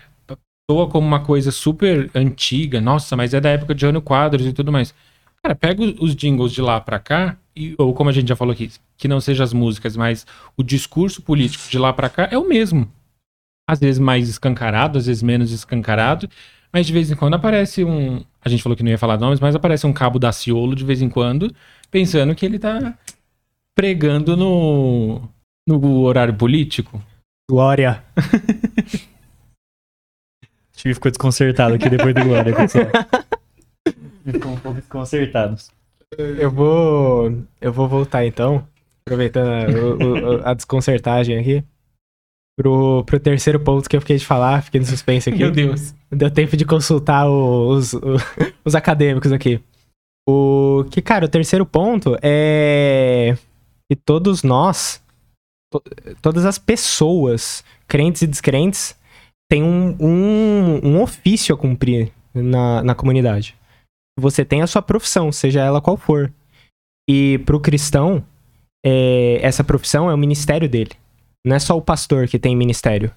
soa 0.71 0.89
como 0.89 1.07
uma 1.07 1.21
coisa 1.21 1.51
super 1.51 2.11
antiga, 2.15 2.81
nossa, 2.81 3.15
mas 3.15 3.35
é 3.35 3.41
da 3.41 3.51
época 3.51 3.75
de 3.75 3.83
Jânio 3.83 4.01
Quadros 4.01 4.47
e 4.47 4.53
tudo 4.55 4.73
mais. 4.73 4.95
Cara, 5.43 5.55
pega 5.55 5.83
os- 5.83 5.95
os 6.01 6.17
jingles 6.17 6.51
de 6.51 6.63
lá 6.63 6.81
pra 6.81 6.99
cá, 6.99 7.37
e, 7.55 7.75
ou 7.79 7.93
como 7.95 8.11
a 8.11 8.13
gente 8.13 8.29
já 8.29 8.37
falou 8.37 8.53
aqui, 8.53 8.71
que 8.97 9.09
não 9.09 9.21
seja 9.21 9.45
as 9.45 9.53
músicas, 9.53 9.97
mas 9.97 10.27
o 10.57 10.63
discurso 10.63 11.23
político 11.23 11.69
de 11.69 11.79
lá 11.79 11.93
pra 11.93 12.09
cá 12.09 12.29
é 12.31 12.39
o 12.39 12.49
mesmo. 12.49 12.91
Às 13.69 13.79
vezes 13.79 13.99
mais 13.99 14.29
escancarado, 14.29 14.99
às 14.99 15.07
vezes 15.07 15.23
menos 15.23 15.53
escancarado, 15.53 16.29
mas 16.73 16.87
de 16.87 16.93
vez 16.93 17.11
em 17.11 17.17
quando 17.17 17.35
aparece 17.35 17.85
um. 17.85 18.25
A 18.45 18.49
gente 18.49 18.63
falou 18.63 18.77
que 18.77 18.83
não 18.83 18.91
ia 18.91 18.99
falar 18.99 19.19
nomes, 19.19 19.39
mas 19.39 19.55
aparece 19.55 19.87
um 19.87 19.93
cabo 19.93 20.19
da 20.19 20.33
Ciolo 20.33 20.75
de 20.75 20.85
vez 20.85 21.01
em 21.01 21.09
quando, 21.09 21.55
pensando 21.91 22.35
que 22.35 22.45
ele 22.45 22.59
tá 22.59 22.99
pregando 23.75 24.37
no, 24.37 25.29
no 25.67 26.01
horário 26.01 26.35
político. 26.35 27.03
Glória. 27.49 28.03
O 30.73 30.77
time 30.83 30.95
ficou 30.95 31.11
desconcertado 31.11 31.75
aqui 31.75 31.89
depois 31.89 32.15
do 32.15 32.25
Glória, 32.25 32.55
pessoal. 32.57 32.87
Ficou 34.25 34.53
um 34.53 34.59
pouco 34.59 34.81
desconcertado. 34.81 35.57
Eu 36.19 36.51
vou. 36.51 37.33
Eu 37.61 37.73
vou 37.73 37.89
voltar 37.89 38.25
então. 38.27 38.67
Aproveitando 39.07 39.49
a, 39.49 40.05
o- 40.05 40.49
a 40.49 40.55
desconcertagem 40.55 41.39
aqui. 41.39 41.65
pro, 42.57 43.03
pro 43.05 43.19
terceiro 43.19 43.59
ponto 43.61 43.89
que 43.89 43.97
eu 43.97 44.01
fiquei 44.01 44.17
de 44.17 44.27
falar, 44.27 44.63
fiquei 44.63 44.81
no 44.81 44.87
suspense 44.87 45.29
aqui. 45.31 45.39
Meu 45.39 45.51
Deus. 45.51 45.95
Deu 46.11 46.31
tempo 46.31 46.57
de 46.57 46.65
consultar 46.65 47.29
os, 47.29 47.93
o- 47.95 48.01
os 48.65 48.75
acadêmicos 48.75 49.33
aqui. 49.33 49.61
O 50.29 50.85
que, 50.91 51.03
cara, 51.03 51.25
o 51.25 51.29
terceiro 51.29 51.67
ponto 51.67 52.17
é 52.23 53.37
que 53.91 53.97
todos 53.97 54.43
nós, 54.43 55.03
to- 55.73 55.83
todas 56.21 56.45
as 56.45 56.59
pessoas, 56.59 57.65
crentes 57.89 58.23
e 58.23 58.27
descrentes, 58.27 58.95
têm 59.51 59.63
um, 59.65 59.97
um, 60.01 60.81
um 60.91 61.03
ofício 61.03 61.55
a 61.55 61.59
cumprir 61.59 62.13
na, 62.33 62.83
na 62.85 62.95
comunidade. 62.95 63.57
Você 64.19 64.45
tem 64.45 64.63
a 64.63 64.67
sua 64.67 64.83
profissão, 64.83 65.33
seja 65.33 65.61
ela 65.61 65.81
qual 65.81 65.97
for. 65.97 66.33
E 67.09 67.39
pro 67.47 67.61
cristão, 67.61 68.25
é, 68.85 69.39
essa 69.43 69.65
profissão 69.65 70.11
é 70.11 70.15
o 70.15 70.19
ministério 70.19 70.69
dele. 70.69 70.93
Não 71.45 71.57
é 71.57 71.59
só 71.59 71.77
o 71.77 71.83
pastor 71.83 72.29
que 72.29 72.39
tem 72.39 72.55
ministério. 72.55 73.11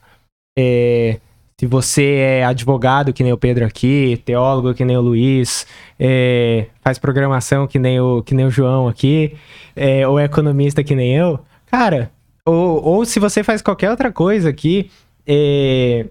É, 0.57 1.19
se 1.59 1.65
você 1.65 2.15
é 2.15 2.45
advogado, 2.45 3.13
que 3.13 3.23
nem 3.23 3.31
o 3.31 3.37
Pedro 3.37 3.65
aqui, 3.65 4.21
teólogo, 4.25 4.73
que 4.73 4.83
nem 4.83 4.97
o 4.97 5.01
Luiz, 5.01 5.65
é, 5.99 6.67
faz 6.81 6.97
programação, 6.97 7.67
que 7.67 7.79
nem 7.79 7.99
o, 7.99 8.21
que 8.23 8.33
nem 8.33 8.45
o 8.45 8.51
João 8.51 8.87
aqui, 8.87 9.37
é, 9.75 10.07
ou 10.07 10.19
é 10.19 10.25
economista, 10.25 10.83
que 10.83 10.95
nem 10.95 11.15
eu, 11.15 11.39
cara, 11.67 12.11
ou, 12.45 12.83
ou 12.83 13.05
se 13.05 13.19
você 13.19 13.43
faz 13.43 13.61
qualquer 13.61 13.89
outra 13.89 14.11
coisa 14.11 14.49
aqui, 14.49 14.91
é, 15.25 16.07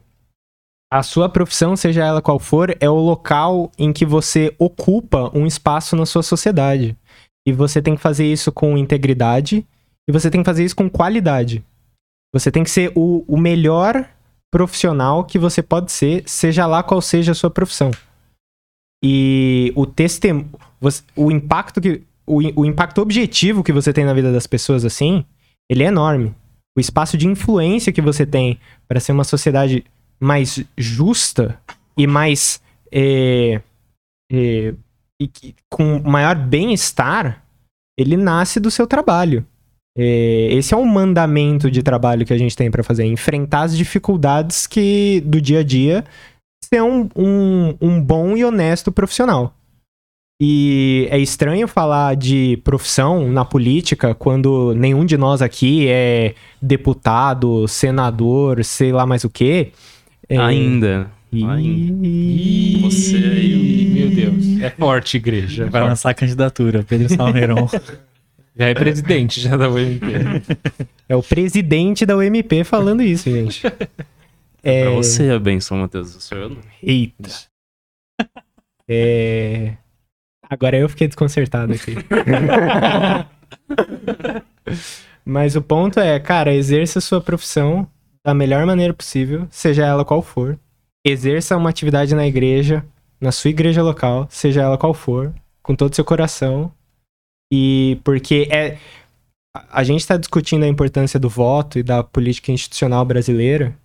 a 0.94 1.02
sua 1.02 1.28
profissão, 1.28 1.74
seja 1.74 2.04
ela 2.04 2.22
qual 2.22 2.38
for, 2.38 2.76
é 2.78 2.88
o 2.88 2.94
local 2.94 3.68
em 3.76 3.92
que 3.92 4.06
você 4.06 4.54
ocupa 4.60 5.28
um 5.36 5.44
espaço 5.44 5.96
na 5.96 6.06
sua 6.06 6.22
sociedade. 6.22 6.96
E 7.44 7.52
você 7.52 7.82
tem 7.82 7.96
que 7.96 8.00
fazer 8.00 8.24
isso 8.32 8.52
com 8.52 8.78
integridade 8.78 9.66
e 10.08 10.12
você 10.12 10.30
tem 10.30 10.40
que 10.40 10.46
fazer 10.46 10.64
isso 10.64 10.76
com 10.76 10.88
qualidade. 10.88 11.64
Você 12.32 12.48
tem 12.48 12.62
que 12.62 12.70
ser 12.70 12.92
o, 12.94 13.24
o 13.26 13.36
melhor 13.36 14.08
profissional 14.52 15.24
que 15.24 15.36
você 15.36 15.64
pode 15.64 15.90
ser, 15.90 16.22
seja 16.26 16.64
lá 16.64 16.80
qual 16.80 17.02
seja 17.02 17.32
a 17.32 17.34
sua 17.34 17.50
profissão. 17.50 17.90
E 19.02 19.72
o 19.74 19.86
testem... 19.86 20.48
você- 20.80 21.02
o 21.16 21.28
impacto 21.28 21.80
que 21.80 22.02
o, 22.24 22.36
o 22.60 22.64
impacto 22.64 23.00
objetivo 23.00 23.64
que 23.64 23.72
você 23.72 23.92
tem 23.92 24.04
na 24.04 24.14
vida 24.14 24.32
das 24.32 24.46
pessoas 24.46 24.84
assim, 24.84 25.24
ele 25.68 25.82
é 25.82 25.86
enorme. 25.86 26.32
O 26.78 26.80
espaço 26.80 27.18
de 27.18 27.26
influência 27.26 27.92
que 27.92 28.00
você 28.00 28.24
tem 28.24 28.60
para 28.86 29.00
ser 29.00 29.10
uma 29.10 29.24
sociedade 29.24 29.84
mais 30.20 30.64
justa 30.76 31.60
e 31.96 32.06
mais 32.06 32.60
é, 32.92 33.60
é, 34.30 34.74
e 35.20 35.28
que- 35.28 35.54
com 35.70 36.00
maior 36.00 36.36
bem-estar, 36.36 37.42
ele 37.98 38.16
nasce 38.16 38.58
do 38.60 38.70
seu 38.70 38.86
trabalho. 38.86 39.44
É, 39.96 40.48
esse 40.52 40.74
é 40.74 40.76
um 40.76 40.84
mandamento 40.84 41.70
de 41.70 41.82
trabalho 41.82 42.26
que 42.26 42.32
a 42.32 42.38
gente 42.38 42.56
tem 42.56 42.70
para 42.70 42.82
fazer, 42.82 43.04
enfrentar 43.04 43.62
as 43.62 43.76
dificuldades 43.76 44.66
que 44.66 45.22
do 45.24 45.40
dia 45.40 45.60
a 45.60 45.62
dia 45.62 46.04
ser 46.64 46.82
um, 46.82 47.08
um, 47.14 47.76
um 47.80 48.00
bom 48.02 48.36
e 48.36 48.44
honesto 48.44 48.90
profissional. 48.90 49.54
E 50.42 51.06
é 51.10 51.18
estranho 51.18 51.68
falar 51.68 52.16
de 52.16 52.56
profissão 52.64 53.30
na 53.30 53.44
política 53.44 54.14
quando 54.14 54.74
nenhum 54.74 55.04
de 55.04 55.16
nós 55.16 55.40
aqui 55.40 55.86
é 55.88 56.34
deputado, 56.60 57.68
senador, 57.68 58.64
sei 58.64 58.90
lá 58.92 59.06
mais 59.06 59.22
o 59.22 59.30
quê. 59.30 59.70
É, 60.34 60.38
Ainda. 60.38 61.10
e- 61.32 61.44
Ainda. 61.44 62.80
Você 62.88 63.16
aí, 63.16 63.86
Meu 63.92 64.10
Deus. 64.10 64.60
É 64.60 64.70
forte, 64.70 65.16
igreja. 65.16 65.66
Vai 65.66 65.82
lançar 65.82 66.10
a 66.10 66.14
candidatura, 66.14 66.82
Pedro 66.82 67.08
Salmeron. 67.14 67.68
Já 68.56 68.66
é 68.68 68.74
presidente 68.74 69.40
já 69.40 69.56
da 69.56 69.68
UMP. 69.68 70.00
É 71.08 71.14
o 71.16 71.22
presidente 71.22 72.06
da 72.06 72.16
UMP 72.16 72.62
falando 72.64 73.02
isso, 73.02 73.28
gente. 73.30 73.62
Pra 74.62 74.90
você 74.94 75.28
a 75.30 75.38
benção, 75.38 75.76
Matheus. 75.78 76.10
Sou 76.20 76.38
eu. 76.38 76.48
não. 76.50 76.58
Eita. 76.82 77.30
É... 78.88 79.74
Agora 80.48 80.78
eu 80.78 80.88
fiquei 80.88 81.06
desconcertado 81.08 81.72
aqui. 81.74 81.94
Mas 85.24 85.56
o 85.56 85.62
ponto 85.62 85.98
é, 86.00 86.18
cara, 86.20 86.54
exerça 86.54 86.98
a 87.00 87.02
sua 87.02 87.20
profissão 87.20 87.86
da 88.24 88.32
melhor 88.32 88.64
maneira 88.64 88.94
possível, 88.94 89.46
seja 89.50 89.84
ela 89.84 90.04
qual 90.04 90.22
for. 90.22 90.58
Exerça 91.06 91.56
uma 91.56 91.68
atividade 91.68 92.14
na 92.14 92.26
igreja, 92.26 92.84
na 93.20 93.30
sua 93.30 93.50
igreja 93.50 93.82
local, 93.82 94.26
seja 94.30 94.62
ela 94.62 94.78
qual 94.78 94.94
for, 94.94 95.34
com 95.62 95.74
todo 95.74 95.92
o 95.92 95.94
seu 95.94 96.04
coração. 96.04 96.72
E 97.52 98.00
porque 98.02 98.48
é. 98.50 98.78
a- 99.54 99.84
gente 99.84 100.00
está 100.00 100.16
discutindo 100.16 100.64
a 100.64 100.68
importância 100.68 101.20
do 101.20 101.28
voto 101.28 101.78
e 101.78 101.82
da 101.82 102.02
política 102.02 102.50
institucional 102.50 103.04
brasileira, 103.04 103.76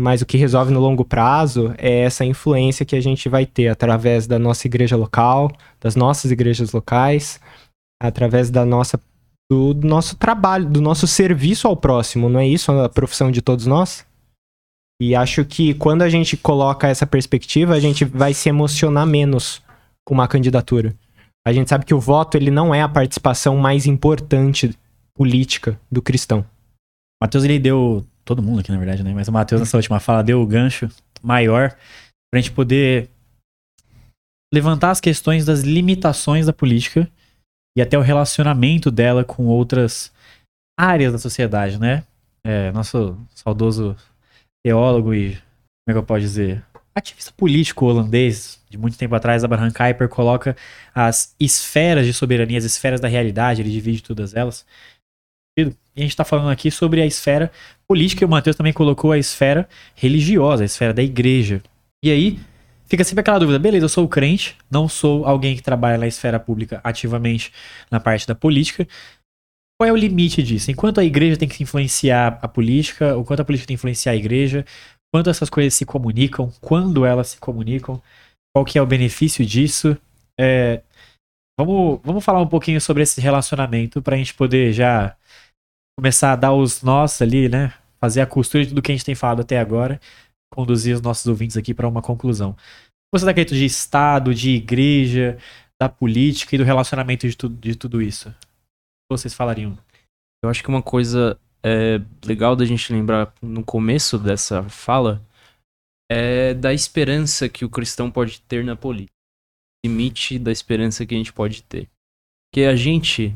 mas 0.00 0.20
o 0.20 0.26
que 0.26 0.36
resolve 0.36 0.72
no 0.72 0.78
longo 0.78 1.04
prazo 1.04 1.74
é 1.78 2.00
essa 2.00 2.24
influência 2.24 2.86
que 2.86 2.94
a 2.94 3.00
gente 3.00 3.28
vai 3.28 3.46
ter 3.46 3.68
através 3.68 4.26
da 4.26 4.38
nossa 4.38 4.66
igreja 4.66 4.96
local, 4.96 5.50
das 5.80 5.96
nossas 5.96 6.30
igrejas 6.30 6.72
locais, 6.72 7.40
através 8.00 8.50
da 8.50 8.64
nossa 8.64 9.00
do 9.50 9.74
nosso 9.74 10.16
trabalho, 10.16 10.68
do 10.68 10.80
nosso 10.80 11.06
serviço 11.06 11.66
ao 11.66 11.76
próximo, 11.76 12.28
não 12.28 12.38
é 12.38 12.46
isso 12.46 12.70
a 12.70 12.88
profissão 12.88 13.30
de 13.30 13.40
todos 13.40 13.66
nós? 13.66 14.06
E 15.00 15.14
acho 15.14 15.44
que 15.44 15.74
quando 15.74 16.02
a 16.02 16.08
gente 16.08 16.36
coloca 16.36 16.88
essa 16.88 17.06
perspectiva, 17.06 17.74
a 17.74 17.80
gente 17.80 18.04
vai 18.04 18.34
se 18.34 18.48
emocionar 18.48 19.06
menos 19.06 19.62
com 20.04 20.12
uma 20.12 20.26
candidatura. 20.26 20.94
A 21.46 21.52
gente 21.52 21.68
sabe 21.68 21.84
que 21.86 21.94
o 21.94 22.00
voto 22.00 22.36
ele 22.36 22.50
não 22.50 22.74
é 22.74 22.82
a 22.82 22.88
participação 22.88 23.56
mais 23.56 23.86
importante 23.86 24.76
política 25.14 25.80
do 25.90 26.02
cristão. 26.02 26.40
O 26.40 27.24
Matheus, 27.24 27.44
ele 27.44 27.58
deu. 27.58 28.06
Todo 28.24 28.42
mundo 28.42 28.60
aqui, 28.60 28.70
na 28.70 28.76
verdade, 28.76 29.02
né? 29.02 29.14
Mas 29.14 29.28
o 29.28 29.32
Matheus, 29.32 29.60
nessa 29.60 29.76
última 29.76 29.98
fala, 29.98 30.22
deu 30.22 30.42
o 30.42 30.46
gancho 30.46 30.90
maior 31.22 31.74
pra 32.30 32.40
gente 32.40 32.52
poder 32.52 33.08
levantar 34.52 34.90
as 34.90 35.00
questões 35.00 35.44
das 35.44 35.60
limitações 35.60 36.46
da 36.46 36.52
política 36.52 37.10
e 37.78 37.80
até 37.80 37.96
o 37.96 38.02
relacionamento 38.02 38.90
dela 38.90 39.22
com 39.22 39.46
outras 39.46 40.12
áreas 40.76 41.12
da 41.12 41.18
sociedade, 41.18 41.78
né? 41.78 42.02
É, 42.44 42.72
nosso 42.72 43.16
saudoso 43.32 43.96
teólogo 44.66 45.14
e, 45.14 45.34
como 45.34 45.90
é 45.90 45.92
que 45.92 45.98
eu 45.98 46.02
posso 46.02 46.20
dizer? 46.20 46.64
Ativista 46.92 47.32
político 47.36 47.86
holandês, 47.86 48.60
de 48.68 48.76
muito 48.76 48.98
tempo 48.98 49.14
atrás, 49.14 49.44
Abraham 49.44 49.70
Kuyper, 49.70 50.08
coloca 50.08 50.56
as 50.92 51.36
esferas 51.38 52.04
de 52.04 52.12
soberania, 52.12 52.58
as 52.58 52.64
esferas 52.64 53.00
da 53.00 53.06
realidade, 53.06 53.62
ele 53.62 53.70
divide 53.70 54.02
todas 54.02 54.34
elas. 54.34 54.66
E 55.56 55.62
a 55.62 56.00
gente 56.00 56.10
está 56.10 56.24
falando 56.24 56.50
aqui 56.50 56.72
sobre 56.72 57.00
a 57.00 57.06
esfera 57.06 57.52
política 57.86 58.24
e 58.24 58.26
o 58.26 58.28
Matheus 58.28 58.56
também 58.56 58.72
colocou 58.72 59.12
a 59.12 59.18
esfera 59.18 59.68
religiosa, 59.94 60.64
a 60.64 60.66
esfera 60.66 60.92
da 60.92 61.02
igreja. 61.02 61.62
E 62.04 62.10
aí 62.10 62.40
fica 62.88 63.04
sempre 63.04 63.20
aquela 63.20 63.38
dúvida: 63.38 63.58
beleza, 63.58 63.84
eu 63.84 63.88
sou 63.88 64.08
crente, 64.08 64.56
não 64.70 64.88
sou 64.88 65.26
alguém 65.26 65.54
que 65.54 65.62
trabalha 65.62 65.98
na 65.98 66.06
esfera 66.06 66.40
pública 66.40 66.80
ativamente 66.82 67.52
na 67.90 68.00
parte 68.00 68.26
da 68.26 68.34
política. 68.34 68.86
Qual 69.78 69.88
é 69.88 69.92
o 69.92 69.96
limite 69.96 70.42
disso? 70.42 70.70
Enquanto 70.70 70.98
a 70.98 71.04
igreja 71.04 71.36
tem 71.36 71.48
que 71.48 71.62
influenciar 71.62 72.38
a 72.42 72.48
política, 72.48 73.16
o 73.16 73.24
quanto 73.24 73.40
a 73.40 73.44
política 73.44 73.68
tem 73.68 73.76
que 73.76 73.80
influenciar 73.80 74.12
a 74.12 74.16
igreja, 74.16 74.64
quanto 75.14 75.30
essas 75.30 75.48
coisas 75.48 75.74
se 75.74 75.86
comunicam, 75.86 76.52
quando 76.60 77.06
elas 77.06 77.28
se 77.28 77.38
comunicam, 77.38 78.02
qual 78.52 78.64
que 78.64 78.76
é 78.76 78.82
o 78.82 78.86
benefício 78.86 79.46
disso? 79.46 79.96
É, 80.38 80.82
vamos, 81.58 82.00
vamos 82.02 82.24
falar 82.24 82.40
um 82.40 82.48
pouquinho 82.48 82.80
sobre 82.80 83.04
esse 83.04 83.20
relacionamento 83.20 84.02
para 84.02 84.16
a 84.16 84.18
gente 84.18 84.34
poder 84.34 84.72
já 84.72 85.16
começar 85.96 86.32
a 86.32 86.36
dar 86.36 86.52
os 86.52 86.82
nós 86.82 87.22
ali, 87.22 87.48
né? 87.48 87.72
Fazer 88.00 88.20
a 88.20 88.26
costura 88.26 88.64
de 88.64 88.70
tudo 88.70 88.82
que 88.82 88.90
a 88.90 88.94
gente 88.94 89.04
tem 89.04 89.14
falado 89.14 89.42
até 89.42 89.58
agora, 89.58 90.00
conduzir 90.52 90.94
os 90.94 91.02
nossos 91.02 91.26
ouvintes 91.26 91.56
aqui 91.56 91.74
para 91.74 91.88
uma 91.88 92.02
conclusão. 92.02 92.56
Você 93.12 93.24
dá 93.24 93.30
acredita 93.30 93.54
de 93.54 93.64
Estado, 93.64 94.34
de 94.34 94.50
igreja, 94.50 95.38
da 95.80 95.88
política 95.88 96.54
e 96.54 96.58
do 96.58 96.64
relacionamento 96.64 97.28
de, 97.28 97.36
tu, 97.36 97.48
de 97.48 97.76
tudo 97.76 98.02
isso? 98.02 98.34
Vocês 99.10 99.32
falariam? 99.32 99.78
Eu 100.42 100.50
acho 100.50 100.62
que 100.62 100.68
uma 100.68 100.82
coisa 100.82 101.38
é, 101.62 102.00
legal 102.24 102.54
da 102.54 102.64
gente 102.64 102.92
lembrar 102.92 103.32
no 103.40 103.64
começo 103.64 104.18
dessa 104.18 104.62
fala 104.64 105.22
é 106.10 106.54
da 106.54 106.72
esperança 106.72 107.48
que 107.48 107.64
o 107.64 107.70
cristão 107.70 108.10
pode 108.10 108.40
ter 108.42 108.64
na 108.64 108.76
política. 108.76 109.12
Limite 109.84 110.38
da 110.38 110.50
esperança 110.50 111.06
que 111.06 111.14
a 111.14 111.18
gente 111.18 111.32
pode 111.32 111.62
ter. 111.62 111.88
Porque 112.50 112.66
a 112.66 112.74
gente, 112.74 113.34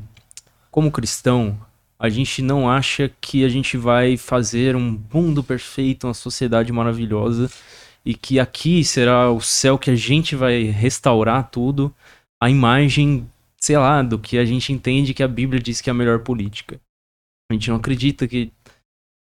como 0.70 0.90
cristão, 0.90 1.58
a 2.02 2.08
gente 2.08 2.42
não 2.42 2.68
acha 2.68 3.08
que 3.20 3.44
a 3.44 3.48
gente 3.48 3.76
vai 3.76 4.16
fazer 4.16 4.74
um 4.74 5.00
mundo 5.14 5.40
perfeito, 5.40 6.08
uma 6.08 6.14
sociedade 6.14 6.72
maravilhosa 6.72 7.48
e 8.04 8.12
que 8.12 8.40
aqui 8.40 8.82
será 8.82 9.30
o 9.30 9.40
céu 9.40 9.78
que 9.78 9.88
a 9.88 9.94
gente 9.94 10.34
vai 10.34 10.64
restaurar 10.64 11.48
tudo, 11.48 11.94
a 12.42 12.50
imagem, 12.50 13.30
sei 13.56 13.78
lá, 13.78 14.02
do 14.02 14.18
que 14.18 14.36
a 14.36 14.44
gente 14.44 14.72
entende 14.72 15.14
que 15.14 15.22
a 15.22 15.28
Bíblia 15.28 15.62
diz 15.62 15.80
que 15.80 15.88
é 15.88 15.92
a 15.92 15.94
melhor 15.94 16.24
política. 16.24 16.80
A 17.48 17.54
gente 17.54 17.70
não 17.70 17.76
acredita 17.76 18.26
que 18.26 18.50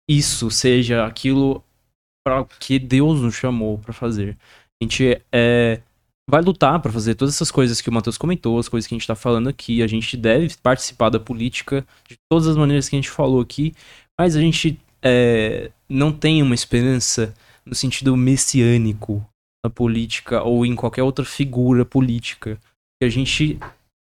isso 0.09 0.49
seja 0.49 1.05
aquilo 1.05 1.65
para 2.25 2.45
que 2.61 2.79
Deus 2.79 3.21
nos 3.21 3.35
chamou 3.35 3.79
para 3.79 3.93
fazer. 3.93 4.39
A 4.81 4.85
gente 4.85 5.21
é, 5.33 5.81
vai 6.29 6.43
lutar 6.43 6.79
para 6.81 6.93
fazer 6.93 7.15
todas 7.15 7.35
essas 7.35 7.51
coisas 7.51 7.81
que 7.81 7.89
o 7.89 7.93
Matheus 7.93 8.19
comentou, 8.19 8.59
as 8.59 8.69
coisas 8.69 8.87
que 8.87 8.95
a 8.95 8.97
gente 8.97 9.03
está 9.03 9.15
falando 9.15 9.49
aqui. 9.49 9.83
A 9.83 9.87
gente 9.87 10.15
deve 10.15 10.55
participar 10.63 11.09
da 11.09 11.19
política 11.19 11.87
de 12.07 12.17
todas 12.31 12.47
as 12.47 12.57
maneiras 12.57 12.87
que 12.87 12.95
a 12.95 12.99
gente 12.99 13.11
falou 13.11 13.41
aqui, 13.41 13.75
mas 14.21 14.37
a 14.37 14.41
gente 14.41 14.79
é, 15.03 15.71
não 15.89 16.13
tem 16.13 16.43
uma 16.43 16.55
esperança 16.55 17.35
no 17.65 17.75
sentido 17.75 18.15
messiânico 18.15 19.27
na 19.65 19.71
política 19.71 20.43
ou 20.43 20.67
em 20.67 20.77
qualquer 20.77 21.03
outra 21.03 21.25
figura 21.25 21.85
política. 21.85 22.61
Que 23.01 23.07
a 23.07 23.11
gente 23.11 23.59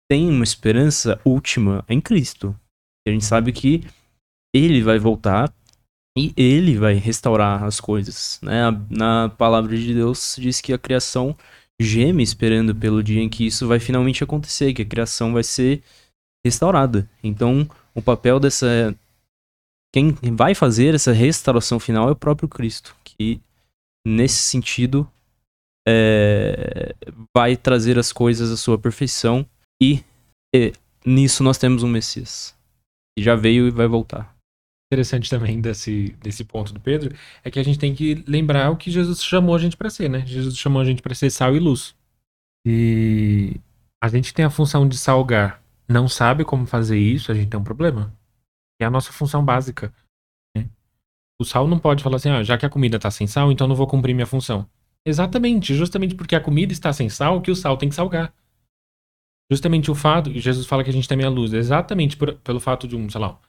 tem 0.10 0.30
uma 0.30 0.44
esperança 0.44 1.20
última 1.26 1.84
em 1.90 2.00
Cristo. 2.00 2.56
A 3.08 3.12
gente 3.12 3.26
sabe 3.26 3.52
que 3.52 3.84
ele 4.54 4.84
vai 4.84 5.00
voltar 5.00 5.52
e 6.16 6.34
ele 6.38 6.78
vai 6.78 6.94
restaurar 6.96 7.64
as 7.64 7.80
coisas, 7.80 8.38
né? 8.44 8.64
Na 8.90 9.30
palavra 9.30 9.76
de 9.76 9.94
Deus 9.94 10.36
diz 10.38 10.62
que 10.62 10.74
a 10.74 10.78
criação 10.78 11.36
geme 11.80 12.24
esperando 12.24 12.76
pelo 12.76 13.04
dia 13.04 13.22
em 13.22 13.30
que 13.30 13.46
isso 13.46 13.68
vai 13.68 13.80
finalmente 13.80 14.24
acontecer, 14.24 14.74
que 14.74 14.82
a 14.82 14.86
criação 14.86 15.34
vai 15.34 15.44
ser 15.44 15.84
restaurada. 16.46 17.10
Então, 17.24 17.70
o 17.94 18.02
papel 18.02 18.40
dessa 18.40 18.96
quem 19.94 20.14
vai 20.36 20.56
fazer 20.56 20.96
essa 20.96 21.12
restauração 21.12 21.80
final 21.80 22.08
é 22.08 22.12
o 22.14 22.16
próprio 22.16 22.48
Cristo, 22.48 22.96
que 23.04 23.42
nesse 24.08 24.38
sentido 24.38 25.10
é, 25.86 26.96
vai 27.36 27.58
trazer 27.58 28.00
as 28.00 28.14
coisas 28.14 28.52
à 28.52 28.58
sua 28.58 28.78
perfeição 28.78 29.46
e, 29.82 30.02
e 30.56 30.72
nisso 31.06 31.44
nós 31.44 31.58
temos 31.58 31.84
um 31.84 31.90
Messias. 31.90 32.56
Que 33.18 33.24
já 33.24 33.36
veio 33.36 33.68
e 33.68 33.72
vai 33.72 33.88
voltar 33.88 34.41
interessante 34.92 35.30
também 35.30 35.62
desse, 35.62 36.14
desse 36.22 36.44
ponto 36.44 36.74
do 36.74 36.80
Pedro 36.80 37.16
é 37.46 37.50
que 37.50 37.58
a 37.58 37.64
gente 37.64 37.80
tem 37.80 37.96
que 37.96 38.26
lembrar 38.28 38.70
o 38.72 38.76
que 38.76 38.92
Jesus 38.92 39.24
chamou 39.24 39.56
a 39.56 39.58
gente 39.58 39.78
para 39.78 39.90
ser, 39.90 40.10
né? 40.10 40.26
Jesus 40.26 40.58
chamou 40.58 40.82
a 40.82 40.86
gente 40.86 41.02
para 41.02 41.16
ser 41.16 41.30
sal 41.30 41.56
e 41.56 41.60
luz. 41.60 41.96
E 42.66 43.56
a 44.04 44.10
gente 44.10 44.34
tem 44.34 44.44
a 44.44 44.50
função 44.50 44.86
de 44.86 44.98
salgar, 44.98 45.64
não 45.88 46.10
sabe 46.10 46.44
como 46.44 46.66
fazer 46.66 47.00
isso, 47.00 47.32
a 47.32 47.36
gente 47.36 47.50
tem 47.50 47.60
um 47.60 47.64
problema. 47.64 48.14
É 48.82 48.86
a 48.86 48.92
nossa 48.92 49.14
função 49.14 49.46
básica. 49.46 49.94
Né? 50.56 50.68
O 51.42 51.46
sal 51.46 51.70
não 51.70 51.80
pode 51.80 52.04
falar 52.04 52.18
assim, 52.18 52.30
ah, 52.30 52.44
já 52.44 52.58
que 52.58 52.66
a 52.66 52.70
comida 52.70 53.00
tá 53.00 53.10
sem 53.10 53.28
sal, 53.28 53.50
então 53.50 53.70
não 53.70 53.76
vou 53.76 53.88
cumprir 53.88 54.14
minha 54.14 54.28
função. 54.28 54.68
Exatamente, 55.06 55.74
justamente 55.74 56.16
porque 56.16 56.36
a 56.36 56.42
comida 56.42 56.74
está 56.74 56.92
sem 56.92 57.08
sal, 57.08 57.42
que 57.42 57.50
o 57.50 57.56
sal 57.56 57.78
tem 57.78 57.88
que 57.88 57.96
salgar. 57.96 58.34
Justamente 59.50 59.90
o 59.90 59.96
fato, 59.96 60.32
Jesus 60.38 60.66
fala 60.66 60.84
que 60.84 60.90
a 60.90 60.94
gente 60.94 61.08
tem 61.08 61.24
a 61.24 61.30
luz, 61.30 61.54
exatamente 61.54 62.18
por, 62.18 62.36
pelo 62.40 62.60
fato 62.60 62.88
de 62.88 62.96
um, 62.96 63.10
sei 63.10 63.22
lá, 63.22 63.40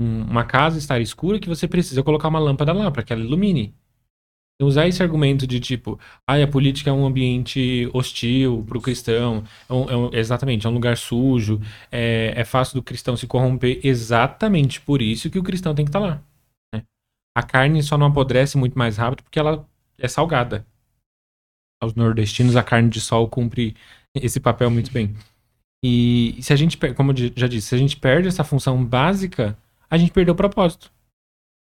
um, 0.00 0.22
uma 0.22 0.44
casa 0.44 0.78
estar 0.78 1.00
escura 1.00 1.38
que 1.38 1.48
você 1.48 1.68
precisa 1.68 2.02
colocar 2.02 2.28
uma 2.28 2.38
lâmpada 2.38 2.72
lá 2.72 2.90
para 2.90 3.02
que 3.02 3.12
ela 3.12 3.22
ilumine. 3.22 3.74
Então, 4.56 4.68
usar 4.68 4.86
esse 4.86 5.02
argumento 5.02 5.46
de 5.46 5.58
tipo, 5.58 5.98
ah, 6.26 6.40
a 6.40 6.46
política 6.46 6.90
é 6.90 6.92
um 6.92 7.04
ambiente 7.04 7.90
hostil 7.92 8.64
para 8.68 8.78
o 8.78 8.80
cristão, 8.80 9.42
é 9.68 9.72
um, 9.72 9.90
é 9.90 9.96
um, 9.96 10.10
exatamente, 10.12 10.66
é 10.66 10.70
um 10.70 10.74
lugar 10.74 10.96
sujo, 10.96 11.60
é, 11.90 12.32
é, 12.36 12.44
fácil 12.44 12.74
do 12.74 12.82
cristão 12.82 13.16
se 13.16 13.26
corromper, 13.26 13.80
exatamente 13.82 14.80
por 14.80 15.02
isso 15.02 15.30
que 15.30 15.38
o 15.38 15.42
cristão 15.42 15.74
tem 15.74 15.84
que 15.84 15.88
estar 15.88 16.00
tá 16.00 16.06
lá. 16.06 16.22
Né? 16.74 16.84
A 17.36 17.42
carne 17.42 17.82
só 17.82 17.98
não 17.98 18.06
apodrece 18.06 18.56
muito 18.56 18.78
mais 18.78 18.96
rápido 18.96 19.24
porque 19.24 19.38
ela 19.38 19.66
é 19.98 20.06
salgada. 20.06 20.64
Aos 21.82 21.94
nordestinos, 21.94 22.54
a 22.54 22.62
carne 22.62 22.88
de 22.88 23.00
sol 23.00 23.28
cumpre 23.28 23.74
esse 24.14 24.38
papel 24.38 24.70
muito 24.70 24.92
bem. 24.92 25.16
E 25.84 26.36
se 26.40 26.52
a 26.52 26.56
gente, 26.56 26.78
como 26.94 27.10
eu 27.10 27.32
já 27.34 27.48
disse, 27.48 27.68
se 27.68 27.74
a 27.74 27.78
gente 27.78 27.96
perde 27.96 28.28
essa 28.28 28.44
função 28.44 28.84
básica 28.84 29.58
a 29.92 29.98
gente 29.98 30.10
perdeu 30.10 30.32
o 30.32 30.36
propósito. 30.36 30.90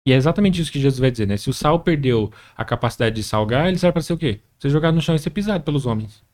E 0.08 0.12
é 0.12 0.16
exatamente 0.16 0.58
isso 0.58 0.72
que 0.72 0.80
Jesus 0.80 0.98
vai 0.98 1.10
dizer, 1.10 1.26
né? 1.26 1.36
Se 1.36 1.50
o 1.50 1.52
sal 1.52 1.80
perdeu 1.80 2.32
a 2.56 2.64
capacidade 2.64 3.14
de 3.14 3.22
salgar, 3.22 3.68
ele 3.68 3.76
serve 3.76 3.92
para 3.92 4.02
ser 4.02 4.14
o 4.14 4.18
quê? 4.18 4.40
Ser 4.58 4.70
jogado 4.70 4.94
no 4.94 5.02
chão 5.02 5.14
e 5.14 5.18
ser 5.18 5.28
pisado 5.28 5.62
pelos 5.62 5.84
homens. 5.84 6.24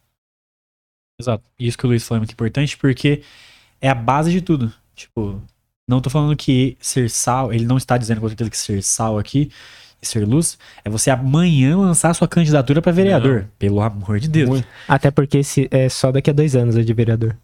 Exato. 1.20 1.50
E 1.58 1.66
isso 1.66 1.76
que 1.76 1.84
o 1.84 1.88
Luiz 1.88 2.06
falou 2.06 2.18
é 2.18 2.20
muito 2.20 2.32
importante 2.32 2.78
porque 2.78 3.24
é 3.80 3.88
a 3.88 3.94
base 3.94 4.30
de 4.30 4.40
tudo. 4.40 4.72
Tipo, 4.94 5.42
não 5.88 6.00
tô 6.00 6.08
falando 6.08 6.36
que 6.36 6.76
ser 6.80 7.10
sal, 7.10 7.52
ele 7.52 7.66
não 7.66 7.76
está 7.76 7.98
dizendo 7.98 8.20
com 8.20 8.28
certeza 8.28 8.50
que 8.50 8.56
ser 8.56 8.82
sal 8.84 9.18
aqui 9.18 9.50
ser 10.02 10.26
luz 10.26 10.58
é 10.84 10.90
você 10.90 11.10
amanhã 11.10 11.76
lançar 11.76 12.14
sua 12.14 12.28
candidatura 12.28 12.80
para 12.80 12.92
vereador. 12.92 13.42
Não. 13.42 13.48
Pelo 13.58 13.80
amor 13.80 14.18
de 14.18 14.28
Deus. 14.28 14.62
Até 14.88 15.10
porque 15.10 15.44
se, 15.44 15.68
é 15.70 15.88
só 15.88 16.10
daqui 16.10 16.30
a 16.30 16.32
dois 16.32 16.56
anos 16.56 16.76
é 16.76 16.82
de 16.82 16.92
vereador. 16.92 17.36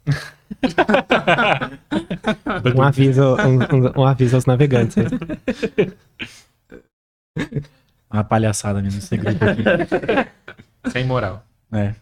um, 2.74 2.82
aviso, 2.82 3.36
um, 3.36 3.58
um, 3.58 4.00
um, 4.00 4.04
aviso 4.04 4.36
aos 4.36 4.46
navegantes. 4.46 4.96
Uma 8.10 8.24
palhaçada 8.24 8.80
mesmo 8.80 8.98
esse 8.98 9.16
grupo 9.16 9.44
aqui. 9.44 9.62
Sem 10.90 11.04
moral. 11.04 11.44
É. 11.72 11.94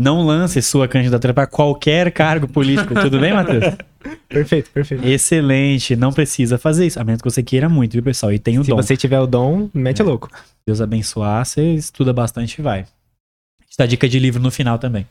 Não 0.00 0.22
lance 0.22 0.60
sua 0.60 0.88
candidatura 0.88 1.32
para 1.32 1.46
qualquer 1.46 2.10
cargo 2.12 2.48
político, 2.48 2.94
tudo 2.94 3.20
bem, 3.20 3.32
Matheus? 3.32 3.64
Perfeito, 4.28 4.70
perfeito. 4.70 5.06
Excelente, 5.06 5.96
não 5.96 6.12
precisa 6.12 6.58
fazer 6.58 6.86
isso, 6.86 7.00
a 7.00 7.04
menos 7.04 7.22
que 7.22 7.30
você 7.30 7.42
queira 7.42 7.70
muito, 7.70 7.94
viu, 7.94 8.02
pessoal? 8.02 8.30
E 8.32 8.38
tem 8.38 8.58
o 8.58 8.64
Se 8.64 8.68
dom. 8.68 8.82
Se 8.82 8.88
você 8.88 8.96
tiver 8.98 9.18
o 9.18 9.26
dom, 9.26 9.70
mete 9.72 10.02
é. 10.02 10.04
louco. 10.04 10.28
Deus 10.66 10.82
abençoar, 10.82 11.46
você 11.46 11.72
estuda 11.72 12.12
bastante 12.12 12.58
e 12.58 12.62
vai. 12.62 12.80
A 12.80 13.64
gente 13.64 13.78
dá 13.78 13.86
dica 13.86 14.06
de 14.06 14.18
livro 14.18 14.42
no 14.42 14.50
final 14.50 14.78
também. 14.78 15.06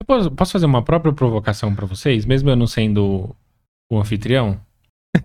Eu 0.00 0.06
posso, 0.06 0.30
posso 0.30 0.52
fazer 0.52 0.66
uma 0.66 0.82
própria 0.82 1.12
provocação 1.12 1.74
para 1.74 1.86
vocês, 1.86 2.24
mesmo 2.24 2.50
eu 2.50 2.56
não 2.56 2.68
sendo 2.68 3.34
o 3.90 3.98
anfitrião? 3.98 4.60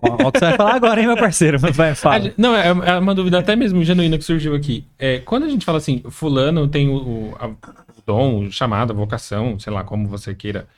Olha 0.02 0.26
o 0.26 0.32
que 0.32 0.38
você 0.38 0.46
vai 0.46 0.56
falar 0.56 0.74
agora, 0.74 1.00
hein, 1.00 1.06
meu 1.06 1.16
parceiro? 1.16 1.58
Vai, 1.58 1.94
fala. 1.94 2.32
Não, 2.36 2.56
é, 2.56 2.68
é 2.68 2.98
uma 2.98 3.14
dúvida 3.14 3.38
até 3.38 3.54
mesmo 3.54 3.84
genuína 3.84 4.18
que 4.18 4.24
surgiu 4.24 4.54
aqui. 4.54 4.84
É, 4.98 5.20
quando 5.20 5.44
a 5.44 5.48
gente 5.48 5.64
fala 5.64 5.78
assim, 5.78 6.02
fulano 6.10 6.66
tem 6.66 6.88
o, 6.88 6.96
o, 6.96 7.36
a, 7.38 7.46
o 7.46 7.85
dom, 8.06 8.46
o 8.46 8.52
chamado, 8.52 8.92
a 8.92 8.96
vocação, 8.96 9.58
sei 9.58 9.72
lá, 9.72 9.82
como 9.84 10.08
você 10.08 10.34
queira 10.34 10.68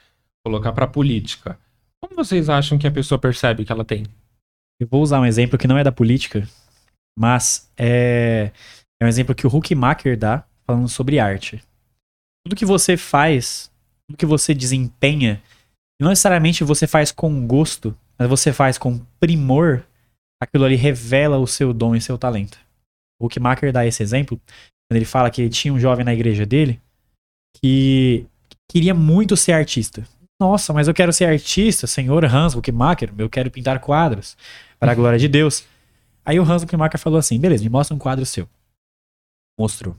colocar 0.45 0.72
para 0.72 0.87
política. 0.87 1.59
Como 2.03 2.16
vocês 2.16 2.49
acham 2.49 2.79
que 2.79 2.87
a 2.87 2.93
pessoa 2.93 3.18
percebe 3.18 3.64
que 3.64 3.72
ela 3.72 3.85
tem? 3.85 4.07
Eu 4.81 4.87
vou 4.87 5.03
usar 5.03 5.20
um 5.20 5.26
exemplo 5.26 5.59
que 5.59 5.66
não 5.66 5.76
é 5.76 5.85
da 5.85 5.93
política, 5.93 6.49
mas 7.18 7.70
é, 7.76 8.51
é 9.01 9.05
um 9.05 9.09
exemplo 9.09 9.35
que 9.35 9.47
o 9.47 9.55
Huckmacher 9.55 10.16
dá 10.16 10.45
falando 10.64 10.89
sobre 10.89 11.18
arte. 11.18 11.62
Tudo 12.45 12.57
que 12.57 12.64
você 12.64 12.97
faz 12.97 13.70
tudo 14.09 14.16
que 14.16 14.26
você 14.26 14.55
desempenha, 14.55 15.43
não 16.01 16.09
necessariamente 16.09 16.64
você 16.64 16.87
faz 16.87 17.12
com 17.12 17.47
gosto, 17.47 17.97
mas 18.18 18.29
você 18.29 18.53
faz 18.53 18.79
com 18.79 18.99
primor, 19.20 19.85
aquilo 20.43 20.64
ali 20.64 20.76
revela 20.76 21.39
o 21.39 21.47
seu 21.47 21.74
dom 21.74 21.95
e 21.95 22.01
seu 22.01 22.16
talento. 22.16 22.59
O 23.20 23.26
Huckmacher 23.26 23.72
dá 23.72 23.85
esse 23.85 24.03
exemplo, 24.03 24.41
quando 24.89 24.97
ele 24.97 25.05
fala 25.05 25.31
que 25.31 25.43
ele 25.43 25.51
tinha 25.51 25.74
um 25.74 25.79
jovem 25.79 26.05
na 26.05 26.14
igreja 26.14 26.47
dele 26.47 26.81
que 27.55 28.26
queria 28.70 28.94
muito 28.94 29.36
ser 29.36 29.53
artista. 29.53 30.07
Nossa, 30.40 30.72
mas 30.72 30.86
eu 30.86 30.94
quero 30.94 31.12
ser 31.12 31.24
artista, 31.24 31.86
senhor 31.86 32.24
Hans 32.24 32.55
Huckmacher, 32.55 33.12
eu 33.18 33.28
quero 33.28 33.51
pintar 33.51 33.80
quadros, 33.80 34.36
para 34.78 34.92
a 34.92 34.94
glória 34.94 35.18
de 35.18 35.26
Deus. 35.26 35.64
Aí 36.24 36.38
o 36.38 36.44
Hans 36.44 36.62
Huckmacher 36.62 37.01
falou 37.01 37.18
assim, 37.18 37.40
beleza, 37.40 37.64
me 37.64 37.70
mostra 37.70 37.94
um 37.94 37.99
quadro 37.99 38.24
seu. 38.24 38.49
Mostrou. 39.59 39.96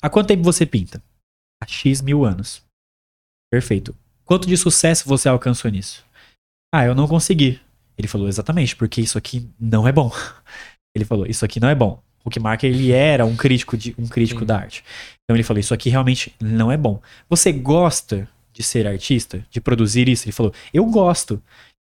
Há 0.00 0.08
quanto 0.08 0.28
tempo 0.28 0.44
você 0.44 0.64
pinta? 0.64 1.02
Há 1.60 1.66
X 1.66 2.00
mil 2.00 2.24
anos. 2.24 2.62
Perfeito. 3.50 3.96
Quanto 4.24 4.46
de 4.46 4.56
sucesso 4.56 5.08
você 5.08 5.28
alcançou 5.28 5.70
nisso? 5.70 6.04
Ah, 6.72 6.84
eu 6.84 6.94
não 6.94 7.08
consegui. 7.08 7.60
Ele 7.96 8.08
falou, 8.08 8.28
exatamente, 8.28 8.76
porque 8.76 9.00
isso 9.00 9.18
aqui 9.18 9.48
não 9.58 9.86
é 9.86 9.92
bom. 9.92 10.10
Ele 10.94 11.04
falou, 11.04 11.26
isso 11.26 11.44
aqui 11.44 11.58
não 11.58 11.68
é 11.68 11.74
bom. 11.74 12.02
O 12.24 12.28
Huckmarker, 12.28 12.70
ele 12.70 12.90
era 12.90 13.26
um 13.26 13.36
crítico, 13.36 13.76
de, 13.76 13.94
um 13.98 14.06
crítico 14.06 14.44
da 14.44 14.58
arte. 14.58 14.82
Então 15.24 15.36
ele 15.36 15.42
falou, 15.42 15.60
isso 15.60 15.74
aqui 15.74 15.90
realmente 15.90 16.34
não 16.40 16.72
é 16.72 16.76
bom. 16.76 17.00
Você 17.28 17.52
gosta 17.52 18.28
de 18.52 18.62
ser 18.62 18.86
artista? 18.86 19.44
De 19.50 19.60
produzir 19.60 20.08
isso? 20.08 20.24
Ele 20.24 20.32
falou, 20.32 20.52
eu 20.72 20.84
gosto. 20.86 21.42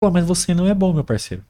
Pô, 0.01 0.11
mas 0.11 0.25
você 0.25 0.55
não 0.55 0.67
é 0.67 0.75
bom, 0.75 0.93
meu 0.93 1.05
parceiro. 1.05 1.45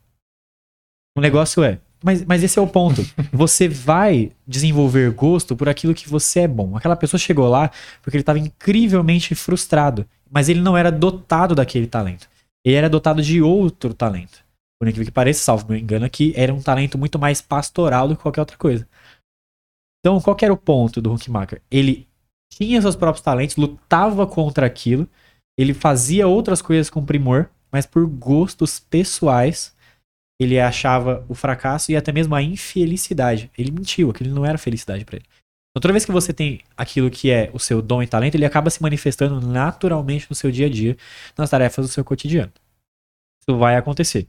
O 1.17 1.21
negócio 1.21 1.63
é, 1.63 1.79
mas, 2.03 2.25
mas 2.25 2.43
esse 2.43 2.59
é 2.59 2.63
o 2.63 2.67
ponto. 2.67 3.03
Você 3.33 3.69
vai 3.69 4.33
desenvolver 4.47 5.11
gosto 5.13 5.55
por 5.55 5.69
aquilo 5.69 5.95
que 5.95 6.09
você 6.09 6.41
é 6.41 6.49
bom. 6.49 6.77
Aquela 6.77 6.97
pessoa 6.97 7.19
chegou 7.19 7.49
lá 7.49 7.71
porque 8.03 8.17
ele 8.17 8.23
estava 8.23 8.39
incrivelmente 8.39 9.35
frustrado, 9.35 10.07
mas 10.31 10.49
ele 10.49 10.61
não 10.61 10.77
era 10.77 10.91
dotado 10.91 11.55
daquele 11.55 11.87
talento. 11.87 12.29
Ele 12.65 12.77
era 12.77 12.91
dotado 12.91 13.23
de 13.23 13.41
outro 13.41 13.95
talento. 13.95 14.45
Por 14.83 14.89
incrível 14.89 15.07
que 15.07 15.13
pareça, 15.13 15.45
salvo 15.45 15.69
meu 15.69 15.79
engano 15.79 16.05
aqui, 16.05 16.33
era 16.35 16.53
um 16.53 16.61
talento 16.61 16.99
muito 16.99 17.17
mais 17.17 17.41
pastoral 17.41 18.09
do 18.09 18.17
que 18.17 18.23
qualquer 18.23 18.41
outra 18.41 18.57
coisa. 18.57 18.85
Então, 20.01 20.21
qual 20.21 20.37
era 20.43 20.53
o 20.53 20.57
ponto 20.57 21.01
do 21.01 21.15
Huckmacher? 21.15 21.63
Ele 21.71 22.09
tinha 22.53 22.83
seus 22.83 22.97
próprios 22.97 23.23
talentos, 23.23 23.55
lutava 23.55 24.27
contra 24.27 24.67
aquilo, 24.67 25.09
ele 25.57 25.73
fazia 25.73 26.27
outras 26.27 26.61
coisas 26.61 26.91
com 26.91 27.07
primor, 27.07 27.49
mas 27.71 27.87
por 27.87 28.05
gostos 28.09 28.81
pessoais, 28.81 29.73
ele 30.41 30.59
achava 30.59 31.25
o 31.29 31.35
fracasso 31.37 31.93
e 31.93 31.97
até 31.97 32.11
mesmo 32.11 32.35
a 32.35 32.43
infelicidade. 32.43 33.53
Ele 33.57 33.71
mentiu, 33.71 34.11
aquilo 34.11 34.35
não 34.35 34.45
era 34.45 34.59
felicidade 34.59 35.05
para 35.05 35.19
ele. 35.19 35.27
Então, 35.71 35.81
toda 35.81 35.93
vez 35.93 36.05
que 36.05 36.11
você 36.11 36.33
tem 36.33 36.61
aquilo 36.77 37.09
que 37.09 37.31
é 37.31 37.53
o 37.55 37.59
seu 37.61 37.81
dom 37.81 38.03
e 38.03 38.09
talento, 38.09 38.35
ele 38.35 38.47
acaba 38.47 38.69
se 38.69 38.83
manifestando 38.83 39.41
naturalmente 39.41 40.29
no 40.29 40.35
seu 40.35 40.51
dia 40.51 40.67
a 40.67 40.69
dia, 40.69 40.97
nas 41.39 41.51
tarefas 41.51 41.87
do 41.87 41.93
seu 41.93 42.05
cotidiano. 42.05 42.53
Isso 43.41 43.57
vai 43.57 43.77
acontecer. 43.77 44.27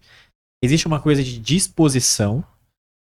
Existe 0.64 0.88
uma 0.88 1.02
coisa 1.02 1.22
de 1.22 1.38
disposição 1.38 2.42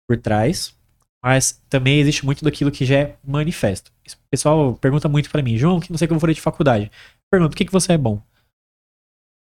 por 0.07 0.19
trás, 0.19 0.77
mas 1.25 1.63
também 1.71 1.99
existe 1.99 2.23
muito 2.27 2.45
daquilo 2.45 2.71
que 2.71 2.85
já 2.85 2.99
é 2.99 3.17
manifesto. 3.25 3.91
O 4.07 4.29
pessoal 4.31 4.75
pergunta 4.75 5.09
muito 5.09 5.31
para 5.31 5.41
mim, 5.41 5.57
João, 5.57 5.81
que 5.81 5.91
não 5.91 5.97
sei 5.97 6.07
como 6.07 6.21
eu 6.23 6.35
de 6.35 6.43
faculdade. 6.43 6.93
Pergunta, 7.31 7.55
o 7.55 7.57
que, 7.57 7.65
que 7.65 7.73
você 7.73 7.95
é 7.95 7.99
bom? 7.99 8.23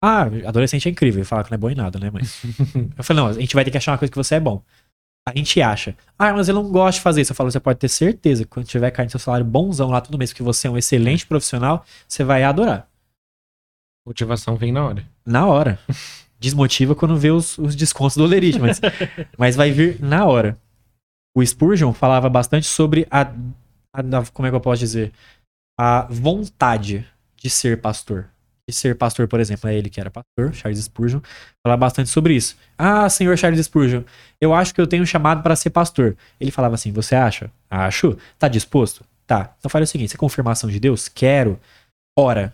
Ah, 0.03 0.23
adolescente 0.23 0.89
é 0.89 0.91
incrível. 0.91 1.19
Ele 1.19 1.27
fala 1.27 1.45
que 1.45 1.51
não 1.51 1.57
é 1.57 1.59
bom 1.59 1.69
em 1.69 1.75
nada, 1.75 1.99
né, 1.99 2.11
mãe? 2.11 2.23
eu 2.97 3.05
falei, 3.05 3.23
não, 3.23 3.29
a 3.29 3.35
gente 3.35 3.55
vai 3.55 3.63
ter 3.63 3.71
que 3.71 3.77
achar 3.77 3.93
uma 3.93 3.99
coisa 3.99 4.11
que 4.11 4.17
você 4.17 4.37
é 4.37 4.41
bom. 4.41 4.63
a 5.29 5.37
gente 5.37 5.61
acha, 5.61 5.95
ah, 6.19 6.33
mas 6.33 6.49
eu 6.49 6.55
não 6.55 6.71
gosto 6.73 6.97
de 6.97 7.03
fazer 7.03 7.21
isso. 7.21 7.33
Eu 7.33 7.37
falo, 7.37 7.51
você 7.51 7.61
pode 7.61 7.79
ter 7.79 7.91
certeza 7.91 8.43
que 8.43 8.51
quando 8.51 8.67
tiver 8.67 8.91
caindo 8.91 9.11
seu 9.11 9.21
salário 9.21 9.45
bonzão 9.45 9.91
lá 9.91 10.01
todo 10.01 10.17
mês, 10.17 10.33
que 10.33 10.43
você 10.43 10.67
é 10.67 10.71
um 10.71 10.79
excelente 10.79 11.27
profissional, 11.27 11.85
você 12.09 12.25
vai 12.25 12.43
adorar. 12.43 12.89
Motivação 14.07 14.57
vem 14.57 14.73
na 14.73 14.87
hora. 14.87 15.07
Na 15.27 15.47
hora. 15.47 15.79
Desmotiva 16.41 16.95
quando 16.95 17.17
vê 17.17 17.31
os, 17.31 17.59
os 17.59 17.75
descontos 17.75 18.17
do 18.17 18.23
Olerite, 18.25 18.59
mas, 18.59 18.81
mas 19.37 19.57
vai 19.57 19.71
vir 19.71 20.01
na 20.01 20.25
hora. 20.27 20.57
O 21.37 21.45
Spurgeon 21.45 21.93
falava 21.93 22.29
bastante 22.29 22.67
sobre 22.67 23.07
a, 23.11 23.23
a- 23.95 24.25
Como 24.33 24.47
é 24.47 24.51
que 24.51 24.57
eu 24.57 24.61
posso 24.61 24.81
dizer? 24.81 25.13
A 25.79 26.07
vontade 26.11 27.07
de 27.37 27.49
ser 27.51 27.81
pastor. 27.81 28.29
De 28.69 28.75
ser 28.75 28.97
pastor, 28.97 29.27
por 29.29 29.41
exemplo. 29.41 29.69
É 29.71 29.75
ele 29.75 29.89
que 29.89 30.01
era 30.01 30.11
pastor, 30.11 30.53
Charles 30.53 30.85
Spurgeon. 30.85 31.21
Falava 31.65 31.81
bastante 31.81 32.11
sobre 32.11 32.35
isso. 32.35 32.57
Ah, 32.77 33.09
senhor 33.09 33.37
Charles 33.39 33.65
Spurgeon, 33.65 34.03
eu 34.41 34.53
acho 34.53 34.75
que 34.75 34.81
eu 34.81 34.87
tenho 34.87 35.03
um 35.03 35.07
chamado 35.07 35.43
para 35.43 35.57
ser 35.57 35.71
pastor. 35.71 36.17
Ele 36.41 36.51
falava 36.51 36.75
assim: 36.75 36.93
Você 36.93 37.15
acha? 37.15 37.51
Acho. 37.71 38.17
Tá 38.39 38.47
disposto? 38.49 39.05
Tá. 39.27 39.55
Então 39.59 39.69
faz 39.71 39.89
o 39.89 39.91
seguinte: 39.91 40.11
você 40.11 40.17
é 40.17 40.19
confirmação 40.19 40.69
de 40.69 40.79
Deus? 40.81 41.09
Quero. 41.09 41.59
Ora. 42.19 42.53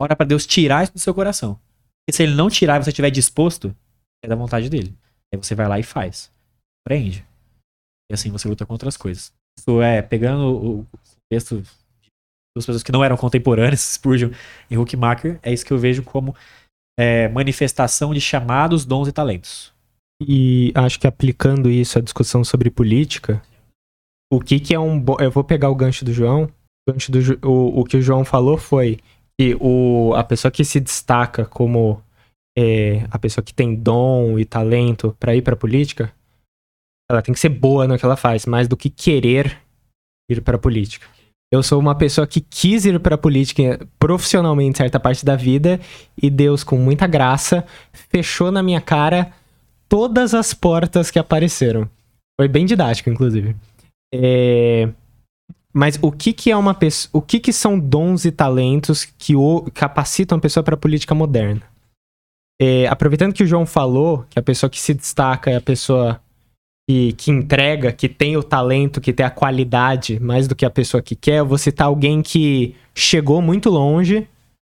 Ora 0.00 0.16
para 0.16 0.26
Deus 0.26 0.44
tirar 0.46 0.82
isso 0.82 0.92
do 0.92 0.98
seu 0.98 1.14
coração. 1.14 1.58
Porque 2.04 2.16
se 2.16 2.22
ele 2.22 2.34
não 2.34 2.50
tirar 2.50 2.80
e 2.80 2.84
você 2.84 2.90
estiver 2.90 3.10
disposto, 3.10 3.74
é 4.22 4.28
da 4.28 4.36
vontade 4.36 4.68
dele. 4.68 4.94
Aí 5.32 5.42
você 5.42 5.54
vai 5.54 5.66
lá 5.66 5.78
e 5.78 5.82
faz. 5.82 6.30
Aprende. 6.84 7.24
E 8.10 8.14
assim 8.14 8.30
você 8.30 8.46
luta 8.46 8.66
contra 8.66 8.88
as 8.88 8.96
coisas. 8.96 9.32
Isso 9.58 9.80
é, 9.80 10.02
pegando 10.02 10.80
o 10.80 10.86
texto 11.30 11.62
das 12.56 12.66
pessoas 12.66 12.82
que 12.82 12.92
não 12.92 13.02
eram 13.02 13.16
contemporâneas, 13.16 13.80
Spurgeon 13.94 14.30
e 14.70 14.76
Huckmacher, 14.76 15.38
é 15.42 15.52
isso 15.52 15.64
que 15.64 15.72
eu 15.72 15.78
vejo 15.78 16.02
como 16.02 16.34
é, 16.98 17.28
manifestação 17.28 18.12
de 18.12 18.20
chamados, 18.20 18.84
dons 18.84 19.08
e 19.08 19.12
talentos. 19.12 19.72
E 20.20 20.72
acho 20.74 21.00
que 21.00 21.06
aplicando 21.06 21.70
isso 21.70 21.98
à 21.98 22.02
discussão 22.02 22.44
sobre 22.44 22.70
política, 22.70 23.42
o 24.32 24.40
que 24.40 24.60
que 24.60 24.74
é 24.74 24.78
um 24.78 24.98
bom... 24.98 25.16
Eu 25.18 25.30
vou 25.30 25.42
pegar 25.42 25.70
o 25.70 25.74
gancho 25.74 26.04
do 26.04 26.12
João. 26.12 26.44
O, 26.86 26.92
gancho 26.92 27.10
do 27.10 27.48
o, 27.48 27.80
o 27.80 27.84
que 27.84 27.96
o 27.96 28.02
João 28.02 28.24
falou 28.24 28.56
foi 28.56 28.98
que 29.38 29.56
o, 29.60 30.14
a 30.14 30.24
pessoa 30.24 30.50
que 30.50 30.64
se 30.64 30.80
destaca 30.80 31.44
como 31.44 32.02
é, 32.56 33.06
a 33.10 33.18
pessoa 33.18 33.44
que 33.44 33.52
tem 33.52 33.74
dom 33.74 34.38
e 34.38 34.44
talento 34.44 35.16
para 35.18 35.34
ir 35.34 35.42
para 35.42 35.56
política, 35.56 36.12
ela 37.10 37.20
tem 37.20 37.34
que 37.34 37.40
ser 37.40 37.48
boa 37.48 37.86
no 37.86 37.98
que 37.98 38.04
ela 38.04 38.16
faz, 38.16 38.46
mais 38.46 38.68
do 38.68 38.76
que 38.76 38.88
querer 38.88 39.58
ir 40.30 40.40
para 40.40 40.58
política. 40.58 41.06
Eu 41.52 41.62
sou 41.62 41.78
uma 41.78 41.94
pessoa 41.94 42.26
que 42.26 42.40
quis 42.40 42.84
ir 42.84 42.98
para 42.98 43.18
política 43.18 43.86
profissionalmente 43.98 44.78
certa 44.78 44.98
parte 44.98 45.24
da 45.24 45.36
vida 45.36 45.80
e 46.20 46.30
Deus, 46.30 46.64
com 46.64 46.76
muita 46.76 47.06
graça, 47.06 47.64
fechou 47.92 48.50
na 48.50 48.62
minha 48.62 48.80
cara 48.80 49.32
todas 49.88 50.34
as 50.34 50.52
portas 50.52 51.10
que 51.10 51.18
apareceram. 51.18 51.88
Foi 52.40 52.48
bem 52.48 52.66
didático, 52.66 53.10
inclusive. 53.10 53.54
É, 54.12 54.88
Mas 55.74 55.98
o 56.00 56.12
que 56.12 56.32
que 56.32 56.52
é 56.52 56.56
uma 56.56 56.72
pessoa, 56.72 57.10
o 57.12 57.20
que 57.20 57.40
que 57.40 57.52
são 57.52 57.78
dons 57.78 58.24
e 58.24 58.30
talentos 58.30 59.04
que 59.04 59.34
o... 59.34 59.68
capacitam 59.74 60.38
a 60.38 60.40
pessoa 60.40 60.62
para 60.62 60.74
a 60.74 60.78
política 60.78 61.14
moderna? 61.14 61.62
É, 62.62 62.86
Aproveitando 62.86 63.32
que 63.32 63.42
o 63.42 63.46
João 63.46 63.66
falou 63.66 64.24
que 64.30 64.38
a 64.38 64.42
pessoa 64.42 64.70
que 64.70 64.80
se 64.80 64.94
destaca 64.94 65.50
é 65.50 65.56
a 65.56 65.60
pessoa 65.60 66.20
que, 66.88 67.12
que 67.14 67.30
entrega, 67.32 67.90
que 67.90 68.08
tem 68.08 68.36
o 68.36 68.42
talento, 68.42 69.00
que 69.00 69.12
tem 69.12 69.26
a 69.26 69.30
qualidade 69.30 70.20
mais 70.20 70.46
do 70.46 70.54
que 70.54 70.64
a 70.64 70.70
pessoa 70.70 71.02
que 71.02 71.16
quer, 71.16 71.38
eu 71.38 71.46
vou 71.46 71.58
citar 71.58 71.88
alguém 71.88 72.22
que 72.22 72.76
chegou 72.94 73.42
muito 73.42 73.68
longe 73.68 74.28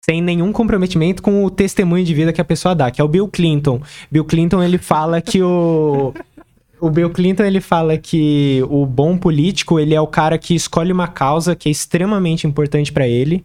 sem 0.03 0.21
nenhum 0.21 0.53
comprometimento 0.53 1.21
com 1.21 1.43
o 1.43 1.51
testemunho 1.51 2.05
de 2.05 2.13
vida 2.13 2.31
que 2.31 2.39
a 2.39 2.45
pessoa 2.45 2.73
dá, 2.73 2.89
que 2.89 3.01
é 3.01 3.03
o 3.03 3.09
Bill 3.09 3.27
Clinton. 3.27 3.81
Bill 4.09 4.23
Clinton, 4.23 4.63
ele 4.63 4.77
fala 4.77 5.21
que 5.21 5.43
o 5.43 6.13
o 6.79 6.89
Bill 6.89 7.09
Clinton, 7.09 7.43
ele 7.43 7.61
fala 7.61 7.97
que 7.97 8.63
o 8.69 8.85
bom 8.85 9.17
político, 9.17 9.79
ele 9.79 9.95
é 9.95 10.01
o 10.01 10.07
cara 10.07 10.37
que 10.37 10.55
escolhe 10.55 10.91
uma 10.91 11.07
causa 11.07 11.55
que 11.55 11.69
é 11.69 11.71
extremamente 11.71 12.45
importante 12.45 12.91
para 12.91 13.07
ele 13.07 13.43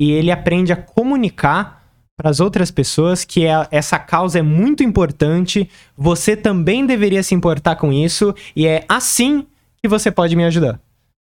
e 0.00 0.10
ele 0.10 0.30
aprende 0.30 0.72
a 0.72 0.76
comunicar 0.76 1.82
para 2.16 2.30
as 2.30 2.40
outras 2.40 2.70
pessoas 2.70 3.24
que 3.24 3.46
é- 3.46 3.66
essa 3.70 3.98
causa 3.98 4.38
é 4.38 4.42
muito 4.42 4.82
importante, 4.82 5.68
você 5.96 6.36
também 6.36 6.84
deveria 6.84 7.22
se 7.22 7.34
importar 7.34 7.76
com 7.76 7.92
isso 7.92 8.34
e 8.54 8.66
é 8.66 8.84
assim 8.88 9.46
que 9.82 9.88
você 9.88 10.10
pode 10.10 10.36
me 10.36 10.44
ajudar. 10.44 10.80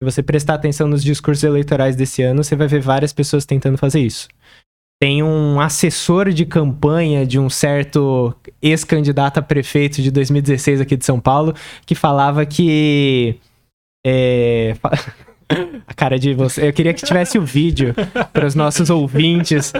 Se 0.02 0.12
você 0.12 0.22
prestar 0.22 0.56
atenção 0.56 0.88
nos 0.88 1.04
discursos 1.04 1.44
eleitorais 1.44 1.96
desse 1.96 2.22
ano, 2.22 2.44
você 2.44 2.56
vai 2.56 2.68
ver 2.68 2.82
várias 2.82 3.14
pessoas 3.14 3.46
tentando 3.46 3.78
fazer 3.78 4.02
isso. 4.02 4.28
Tem 5.04 5.22
um 5.22 5.60
assessor 5.60 6.30
de 6.30 6.46
campanha 6.46 7.26
de 7.26 7.38
um 7.38 7.50
certo 7.50 8.34
ex-candidato 8.62 9.38
a 9.38 9.42
prefeito 9.42 10.02
de 10.02 10.10
2016 10.10 10.80
aqui 10.80 10.96
de 10.96 11.04
São 11.04 11.20
Paulo 11.20 11.54
que 11.86 11.94
falava 11.94 12.46
que. 12.46 13.36
É, 14.08 14.78
a 15.86 15.94
cara 15.94 16.18
de 16.18 16.34
você. 16.34 16.70
Eu 16.70 16.72
queria 16.72 16.94
que 16.94 17.04
tivesse 17.04 17.38
o 17.38 17.42
vídeo 17.42 17.94
para 18.32 18.48
os 18.48 18.56
nossos 18.56 18.90
ouvintes 18.90 19.74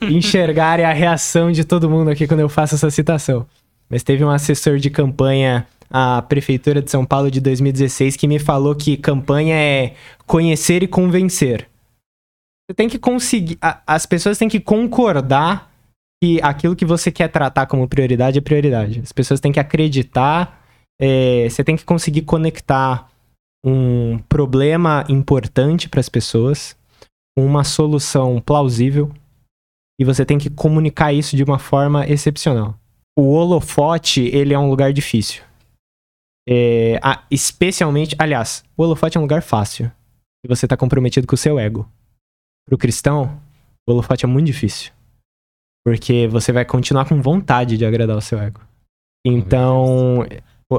enxergarem 0.00 0.86
a 0.86 0.94
reação 0.94 1.52
de 1.52 1.62
todo 1.62 1.90
mundo 1.90 2.08
aqui 2.08 2.26
quando 2.26 2.40
eu 2.40 2.48
faço 2.48 2.74
essa 2.74 2.90
citação. 2.90 3.46
Mas 3.86 4.02
teve 4.02 4.24
um 4.24 4.30
assessor 4.30 4.78
de 4.78 4.88
campanha 4.88 5.66
à 5.90 6.22
Prefeitura 6.22 6.80
de 6.80 6.90
São 6.90 7.04
Paulo 7.04 7.30
de 7.30 7.38
2016 7.42 8.16
que 8.16 8.26
me 8.26 8.38
falou 8.38 8.74
que 8.74 8.96
campanha 8.96 9.56
é 9.56 9.92
conhecer 10.26 10.82
e 10.82 10.86
convencer. 10.86 11.69
Você 12.70 12.74
tem 12.74 12.88
que 12.88 13.00
conseguir. 13.00 13.58
a- 13.60 13.82
As 13.84 14.06
pessoas 14.06 14.38
têm 14.38 14.48
que 14.48 14.60
concordar 14.60 15.72
que 16.22 16.40
aquilo 16.40 16.76
que 16.76 16.84
você 16.84 17.10
quer 17.10 17.26
tratar 17.26 17.66
como 17.66 17.88
prioridade 17.88 18.38
é 18.38 18.40
prioridade. 18.40 19.00
As 19.00 19.10
pessoas 19.10 19.40
têm 19.40 19.50
que 19.52 19.58
acreditar. 19.60 20.58
é, 21.02 21.48
você 21.48 21.64
tem 21.64 21.76
que 21.78 21.84
conseguir 21.84 22.22
conectar 22.22 23.10
um 23.64 24.18
problema 24.28 25.02
importante 25.08 25.88
para 25.88 25.98
as 25.98 26.10
pessoas 26.10 26.76
uma 27.38 27.64
solução 27.64 28.38
plausível 28.38 29.10
e 29.98 30.04
você 30.04 30.26
tem 30.26 30.36
que 30.36 30.50
comunicar 30.50 31.10
isso 31.10 31.34
de 31.34 31.42
uma 31.42 31.58
forma 31.58 32.06
excepcional. 32.06 32.78
O 33.18 33.32
holofote, 33.32 34.26
ele 34.26 34.52
é 34.52 34.58
um 34.58 34.68
lugar 34.68 34.92
difícil. 34.92 35.42
É, 36.46 37.00
especialmente, 37.30 38.14
aliás, 38.18 38.62
o 38.76 38.82
holofote 38.82 39.16
é 39.16 39.20
um 39.20 39.24
lugar 39.24 39.40
fácil. 39.40 39.90
E 40.44 40.48
você 40.48 40.68
tá 40.68 40.76
comprometido 40.76 41.26
com 41.26 41.34
o 41.34 41.38
seu 41.38 41.58
ego. 41.58 41.88
Pro 42.70 42.78
cristão, 42.78 43.42
o 43.84 43.90
holofote 43.92 44.24
é 44.24 44.28
muito 44.28 44.46
difícil. 44.46 44.92
Porque 45.84 46.28
você 46.28 46.52
vai 46.52 46.64
continuar 46.64 47.08
com 47.08 47.20
vontade 47.20 47.76
de 47.76 47.84
agradar 47.84 48.16
o 48.16 48.20
seu 48.20 48.38
ego. 48.38 48.60
Então, 49.26 50.24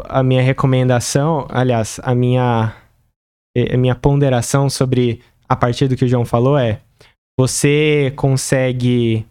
a 0.06 0.24
minha 0.24 0.42
recomendação, 0.42 1.46
aliás, 1.50 2.00
a 2.02 2.16
minha, 2.16 2.74
a 3.74 3.78
minha 3.78 3.94
ponderação 3.94 4.70
sobre 4.70 5.22
a 5.50 5.56
partir 5.56 5.90
do 5.90 5.98
que 5.98 6.06
o 6.06 6.08
João 6.08 6.24
falou 6.24 6.58
é: 6.58 6.80
você 7.38 8.14
consegue 8.16 9.26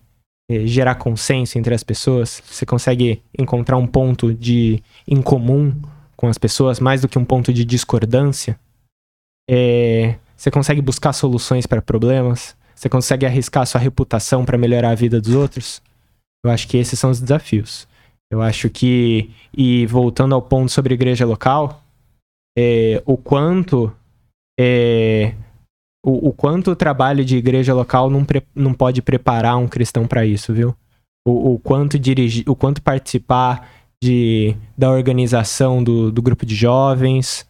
eh, 0.50 0.66
gerar 0.66 0.96
consenso 0.96 1.58
entre 1.58 1.72
as 1.74 1.82
pessoas, 1.82 2.42
você 2.44 2.66
consegue 2.66 3.22
encontrar 3.38 3.78
um 3.78 3.86
ponto 3.86 4.34
de 4.34 4.82
em 5.08 5.22
comum 5.22 5.74
com 6.14 6.26
as 6.26 6.36
pessoas, 6.36 6.78
mais 6.78 7.00
do 7.00 7.08
que 7.08 7.18
um 7.18 7.24
ponto 7.24 7.54
de 7.54 7.64
discordância. 7.64 8.60
É, 9.48 10.16
você 10.40 10.50
consegue 10.50 10.80
buscar 10.80 11.12
soluções 11.12 11.66
para 11.66 11.82
problemas, 11.82 12.56
você 12.74 12.88
consegue 12.88 13.26
arriscar 13.26 13.66
sua 13.66 13.78
reputação 13.78 14.42
para 14.42 14.56
melhorar 14.56 14.92
a 14.92 14.94
vida 14.94 15.20
dos 15.20 15.34
outros. 15.34 15.82
Eu 16.42 16.50
acho 16.50 16.66
que 16.66 16.78
esses 16.78 16.98
são 16.98 17.10
os 17.10 17.20
desafios. 17.20 17.86
Eu 18.32 18.40
acho 18.40 18.70
que, 18.70 19.30
e 19.54 19.84
voltando 19.84 20.34
ao 20.34 20.40
ponto 20.40 20.72
sobre 20.72 20.94
igreja 20.94 21.26
local, 21.26 21.82
é, 22.58 23.02
o 23.04 23.18
quanto 23.18 23.92
é, 24.58 25.34
o, 26.02 26.28
o 26.28 26.32
quanto 26.32 26.70
o 26.70 26.76
trabalho 26.76 27.22
de 27.22 27.36
igreja 27.36 27.74
local 27.74 28.08
não, 28.08 28.24
pre- 28.24 28.46
não 28.54 28.72
pode 28.72 29.02
preparar 29.02 29.58
um 29.58 29.68
cristão 29.68 30.06
para 30.06 30.24
isso, 30.24 30.54
viu? 30.54 30.74
O, 31.28 31.52
o 31.52 31.58
quanto 31.58 31.98
dirigir, 31.98 32.48
o 32.48 32.56
quanto 32.56 32.80
participar 32.80 33.70
de, 34.02 34.56
da 34.78 34.90
organização 34.90 35.84
do, 35.84 36.10
do 36.10 36.22
grupo 36.22 36.46
de 36.46 36.54
jovens, 36.54 37.46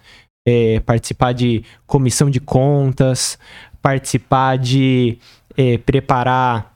é, 0.51 0.81
participar 0.81 1.33
de 1.33 1.65
comissão 1.87 2.29
de 2.29 2.41
contas, 2.41 3.39
participar 3.81 4.59
de 4.59 5.19
é, 5.57 5.79
preparar 5.79 6.75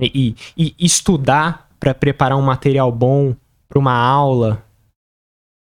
e, 0.00 0.34
e 0.56 0.74
estudar 0.78 1.68
para 1.78 1.94
preparar 1.94 2.36
um 2.36 2.42
material 2.42 2.90
bom 2.90 3.34
para 3.68 3.78
uma 3.78 3.94
aula. 3.94 4.64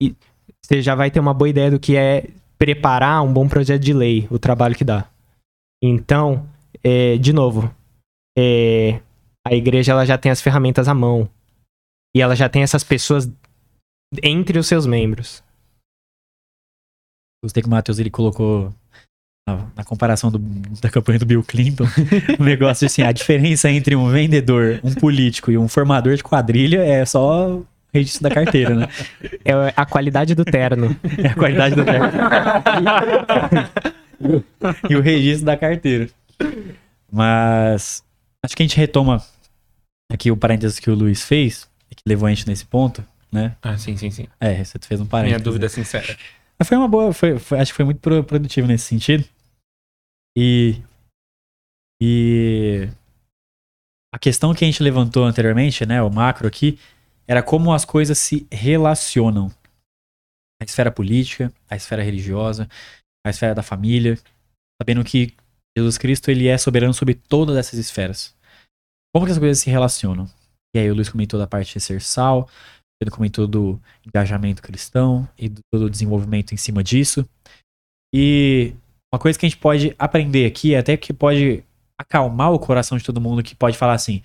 E 0.02 0.16
você 0.62 0.82
já 0.82 0.96
vai 0.96 1.10
ter 1.10 1.20
uma 1.20 1.34
boa 1.34 1.50
ideia 1.50 1.72
do 1.72 1.80
que 1.80 1.96
é 1.96 2.30
preparar 2.58 3.24
um 3.24 3.34
bom 3.34 3.48
projeto 3.48 3.82
de 3.82 3.94
lei, 3.94 4.28
o 4.30 4.38
trabalho 4.38 4.76
que 4.76 4.84
dá. 4.84 5.08
Então, 5.84 6.48
é, 6.84 7.18
de 7.18 7.34
novo, 7.34 7.74
é, 8.38 9.00
a 9.46 9.54
igreja 9.54 9.94
ela 9.94 10.06
já 10.06 10.18
tem 10.18 10.32
as 10.32 10.42
ferramentas 10.42 10.88
à 10.88 10.94
mão. 10.94 11.28
E 12.16 12.22
ela 12.22 12.36
já 12.36 12.48
tem 12.50 12.62
essas 12.62 12.84
pessoas 12.84 13.30
entre 14.22 14.60
os 14.60 14.68
seus 14.68 14.86
membros. 14.86 15.42
Gostei 17.44 17.62
que 17.64 17.68
o 17.68 17.72
Matheus 17.72 17.98
ele 18.00 18.10
colocou 18.10 18.72
na, 19.48 19.66
na 19.78 19.84
comparação 19.84 20.30
do- 20.32 20.40
da 20.80 20.90
campanha 20.90 21.18
do 21.20 21.26
Bill 21.26 21.44
Clinton, 21.44 21.86
o 22.40 22.44
negócio 22.46 22.86
assim, 22.86 23.02
a 23.02 23.12
diferença 23.12 23.70
entre 23.70 23.96
um 23.96 24.10
vendedor, 24.10 24.80
um 24.84 24.94
político 24.94 25.52
e 25.52 25.58
um 25.58 25.68
formador 25.68 26.16
de 26.16 26.24
quadrilha 26.24 26.84
é 26.84 27.04
só 27.06 27.60
registro 27.94 28.24
da 28.24 28.30
carteira, 28.30 28.76
né? 28.76 28.88
É 29.44 29.52
a 29.76 29.86
qualidade 29.86 30.34
do 30.36 30.46
terno. 30.46 30.96
É 31.18 31.28
a 31.30 31.34
qualidade 31.36 31.76
do 31.76 31.84
terno. 31.84 32.08
e 34.90 34.96
o 34.96 35.02
registro 35.02 35.46
da 35.46 35.58
carteira. 35.58 36.08
Mas 37.12 38.04
acho 38.46 38.56
que 38.56 38.64
a 38.64 38.66
gente 38.66 38.78
retoma 38.78 39.22
aqui 40.12 40.32
o 40.32 40.38
parênteses 40.38 40.80
que 40.80 40.90
o 40.90 40.96
Luiz 40.96 41.24
fez, 41.24 41.68
que 41.90 42.04
levou 42.06 42.28
a 42.28 42.30
gente 42.30 42.48
nesse 42.48 42.66
ponto, 42.66 43.04
né? 43.32 43.54
Ah, 43.62 43.78
sim, 43.78 43.98
sim, 43.98 44.10
sim. 44.12 44.28
É, 44.40 44.64
você 44.64 44.78
fez 44.88 45.00
um 45.02 45.04
Minha 45.04 45.10
parênteses. 45.10 45.42
dúvida 45.44 45.66
né? 45.66 45.70
sincera. 45.70 46.16
Mas 46.62 46.68
foi 46.68 46.78
uma 46.78 46.88
boa, 46.88 47.12
foi, 47.12 47.40
foi- 47.40 47.60
acho 47.60 47.72
que 47.72 47.78
foi 47.78 47.86
muito 47.86 48.00
pro- 48.00 48.24
produtivo 48.24 48.68
nesse 48.68 48.86
sentido. 48.86 49.28
E. 50.38 50.76
E. 52.00 52.88
A 54.14 54.20
questão 54.20 54.54
que 54.54 54.64
a 54.64 54.68
gente 54.68 54.84
levantou 54.84 55.26
anteriormente, 55.26 55.84
né, 55.88 56.04
o 56.04 56.12
macro 56.12 56.48
aqui, 56.48 56.78
era 57.28 57.42
como 57.42 57.74
as 57.74 57.84
coisas 57.84 58.20
se 58.20 58.46
relacionam. 58.52 59.52
A 60.62 60.64
esfera 60.64 60.92
política, 60.92 61.52
a 61.68 61.76
esfera 61.76 62.04
religiosa, 62.04 62.70
a 63.26 63.32
esfera 63.32 63.56
da 63.56 63.64
família, 63.64 64.20
sabendo 64.80 65.04
que 65.04 65.34
Jesus 65.76 65.98
Cristo 65.98 66.30
ele 66.30 66.48
é 66.48 66.60
soberano 66.60 66.94
sobre 66.94 67.16
todas 67.16 67.58
essas 67.58 67.80
esferas. 67.80 68.36
Como 69.12 69.26
que 69.26 69.32
as 69.32 69.40
coisas 69.40 69.58
se 69.58 69.72
relacionam? 69.72 70.30
E 70.76 70.80
aí 70.80 70.92
o 70.92 70.94
Luiz 70.94 71.10
comentou 71.10 71.40
da 71.40 71.48
parte 71.48 71.74
de 71.74 71.80
ser 71.80 72.02
sal, 72.04 72.48
ele 73.04 73.12
comentou 73.12 73.48
do 73.48 73.80
engajamento 74.06 74.62
cristão 74.62 75.28
e 75.38 75.50
do 75.50 75.62
todo 75.72 75.86
o 75.86 75.90
desenvolvimento 75.90 76.54
em 76.54 76.58
cima 76.58 76.84
disso. 76.84 77.26
E 78.14 78.74
uma 79.14 79.20
coisa 79.20 79.38
que 79.38 79.46
a 79.46 79.50
gente 79.50 79.60
pode 79.60 79.96
aprender 79.98 80.46
aqui, 80.46 80.76
até 80.76 80.96
que 80.96 81.14
pode 81.14 81.64
acalmar 82.00 82.52
o 82.52 82.60
coração 82.60 82.98
de 82.98 83.04
todo 83.04 83.22
mundo, 83.22 83.44
que 83.44 83.56
pode 83.56 83.78
falar 83.78 83.94
assim: 83.94 84.22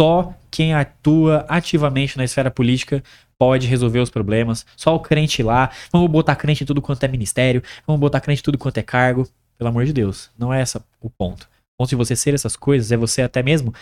só 0.00 0.34
quem 0.50 0.74
atua 0.74 1.44
ativamente 1.48 2.16
na 2.16 2.24
esfera 2.24 2.50
política 2.50 3.02
pode 3.38 3.66
resolver 3.66 4.00
os 4.00 4.10
problemas. 4.10 4.66
Só 4.76 4.94
o 4.94 5.00
crente 5.00 5.42
lá. 5.42 5.70
Vamos 5.92 6.10
botar 6.10 6.36
crente 6.36 6.64
em 6.64 6.66
tudo 6.66 6.82
quanto 6.82 7.02
é 7.04 7.08
ministério. 7.08 7.62
Vamos 7.86 8.00
botar 8.00 8.20
crente 8.20 8.40
em 8.40 8.44
tudo 8.44 8.58
quanto 8.58 8.78
é 8.78 8.82
cargo. 8.82 9.28
Pelo 9.58 9.70
amor 9.70 9.84
de 9.84 9.92
Deus. 9.92 10.30
Não 10.38 10.52
é 10.52 10.62
esse 10.62 10.78
o 11.00 11.10
ponto. 11.10 11.44
O 11.44 11.82
ponto 11.82 11.90
de 11.90 11.96
você 11.96 12.14
ser 12.14 12.34
essas 12.34 12.56
coisas 12.56 12.92
é 12.92 12.96
você 12.96 13.22
até 13.22 13.42
mesmo 13.42 13.74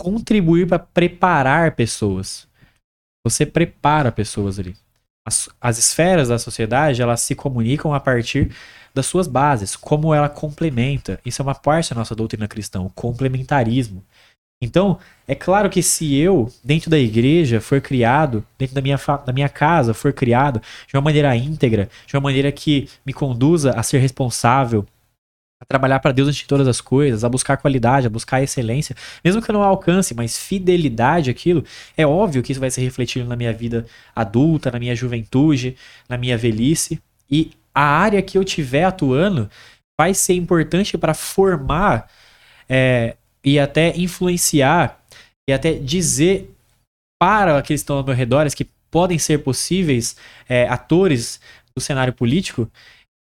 contribuir 0.00 0.66
para 0.66 0.78
preparar 0.78 1.74
pessoas. 1.74 2.48
Você 3.24 3.44
prepara 3.44 4.10
pessoas 4.10 4.58
ali. 4.58 4.76
As, 5.26 5.48
as 5.60 5.78
esferas 5.78 6.28
da 6.28 6.38
sociedade, 6.38 7.02
elas 7.02 7.20
se 7.20 7.34
comunicam 7.34 7.92
a 7.92 8.00
partir 8.00 8.54
das 8.94 9.06
suas 9.06 9.28
bases, 9.28 9.76
como 9.76 10.14
ela 10.14 10.28
complementa. 10.28 11.20
Isso 11.24 11.40
é 11.40 11.44
uma 11.44 11.54
parte 11.54 11.90
da 11.90 11.96
nossa 11.96 12.14
doutrina 12.14 12.48
cristã, 12.48 12.80
o 12.80 12.90
complementarismo. 12.90 14.02
Então, 14.62 14.98
é 15.26 15.34
claro 15.34 15.70
que 15.70 15.82
se 15.82 16.14
eu, 16.16 16.52
dentro 16.62 16.90
da 16.90 16.98
igreja, 16.98 17.60
for 17.60 17.80
criado, 17.80 18.44
dentro 18.58 18.74
da 18.74 18.82
minha, 18.82 18.98
da 19.24 19.32
minha 19.32 19.48
casa, 19.48 19.94
for 19.94 20.12
criado 20.12 20.60
de 20.86 20.96
uma 20.96 21.02
maneira 21.02 21.34
íntegra, 21.34 21.88
de 22.06 22.14
uma 22.14 22.20
maneira 22.20 22.52
que 22.52 22.88
me 23.06 23.12
conduza 23.12 23.70
a 23.72 23.82
ser 23.82 23.98
responsável, 23.98 24.86
a 25.60 25.64
trabalhar 25.66 26.00
para 26.00 26.12
Deus 26.12 26.28
antes 26.28 26.40
de 26.40 26.46
todas 26.46 26.66
as 26.66 26.80
coisas, 26.80 27.22
a 27.22 27.28
buscar 27.28 27.58
qualidade, 27.58 28.06
a 28.06 28.10
buscar 28.10 28.42
excelência, 28.42 28.96
mesmo 29.22 29.42
que 29.42 29.50
eu 29.50 29.52
não 29.52 29.62
alcance, 29.62 30.14
mas 30.14 30.38
fidelidade 30.38 31.30
àquilo, 31.30 31.62
é 31.96 32.06
óbvio 32.06 32.42
que 32.42 32.52
isso 32.52 32.60
vai 32.60 32.70
se 32.70 32.80
refletir 32.80 33.24
na 33.26 33.36
minha 33.36 33.52
vida 33.52 33.86
adulta, 34.16 34.70
na 34.70 34.78
minha 34.78 34.96
juventude, 34.96 35.76
na 36.08 36.16
minha 36.16 36.38
velhice. 36.38 37.00
E 37.30 37.52
a 37.74 37.84
área 37.84 38.22
que 38.22 38.38
eu 38.38 38.44
tiver 38.44 38.84
atuando 38.84 39.50
vai 40.00 40.14
ser 40.14 40.34
importante 40.34 40.96
para 40.96 41.12
formar 41.12 42.10
é, 42.68 43.16
e 43.44 43.58
até 43.58 43.94
influenciar 43.96 44.98
e 45.48 45.52
até 45.52 45.74
dizer 45.74 46.50
para 47.20 47.58
aqueles 47.58 47.82
que 47.82 47.84
estão 47.84 47.96
ao 47.98 48.04
meu 48.04 48.14
redor, 48.14 48.48
que 48.54 48.66
podem 48.90 49.18
ser 49.18 49.38
possíveis 49.38 50.16
é, 50.48 50.66
atores 50.68 51.38
do 51.74 51.82
cenário 51.82 52.14
político, 52.14 52.70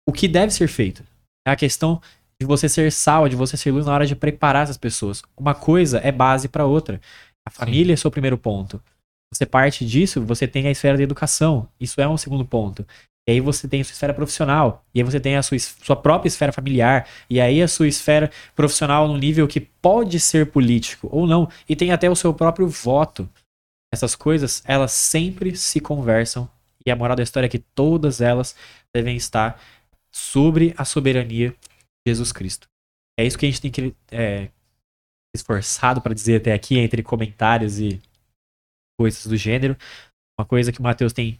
o 0.07 0.11
que 0.11 0.27
deve 0.27 0.51
ser 0.51 0.67
feito. 0.67 1.01
É 1.47 1.51
a 1.51 1.55
questão 1.55 2.01
de 2.41 2.45
você 2.45 2.67
ser 2.67 2.91
sal, 2.91 3.29
de 3.29 3.35
você 3.35 3.55
ser 3.55 3.71
luz 3.71 3.85
na 3.85 3.93
hora 3.93 4.05
de 4.05 4.15
preparar 4.15 4.63
essas 4.63 4.77
pessoas. 4.77 5.21
Uma 5.37 5.55
coisa 5.55 5.99
é 5.99 6.11
base 6.11 6.47
para 6.47 6.65
outra. 6.65 6.99
A 7.45 7.51
família 7.51 7.93
é 7.93 7.95
seu 7.95 8.11
primeiro 8.11 8.37
ponto. 8.37 8.81
Você 9.33 9.45
parte 9.45 9.85
disso, 9.85 10.21
você 10.21 10.47
tem 10.47 10.67
a 10.67 10.71
esfera 10.71 10.97
da 10.97 11.03
educação. 11.03 11.67
Isso 11.79 11.99
é 12.01 12.07
um 12.07 12.17
segundo 12.17 12.45
ponto. 12.45 12.85
E 13.27 13.31
aí 13.31 13.39
você 13.39 13.67
tem 13.67 13.81
a 13.81 13.83
sua 13.83 13.93
esfera 13.93 14.13
profissional. 14.13 14.85
E 14.93 14.99
aí 14.99 15.03
você 15.03 15.19
tem 15.19 15.35
a 15.35 15.43
sua, 15.43 15.57
sua 15.59 15.95
própria 15.95 16.27
esfera 16.27 16.51
familiar. 16.51 17.07
E 17.29 17.41
aí 17.41 17.61
a 17.61 17.67
sua 17.67 17.87
esfera 17.87 18.29
profissional 18.55 19.07
num 19.07 19.17
nível 19.17 19.47
que 19.47 19.59
pode 19.59 20.19
ser 20.19 20.51
político 20.51 21.09
ou 21.11 21.25
não. 21.25 21.49
E 21.67 21.75
tem 21.75 21.91
até 21.91 22.09
o 22.09 22.15
seu 22.15 22.33
próprio 22.33 22.67
voto. 22.67 23.27
Essas 23.93 24.15
coisas, 24.15 24.61
elas 24.65 24.91
sempre 24.91 25.55
se 25.55 25.79
conversam. 25.79 26.49
E 26.85 26.91
a 26.91 26.95
moral 26.95 27.15
da 27.15 27.23
história 27.23 27.47
é 27.47 27.49
que 27.49 27.59
todas 27.59 28.21
elas 28.21 28.55
devem 28.93 29.15
estar 29.15 29.59
sobre 30.11 30.73
a 30.77 30.85
soberania 30.85 31.55
Jesus 32.07 32.31
Cristo. 32.31 32.67
É 33.19 33.25
isso 33.25 33.37
que 33.37 33.45
a 33.45 33.49
gente 33.49 33.61
tem 33.61 33.71
que 33.71 33.95
é, 34.11 34.49
esforçado 35.35 36.01
para 36.01 36.13
dizer 36.13 36.37
até 36.37 36.53
aqui, 36.53 36.77
entre 36.77 37.01
comentários 37.01 37.79
e 37.79 38.01
coisas 38.99 39.25
do 39.25 39.37
gênero. 39.37 39.77
Uma 40.37 40.45
coisa 40.45 40.71
que 40.71 40.79
o 40.79 40.83
Matheus 40.83 41.13
tem 41.13 41.39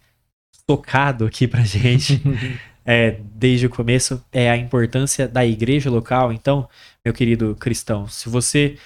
tocado 0.66 1.26
aqui 1.26 1.46
pra 1.46 1.62
gente 1.64 2.20
é, 2.84 3.12
desde 3.34 3.66
o 3.66 3.70
começo 3.70 4.24
é 4.32 4.50
a 4.50 4.56
importância 4.56 5.28
da 5.28 5.44
igreja 5.44 5.90
local. 5.90 6.32
Então, 6.32 6.68
meu 7.04 7.12
querido 7.12 7.54
cristão, 7.56 8.06
se 8.08 8.28
você 8.28 8.78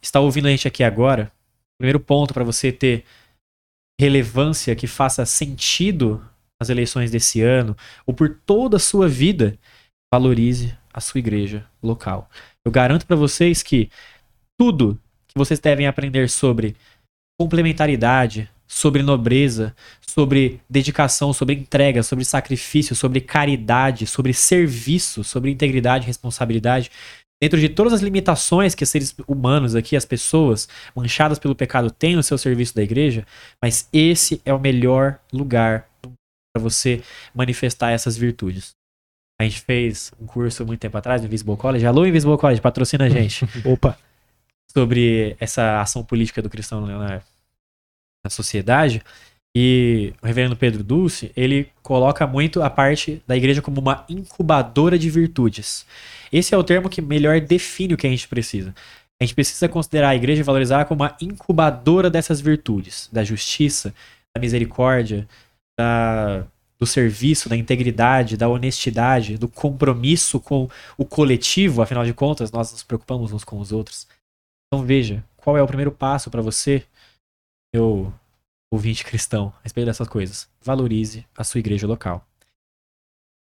está 0.00 0.20
ouvindo 0.20 0.46
a 0.46 0.50
gente 0.50 0.68
aqui 0.68 0.84
agora, 0.84 1.32
o 1.74 1.78
primeiro 1.78 2.00
ponto 2.00 2.34
para 2.34 2.44
você 2.44 2.70
ter 2.70 3.04
relevância 3.98 4.76
que 4.76 4.86
faça 4.86 5.24
sentido 5.24 6.22
nas 6.60 6.68
eleições 6.68 7.10
desse 7.10 7.40
ano, 7.40 7.76
ou 8.06 8.14
por 8.14 8.38
toda 8.46 8.76
a 8.76 8.80
sua 8.80 9.08
vida, 9.08 9.58
valorize 10.12 10.76
a 10.96 11.00
sua 11.00 11.18
igreja 11.18 11.66
local. 11.82 12.30
Eu 12.64 12.72
garanto 12.72 13.06
para 13.06 13.14
vocês 13.14 13.62
que 13.62 13.90
tudo 14.58 14.98
que 15.28 15.34
vocês 15.36 15.60
devem 15.60 15.86
aprender 15.86 16.30
sobre 16.30 16.74
complementaridade, 17.38 18.48
sobre 18.66 19.02
nobreza, 19.02 19.76
sobre 20.00 20.58
dedicação, 20.68 21.34
sobre 21.34 21.54
entrega, 21.54 22.02
sobre 22.02 22.24
sacrifício, 22.24 22.96
sobre 22.96 23.20
caridade, 23.20 24.06
sobre 24.06 24.32
serviço, 24.32 25.22
sobre 25.22 25.50
integridade 25.50 26.04
e 26.04 26.06
responsabilidade, 26.06 26.90
dentro 27.40 27.60
de 27.60 27.68
todas 27.68 27.92
as 27.92 28.00
limitações 28.00 28.74
que 28.74 28.86
seres 28.86 29.14
humanos 29.28 29.74
aqui, 29.74 29.94
as 29.96 30.06
pessoas 30.06 30.66
manchadas 30.94 31.38
pelo 31.38 31.54
pecado 31.54 31.90
têm 31.90 32.16
no 32.16 32.22
seu 32.22 32.38
serviço 32.38 32.74
da 32.74 32.82
igreja, 32.82 33.26
mas 33.62 33.86
esse 33.92 34.40
é 34.46 34.54
o 34.54 34.58
melhor 34.58 35.20
lugar 35.30 35.86
para 36.54 36.62
você 36.62 37.02
manifestar 37.34 37.90
essas 37.90 38.16
virtudes. 38.16 38.75
A 39.38 39.44
gente 39.44 39.60
fez 39.60 40.12
um 40.20 40.26
curso 40.26 40.64
muito 40.64 40.80
tempo 40.80 40.96
atrás 40.96 41.20
no 41.20 41.26
Invisible 41.26 41.56
College. 41.56 41.84
Alô, 41.84 42.06
Invisible 42.06 42.38
College, 42.38 42.60
patrocina 42.60 43.04
a 43.04 43.08
gente. 43.08 43.46
Opa. 43.64 43.98
sobre 44.72 45.36
essa 45.38 45.80
ação 45.80 46.02
política 46.02 46.40
do 46.40 46.50
cristão 46.50 46.86
na, 46.86 47.22
na 48.24 48.30
sociedade. 48.30 49.02
E 49.58 50.12
o 50.22 50.26
reverendo 50.26 50.54
Pedro 50.54 50.84
Dulce, 50.84 51.32
ele 51.34 51.70
coloca 51.82 52.26
muito 52.26 52.62
a 52.62 52.68
parte 52.68 53.22
da 53.26 53.36
igreja 53.36 53.62
como 53.62 53.80
uma 53.80 54.04
incubadora 54.08 54.98
de 54.98 55.08
virtudes. 55.08 55.86
Esse 56.30 56.54
é 56.54 56.58
o 56.58 56.64
termo 56.64 56.90
que 56.90 57.00
melhor 57.00 57.40
define 57.40 57.94
o 57.94 57.96
que 57.96 58.06
a 58.06 58.10
gente 58.10 58.28
precisa. 58.28 58.74
A 59.18 59.24
gente 59.24 59.34
precisa 59.34 59.66
considerar 59.66 60.10
a 60.10 60.16
igreja 60.16 60.40
e 60.40 60.44
valorizar 60.44 60.84
como 60.84 61.02
uma 61.02 61.16
incubadora 61.22 62.10
dessas 62.10 62.38
virtudes, 62.38 63.08
da 63.10 63.24
justiça, 63.24 63.94
da 64.34 64.40
misericórdia, 64.40 65.26
da, 65.78 66.46
do 66.78 66.86
serviço, 66.86 67.48
da 67.48 67.56
integridade, 67.56 68.36
da 68.36 68.48
honestidade, 68.48 69.38
do 69.38 69.48
compromisso 69.48 70.38
com 70.38 70.68
o 70.96 71.04
coletivo, 71.04 71.82
afinal 71.82 72.04
de 72.04 72.12
contas, 72.12 72.52
nós 72.52 72.72
nos 72.72 72.82
preocupamos 72.82 73.32
uns 73.32 73.44
com 73.44 73.58
os 73.58 73.72
outros. 73.72 74.06
Então 74.66 74.84
veja, 74.84 75.24
qual 75.36 75.56
é 75.56 75.62
o 75.62 75.66
primeiro 75.66 75.92
passo 75.92 76.30
para 76.30 76.42
você, 76.42 76.84
meu 77.74 78.12
ouvinte 78.72 79.04
cristão, 79.04 79.52
a 79.58 79.62
respeito 79.62 79.86
dessas 79.86 80.08
coisas? 80.08 80.48
Valorize 80.60 81.26
a 81.36 81.44
sua 81.44 81.60
igreja 81.60 81.86
local. 81.86 82.26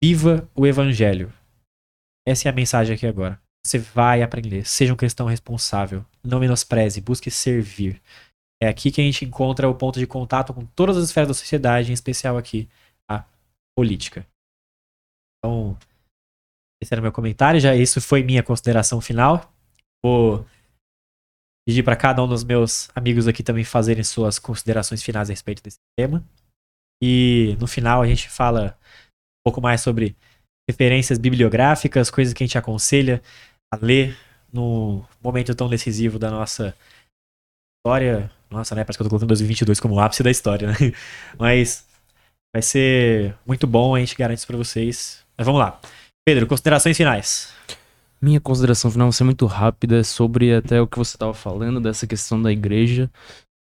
Viva 0.04 0.48
o 0.56 0.66
evangelho. 0.66 1.34
Essa 2.28 2.48
é 2.48 2.52
a 2.52 2.56
mensagem 2.56 2.96
aqui 2.96 3.06
agora. 3.06 3.42
Você 3.66 3.80
vai 3.80 4.22
aprender. 4.22 4.66
Seja 4.66 4.94
um 4.94 4.98
cristão 4.98 5.26
responsável. 5.26 6.06
Não 6.24 6.40
menospreze. 6.40 7.02
Busque 7.02 7.32
servir. 7.32 8.00
É 8.62 8.68
aqui 8.68 8.92
que 8.92 9.02
a 9.02 9.04
gente 9.04 9.26
encontra 9.26 9.68
o 9.68 9.76
ponto 9.76 10.00
de 10.00 10.08
contato 10.08 10.54
com 10.54 10.66
todas 10.66 10.98
as 10.98 11.06
esferas 11.06 11.28
da 11.28 11.34
sociedade, 11.34 11.90
em 11.90 11.94
especial 11.94 12.38
aqui 12.38 12.70
política. 13.78 14.26
Então, 15.38 15.78
esse 16.82 16.94
era 16.94 17.02
meu 17.02 17.12
comentário. 17.12 17.60
Já 17.60 17.76
isso 17.76 18.02
foi 18.02 18.24
minha 18.24 18.44
consideração 18.44 19.02
final. 19.02 19.52
Vou 20.04 20.46
pedir 21.68 21.84
para 21.84 21.96
cada 21.96 22.24
um 22.24 22.28
dos 22.28 22.44
meus 22.44 22.90
amigos 22.96 23.28
aqui 23.28 23.44
também 23.44 23.64
fazerem 23.64 24.04
suas 24.04 24.38
considerações 24.40 25.02
finais 25.02 25.30
a 25.30 25.34
respeito 25.34 25.64
desse 25.64 25.80
tema. 25.98 26.24
E 27.02 27.58
no 27.60 27.68
final 27.68 28.02
a 28.02 28.08
gente 28.08 28.30
fala 28.30 28.78
um 28.84 29.50
pouco 29.50 29.62
mais 29.62 29.82
sobre 29.82 30.16
referências 30.70 31.18
bibliográficas, 31.18 32.10
coisas 32.10 32.34
que 32.34 32.44
a 32.44 32.48
gente 32.48 32.58
aconselha 32.58 33.22
a 33.74 33.78
ler 33.78 34.18
no 34.52 35.06
momento 35.22 35.54
tão 35.54 35.68
decisivo 35.68 36.18
da 36.18 36.32
nossa 36.32 36.76
história, 37.78 38.32
Nossa, 38.50 38.74
né? 38.74 38.84
Parece 38.84 38.98
que 38.98 39.02
eu 39.02 39.06
tô 39.06 39.10
colocando 39.10 39.28
2022 39.28 39.80
como 39.80 40.00
ápice 40.00 40.24
da 40.24 40.32
história, 40.32 40.70
né? 40.70 40.76
Mas 41.38 41.86
vai 42.56 42.62
ser 42.62 43.36
muito 43.46 43.68
bom, 43.68 43.96
a 43.96 44.00
gente 44.00 44.16
garante 44.16 44.38
isso 44.38 44.48
pra 44.48 44.56
vocês. 44.56 45.20
Mas 45.38 45.46
vamos 45.46 45.60
lá. 45.60 45.78
Pedro, 46.26 46.48
considerações 46.48 46.96
finais. 46.96 47.54
Minha 48.22 48.40
consideração 48.40 48.90
final 48.90 49.08
vai 49.08 49.12
ser 49.12 49.26
muito 49.26 49.46
rápida 49.46 50.06
sobre 50.06 50.56
até 50.56 50.80
o 50.80 50.88
que 50.88 50.98
você 50.98 51.18
estava 51.18 51.34
falando 51.34 51.82
dessa 51.82 52.08
questão 52.08 52.42
da 52.42 52.54
igreja 52.54 53.12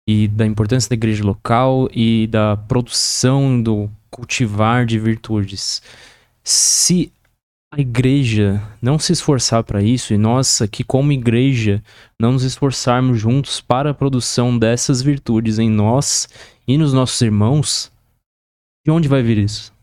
e 0.07 0.29
da 0.29 0.45
importância 0.45 0.89
da 0.89 0.93
igreja 0.93 1.21
local 1.21 1.89
e 1.91 2.27
da 2.27 2.55
produção 2.55 3.61
do 3.61 3.91
cultivar 4.09 4.85
de 4.85 4.97
virtudes. 4.97 5.81
Se 6.41 7.11
a 7.73 7.81
igreja 7.81 8.63
não 8.81 8.97
se 8.97 9.11
esforçar 9.11 9.65
para 9.65 9.83
isso 9.83 10.13
e 10.13 10.17
nós 10.17 10.61
aqui 10.61 10.81
como 10.85 11.11
igreja 11.11 11.83
não 12.17 12.31
nos 12.31 12.43
esforçarmos 12.43 13.19
juntos 13.19 13.59
para 13.59 13.89
a 13.89 13.93
produção 13.93 14.57
dessas 14.57 15.01
virtudes 15.01 15.59
em 15.59 15.69
nós 15.69 16.29
e 16.65 16.77
nos 16.77 16.93
nossos 16.93 17.19
irmãos, 17.19 17.91
de 18.87 18.91
onde 18.91 19.09
vai 19.09 19.21
vir 19.21 19.37
isso? 19.37 19.73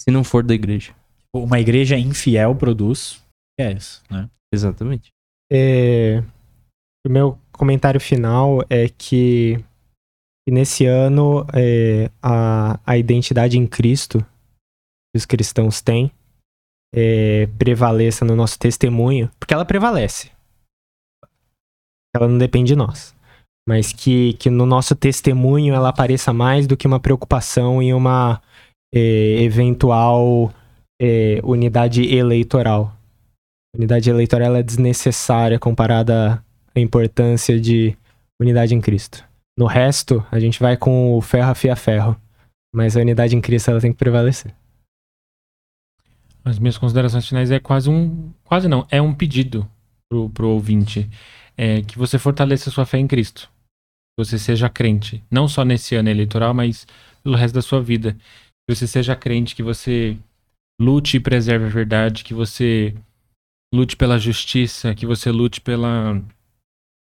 Se 0.00 0.08
não 0.08 0.22
for 0.22 0.44
da 0.44 0.54
igreja. 0.54 0.94
Uma 1.34 1.58
igreja 1.58 1.98
infiel 1.98 2.54
produz. 2.54 3.20
É 3.58 3.72
isso, 3.72 4.04
né? 4.08 4.30
Exatamente. 4.54 5.10
É, 5.52 6.22
o 7.04 7.10
meu 7.10 7.36
comentário 7.50 8.00
final 8.00 8.64
é 8.70 8.88
que, 8.88 9.56
que 10.46 10.54
nesse 10.54 10.86
ano 10.86 11.44
é, 11.52 12.08
a, 12.22 12.78
a 12.86 12.96
identidade 12.96 13.58
em 13.58 13.66
Cristo 13.66 14.20
que 14.20 15.18
os 15.18 15.26
cristãos 15.26 15.82
têm 15.82 16.12
é, 16.94 17.48
prevaleça 17.58 18.24
no 18.24 18.36
nosso 18.36 18.56
testemunho, 18.60 19.28
porque 19.40 19.52
ela 19.52 19.64
prevalece. 19.64 20.30
Ela 22.14 22.28
não 22.28 22.38
depende 22.38 22.68
de 22.68 22.76
nós. 22.76 23.12
Mas 23.68 23.92
que, 23.92 24.32
que 24.34 24.50
no 24.50 24.66
nosso 24.66 24.94
testemunho 24.94 25.74
ela 25.74 25.90
apareça 25.90 26.32
mais 26.32 26.66
do 26.66 26.76
que 26.76 26.86
uma 26.86 26.98
preocupação 26.98 27.82
em 27.82 27.92
uma 27.92 28.40
é, 28.92 29.42
eventual 29.42 30.52
é, 31.00 31.40
unidade 31.44 32.02
eleitoral. 32.14 32.96
A 33.74 33.78
unidade 33.78 34.10
eleitoral 34.10 34.56
é 34.56 34.62
desnecessária 34.62 35.58
comparada 35.58 36.44
à 36.74 36.80
importância 36.80 37.60
de 37.60 37.96
unidade 38.40 38.74
em 38.74 38.80
Cristo. 38.80 39.24
No 39.58 39.66
resto, 39.66 40.24
a 40.30 40.40
gente 40.40 40.58
vai 40.58 40.76
com 40.76 41.16
o 41.16 41.20
ferro 41.20 41.50
afia 41.50 41.76
ferro. 41.76 42.16
Mas 42.74 42.96
a 42.96 43.00
unidade 43.00 43.36
em 43.36 43.40
Cristo 43.40 43.70
ela 43.70 43.80
tem 43.80 43.92
que 43.92 43.98
prevalecer. 43.98 44.54
As 46.44 46.58
minhas 46.58 46.78
considerações 46.78 47.28
finais 47.28 47.50
é 47.50 47.58
quase 47.58 47.90
um. 47.90 48.32
Quase 48.44 48.68
não, 48.68 48.86
é 48.90 49.02
um 49.02 49.12
pedido 49.12 49.68
pro, 50.08 50.30
pro 50.30 50.48
ouvinte. 50.48 51.10
É 51.56 51.82
que 51.82 51.98
você 51.98 52.18
fortaleça 52.18 52.70
sua 52.70 52.86
fé 52.86 52.98
em 52.98 53.06
Cristo. 53.06 53.50
Que 54.18 54.24
você 54.24 54.38
seja 54.38 54.68
crente. 54.68 55.22
Não 55.30 55.48
só 55.48 55.64
nesse 55.64 55.94
ano 55.94 56.08
eleitoral, 56.08 56.54
mas 56.54 56.86
pelo 57.22 57.36
resto 57.36 57.54
da 57.54 57.62
sua 57.62 57.82
vida. 57.82 58.14
Que 58.14 58.74
você 58.74 58.86
seja 58.86 59.16
crente, 59.16 59.54
que 59.54 59.62
você 59.62 60.16
lute 60.80 61.18
e 61.18 61.20
preserve 61.20 61.66
a 61.66 61.68
verdade, 61.68 62.24
que 62.24 62.32
você 62.32 62.94
lute 63.72 63.96
pela 63.96 64.18
justiça, 64.18 64.94
que 64.94 65.06
você 65.06 65.30
lute 65.30 65.60
pela. 65.60 66.22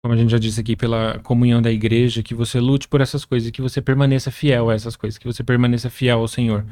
Como 0.04 0.14
a 0.14 0.16
gente 0.16 0.30
já 0.30 0.38
disse 0.38 0.60
aqui, 0.60 0.76
pela 0.76 1.18
comunhão 1.18 1.60
da 1.60 1.70
igreja, 1.70 2.22
que 2.22 2.34
você 2.34 2.60
lute 2.60 2.86
por 2.86 3.00
essas 3.00 3.24
coisas, 3.24 3.50
que 3.50 3.60
você 3.60 3.82
permaneça 3.82 4.30
fiel 4.30 4.70
a 4.70 4.74
essas 4.74 4.94
coisas, 4.94 5.18
que 5.18 5.26
você 5.26 5.42
permaneça 5.42 5.90
fiel 5.90 6.20
ao 6.20 6.28
Senhor. 6.28 6.64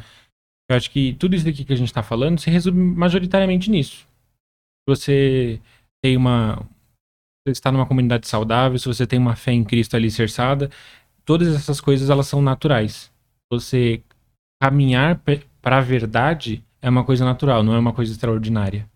Eu 0.71 0.77
acho 0.77 0.91
que 0.91 1.15
tudo 1.15 1.35
isso 1.35 1.49
aqui 1.49 1.65
que 1.65 1.73
a 1.73 1.77
gente 1.77 1.89
está 1.89 2.03
falando 2.03 2.39
se 2.39 2.49
resume 2.49 2.95
majoritariamente 2.95 3.71
nisso. 3.71 4.07
Você 4.89 5.61
tem 6.03 6.17
uma. 6.17 6.67
Você 7.47 7.53
está 7.53 7.70
numa 7.70 7.86
comunidade 7.86 8.26
saudável, 8.26 8.78
se 8.78 8.86
você 8.86 9.07
tem 9.07 9.18
uma 9.18 9.36
fé 9.36 9.53
em 9.53 9.62
Cristo 9.62 9.95
alicerçada, 9.95 10.70
todas 11.26 11.55
essas 11.55 11.78
coisas 11.78 12.09
elas 12.09 12.26
são 12.26 12.40
naturais. 12.40 13.12
Você 13.53 14.03
caminhar 14.62 15.22
para 15.61 15.78
a 15.78 15.80
verdade 15.82 16.64
é 16.80 16.88
uma 16.88 17.05
coisa 17.05 17.22
natural, 17.22 17.62
não 17.62 17.74
é 17.74 17.78
uma 17.78 17.92
coisa 17.92 18.12
extraordinária. 18.12 18.88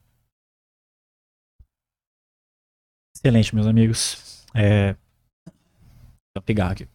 Excelente, 3.15 3.55
meus 3.55 3.67
amigos. 3.67 4.47
É... 4.55 4.95
Vou 6.35 6.43
pegar 6.43 6.71
aqui. 6.71 6.89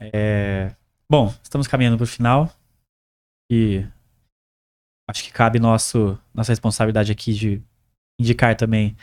É... 0.00 0.74
Bom, 1.08 1.28
estamos 1.42 1.68
caminhando 1.68 1.96
para 1.96 2.04
o 2.04 2.06
final 2.06 2.52
que 3.50 3.86
acho 5.08 5.22
que 5.22 5.32
cabe 5.32 5.58
nosso, 5.58 6.18
nossa 6.34 6.52
responsabilidade 6.52 7.12
aqui 7.12 7.32
de 7.32 7.62
indicar 8.20 8.56
também 8.56 8.96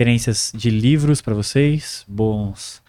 referências 0.00 0.50
de 0.54 0.70
livros 0.70 1.20
para 1.20 1.34
vocês, 1.34 2.06
bons 2.08 2.82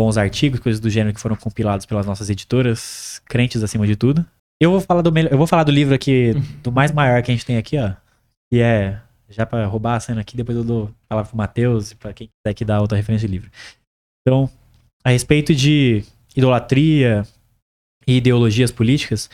bons 0.00 0.16
artigos, 0.16 0.60
coisas 0.60 0.80
do 0.80 0.88
gênero 0.88 1.14
que 1.14 1.20
foram 1.20 1.36
compilados 1.36 1.84
pelas 1.84 2.06
nossas 2.06 2.30
editoras, 2.30 3.20
crentes 3.26 3.62
acima 3.62 3.86
de 3.86 3.94
tudo. 3.94 4.24
Eu 4.60 4.70
vou 4.70 4.80
falar 4.80 5.02
do 5.02 5.16
eu 5.18 5.36
vou 5.36 5.46
falar 5.46 5.64
do 5.64 5.70
livro 5.70 5.94
aqui 5.94 6.32
do 6.62 6.72
mais 6.72 6.90
maior 6.90 7.22
que 7.22 7.30
a 7.30 7.34
gente 7.34 7.44
tem 7.44 7.58
aqui, 7.58 7.76
ó, 7.76 7.92
que 8.50 8.60
é 8.60 8.98
já 9.28 9.44
para 9.44 9.66
roubar 9.66 9.96
a 9.96 10.00
cena 10.00 10.22
aqui, 10.22 10.34
depois 10.34 10.56
eu 10.56 10.64
dou 10.64 10.90
palavra 11.06 11.28
pro 11.28 11.36
Matheus 11.36 11.90
e 11.90 11.96
para 11.96 12.14
quem 12.14 12.28
quiser 12.28 12.54
que 12.54 12.64
dá 12.64 12.80
outra 12.80 12.96
referência 12.96 13.28
de 13.28 13.32
livro. 13.32 13.50
Então, 14.26 14.50
a 15.04 15.10
respeito 15.10 15.54
de 15.54 16.02
idolatria 16.34 17.26
e 18.06 18.16
ideologias 18.16 18.70
políticas, 18.70 19.28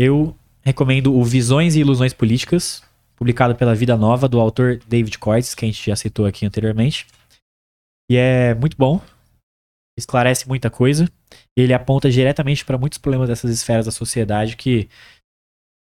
eu 0.00 0.34
recomendo 0.62 1.14
o 1.14 1.22
Visões 1.22 1.76
e 1.76 1.80
Ilusões 1.80 2.14
Políticas, 2.14 2.82
publicado 3.18 3.56
pela 3.56 3.74
Vida 3.74 3.96
Nova, 3.96 4.28
do 4.28 4.40
autor 4.40 4.78
David 4.86 5.18
Coites, 5.18 5.54
que 5.54 5.64
a 5.64 5.68
gente 5.68 5.84
já 5.84 5.96
citou 5.96 6.24
aqui 6.24 6.46
anteriormente. 6.46 7.06
E 8.10 8.16
é 8.16 8.54
muito 8.54 8.76
bom, 8.76 9.02
esclarece 9.98 10.48
muita 10.48 10.70
coisa. 10.70 11.10
Ele 11.56 11.74
aponta 11.74 12.08
diretamente 12.08 12.64
para 12.64 12.78
muitos 12.78 12.98
problemas 12.98 13.28
dessas 13.28 13.50
esferas 13.50 13.86
da 13.86 13.92
sociedade 13.92 14.56
que 14.56 14.88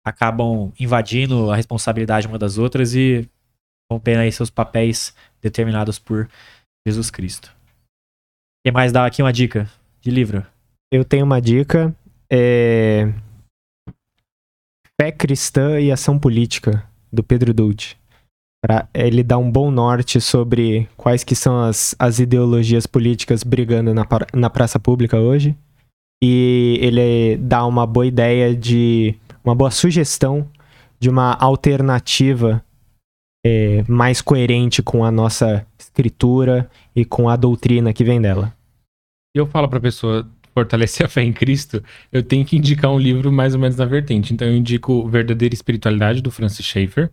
acabam 0.05 0.71
invadindo 0.79 1.51
a 1.51 1.55
responsabilidade 1.55 2.27
uma 2.27 2.39
das 2.39 2.57
outras 2.57 2.95
e 2.95 3.29
rompendo 3.91 4.21
aí 4.21 4.31
seus 4.31 4.49
papéis 4.49 5.13
determinados 5.41 5.99
por 5.99 6.29
Jesus 6.87 7.11
Cristo. 7.11 7.53
Quem 8.65 8.71
mais 8.71 8.91
dá 8.91 9.05
aqui 9.05 9.21
uma 9.21 9.33
dica 9.33 9.69
de 10.01 10.09
livro? 10.09 10.45
Eu 10.91 11.03
tenho 11.03 11.25
uma 11.25 11.41
dica. 11.41 11.93
É... 12.31 13.13
Fé 14.99 15.11
Cristã 15.11 15.79
e 15.79 15.91
Ação 15.91 16.17
Política, 16.17 16.87
do 17.15 17.23
Pedro 17.23 17.53
Dulce. 17.53 17.95
Pra 18.63 18.87
ele 18.93 19.23
dar 19.23 19.37
um 19.37 19.49
bom 19.49 19.71
norte 19.71 20.19
sobre 20.19 20.87
quais 20.97 21.23
que 21.23 21.35
são 21.35 21.63
as, 21.63 21.95
as 21.97 22.19
ideologias 22.19 22.85
políticas 22.85 23.43
brigando 23.43 23.93
na, 23.93 24.05
na 24.33 24.49
praça 24.49 24.79
pública 24.79 25.19
hoje. 25.19 25.55
E 26.23 26.77
ele 26.81 27.37
dá 27.37 27.65
uma 27.65 27.85
boa 27.85 28.05
ideia 28.05 28.55
de. 28.55 29.15
uma 29.43 29.53
boa 29.53 29.71
sugestão 29.71 30.49
de 30.99 31.09
uma 31.09 31.33
alternativa 31.33 32.63
é, 33.45 33.83
mais 33.87 34.21
coerente 34.21 34.81
com 34.81 35.03
a 35.05 35.11
nossa 35.11 35.65
escritura 35.77 36.69
e 36.95 37.05
com 37.05 37.29
a 37.29 37.35
doutrina 37.35 37.93
que 37.93 38.03
vem 38.03 38.19
dela. 38.19 38.51
Eu 39.35 39.45
falo 39.45 39.67
pra 39.67 39.79
pessoa, 39.79 40.27
fortalecer 40.55 41.05
a 41.05 41.09
fé 41.09 41.21
em 41.21 41.33
Cristo, 41.33 41.83
eu 42.11 42.23
tenho 42.23 42.45
que 42.45 42.55
indicar 42.55 42.89
um 42.89 42.97
livro 42.97 43.29
mais 43.29 43.53
ou 43.53 43.59
menos 43.59 43.75
na 43.75 43.85
vertente. 43.85 44.33
Então 44.33 44.47
eu 44.47 44.55
indico 44.55 45.05
Verdadeira 45.09 45.53
Espiritualidade, 45.53 46.21
do 46.21 46.31
Francis 46.31 46.65
Schaeffer. 46.65 47.11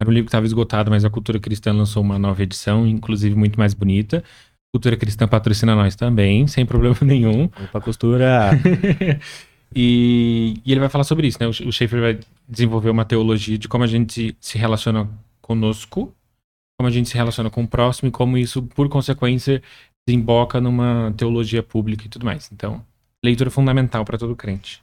Era 0.00 0.10
um 0.10 0.12
livro 0.12 0.26
que 0.26 0.28
estava 0.28 0.44
esgotado, 0.44 0.90
mas 0.90 1.04
a 1.04 1.10
Cultura 1.10 1.40
Cristã 1.40 1.72
lançou 1.72 2.02
uma 2.02 2.18
nova 2.18 2.42
edição, 2.42 2.86
inclusive 2.86 3.34
muito 3.34 3.58
mais 3.58 3.72
bonita. 3.72 4.22
Cultura 4.74 4.96
Cristã 4.96 5.26
patrocina 5.26 5.74
nós 5.74 5.96
também, 5.96 6.46
sem 6.46 6.66
problema 6.66 6.96
nenhum. 7.00 7.44
Opa, 7.44 7.80
costura! 7.80 8.50
e, 9.74 10.60
e, 10.64 10.70
ele 10.72 10.80
vai 10.80 10.90
falar 10.90 11.04
sobre 11.04 11.26
isso, 11.26 11.38
né? 11.40 11.46
O 11.46 11.72
Schaeffer 11.72 12.00
vai 12.00 12.20
desenvolver 12.46 12.90
uma 12.90 13.06
teologia 13.06 13.56
de 13.56 13.68
como 13.68 13.84
a 13.84 13.86
gente 13.86 14.36
se 14.38 14.58
relaciona 14.58 15.08
conosco, 15.40 16.14
como 16.78 16.88
a 16.88 16.90
gente 16.90 17.08
se 17.08 17.16
relaciona 17.16 17.48
com 17.48 17.62
o 17.62 17.68
próximo 17.68 18.08
e 18.08 18.12
como 18.12 18.36
isso, 18.36 18.62
por 18.62 18.88
consequência, 18.88 19.62
desemboca 20.06 20.60
numa 20.60 21.12
teologia 21.16 21.62
pública 21.62 22.06
e 22.06 22.08
tudo 22.08 22.26
mais. 22.26 22.50
Então, 22.52 22.84
leitura 23.24 23.50
fundamental 23.50 24.04
para 24.04 24.18
todo 24.18 24.36
crente. 24.36 24.82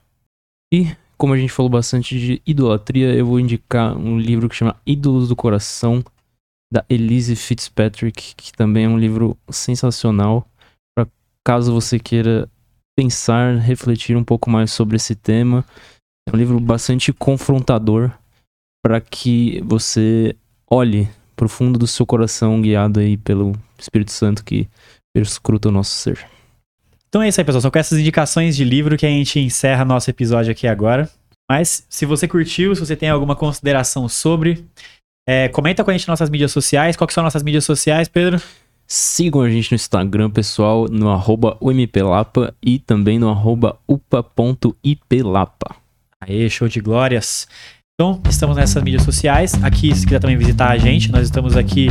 E, 0.73 0.95
como 1.17 1.33
a 1.33 1.37
gente 1.37 1.51
falou 1.51 1.69
bastante 1.69 2.17
de 2.19 2.41
idolatria, 2.45 3.13
eu 3.13 3.25
vou 3.25 3.39
indicar 3.39 3.97
um 3.97 4.17
livro 4.17 4.47
que 4.47 4.55
chama 4.55 4.79
Ídolos 4.85 5.29
do 5.29 5.35
Coração, 5.35 6.03
da 6.71 6.85
Elise 6.87 7.35
Fitzpatrick, 7.35 8.35
que 8.35 8.53
também 8.53 8.85
é 8.85 8.89
um 8.89 8.99
livro 8.99 9.35
sensacional 9.49 10.47
para 10.95 11.07
caso 11.43 11.73
você 11.73 11.97
queira 11.97 12.47
pensar, 12.95 13.57
refletir 13.57 14.15
um 14.15 14.23
pouco 14.23 14.49
mais 14.49 14.71
sobre 14.71 14.95
esse 14.95 15.15
tema. 15.15 15.65
É 16.27 16.35
um 16.35 16.37
livro 16.37 16.59
bastante 16.59 17.11
confrontador 17.11 18.11
para 18.83 19.01
que 19.01 19.61
você 19.65 20.35
olhe 20.69 21.09
pro 21.35 21.49
fundo 21.49 21.79
do 21.79 21.87
seu 21.87 22.05
coração, 22.05 22.61
guiado 22.61 22.99
aí 22.99 23.17
pelo 23.17 23.53
Espírito 23.77 24.11
Santo 24.11 24.43
que 24.43 24.67
perscruta 25.13 25.69
o 25.69 25.71
nosso 25.71 25.91
ser. 25.91 26.25
Então 27.07 27.21
é 27.21 27.27
isso 27.27 27.41
aí, 27.41 27.45
pessoal. 27.45 27.61
São 27.61 27.71
com 27.71 27.79
essas 27.79 27.97
indicações 27.97 28.55
de 28.55 28.63
livro 28.63 28.97
que 28.97 29.05
a 29.05 29.09
gente 29.09 29.39
encerra 29.39 29.83
nosso 29.83 30.09
episódio 30.09 30.51
aqui 30.51 30.67
agora. 30.67 31.09
Mas 31.49 31.85
se 31.89 32.05
você 32.05 32.27
curtiu, 32.27 32.75
se 32.75 32.85
você 32.85 32.95
tem 32.95 33.09
alguma 33.09 33.35
consideração 33.35 34.07
sobre, 34.07 34.63
é, 35.27 35.47
comenta 35.47 35.83
com 35.83 35.91
a 35.91 35.93
gente 35.93 36.07
nas 36.07 36.19
nossas 36.19 36.29
mídias 36.29 36.51
sociais. 36.51 36.95
Qual 36.95 37.07
que 37.07 37.13
são 37.13 37.23
nossas 37.23 37.43
mídias 37.43 37.63
sociais, 37.63 38.07
Pedro? 38.07 38.41
Sigam 38.87 39.41
a 39.41 39.49
gente 39.49 39.71
no 39.71 39.75
Instagram, 39.75 40.31
pessoal, 40.31 40.87
no 40.89 41.09
arroba 41.09 41.55
UMPLapa 41.61 42.55
e 42.63 42.79
também 42.79 43.19
no 43.19 43.29
arroba 43.29 43.77
upa.iplapa. 43.87 45.75
Aê, 46.19 46.49
show 46.49 46.67
de 46.67 46.79
glórias. 46.79 47.47
Então, 47.93 48.19
estamos 48.27 48.57
nessas 48.57 48.81
mídias 48.81 49.03
sociais. 49.03 49.53
Aqui, 49.63 49.93
se 49.93 50.05
quiser 50.05 50.19
também 50.19 50.35
visitar 50.35 50.71
a 50.71 50.77
gente, 50.79 51.11
nós 51.11 51.25
estamos 51.25 51.55
aqui 51.55 51.89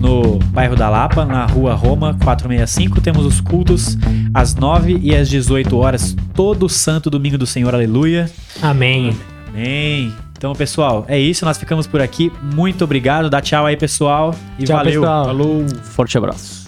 no 0.00 0.38
bairro 0.52 0.76
da 0.76 0.88
Lapa, 0.88 1.24
na 1.24 1.46
rua 1.46 1.74
Roma 1.74 2.16
465. 2.22 3.00
Temos 3.00 3.24
os 3.24 3.40
cultos 3.40 3.96
às 4.32 4.54
9 4.54 4.98
e 5.02 5.14
às 5.14 5.28
18 5.28 5.76
horas, 5.76 6.16
todo 6.34 6.68
santo 6.68 7.08
domingo 7.10 7.38
do 7.38 7.46
Senhor, 7.46 7.74
aleluia. 7.74 8.30
Amém. 8.62 9.16
Amém. 9.48 10.12
Então, 10.36 10.52
pessoal, 10.52 11.04
é 11.08 11.18
isso. 11.18 11.44
Nós 11.44 11.56
ficamos 11.56 11.86
por 11.86 12.02
aqui. 12.02 12.30
Muito 12.54 12.84
obrigado. 12.84 13.30
Dá 13.30 13.40
tchau 13.40 13.64
aí, 13.64 13.76
pessoal. 13.76 14.34
E 14.58 14.64
Tchau, 14.64 14.76
valeu. 14.76 15.00
pessoal. 15.00 15.24
Falou. 15.24 15.66
Forte 15.82 16.18
abraço. 16.18 16.63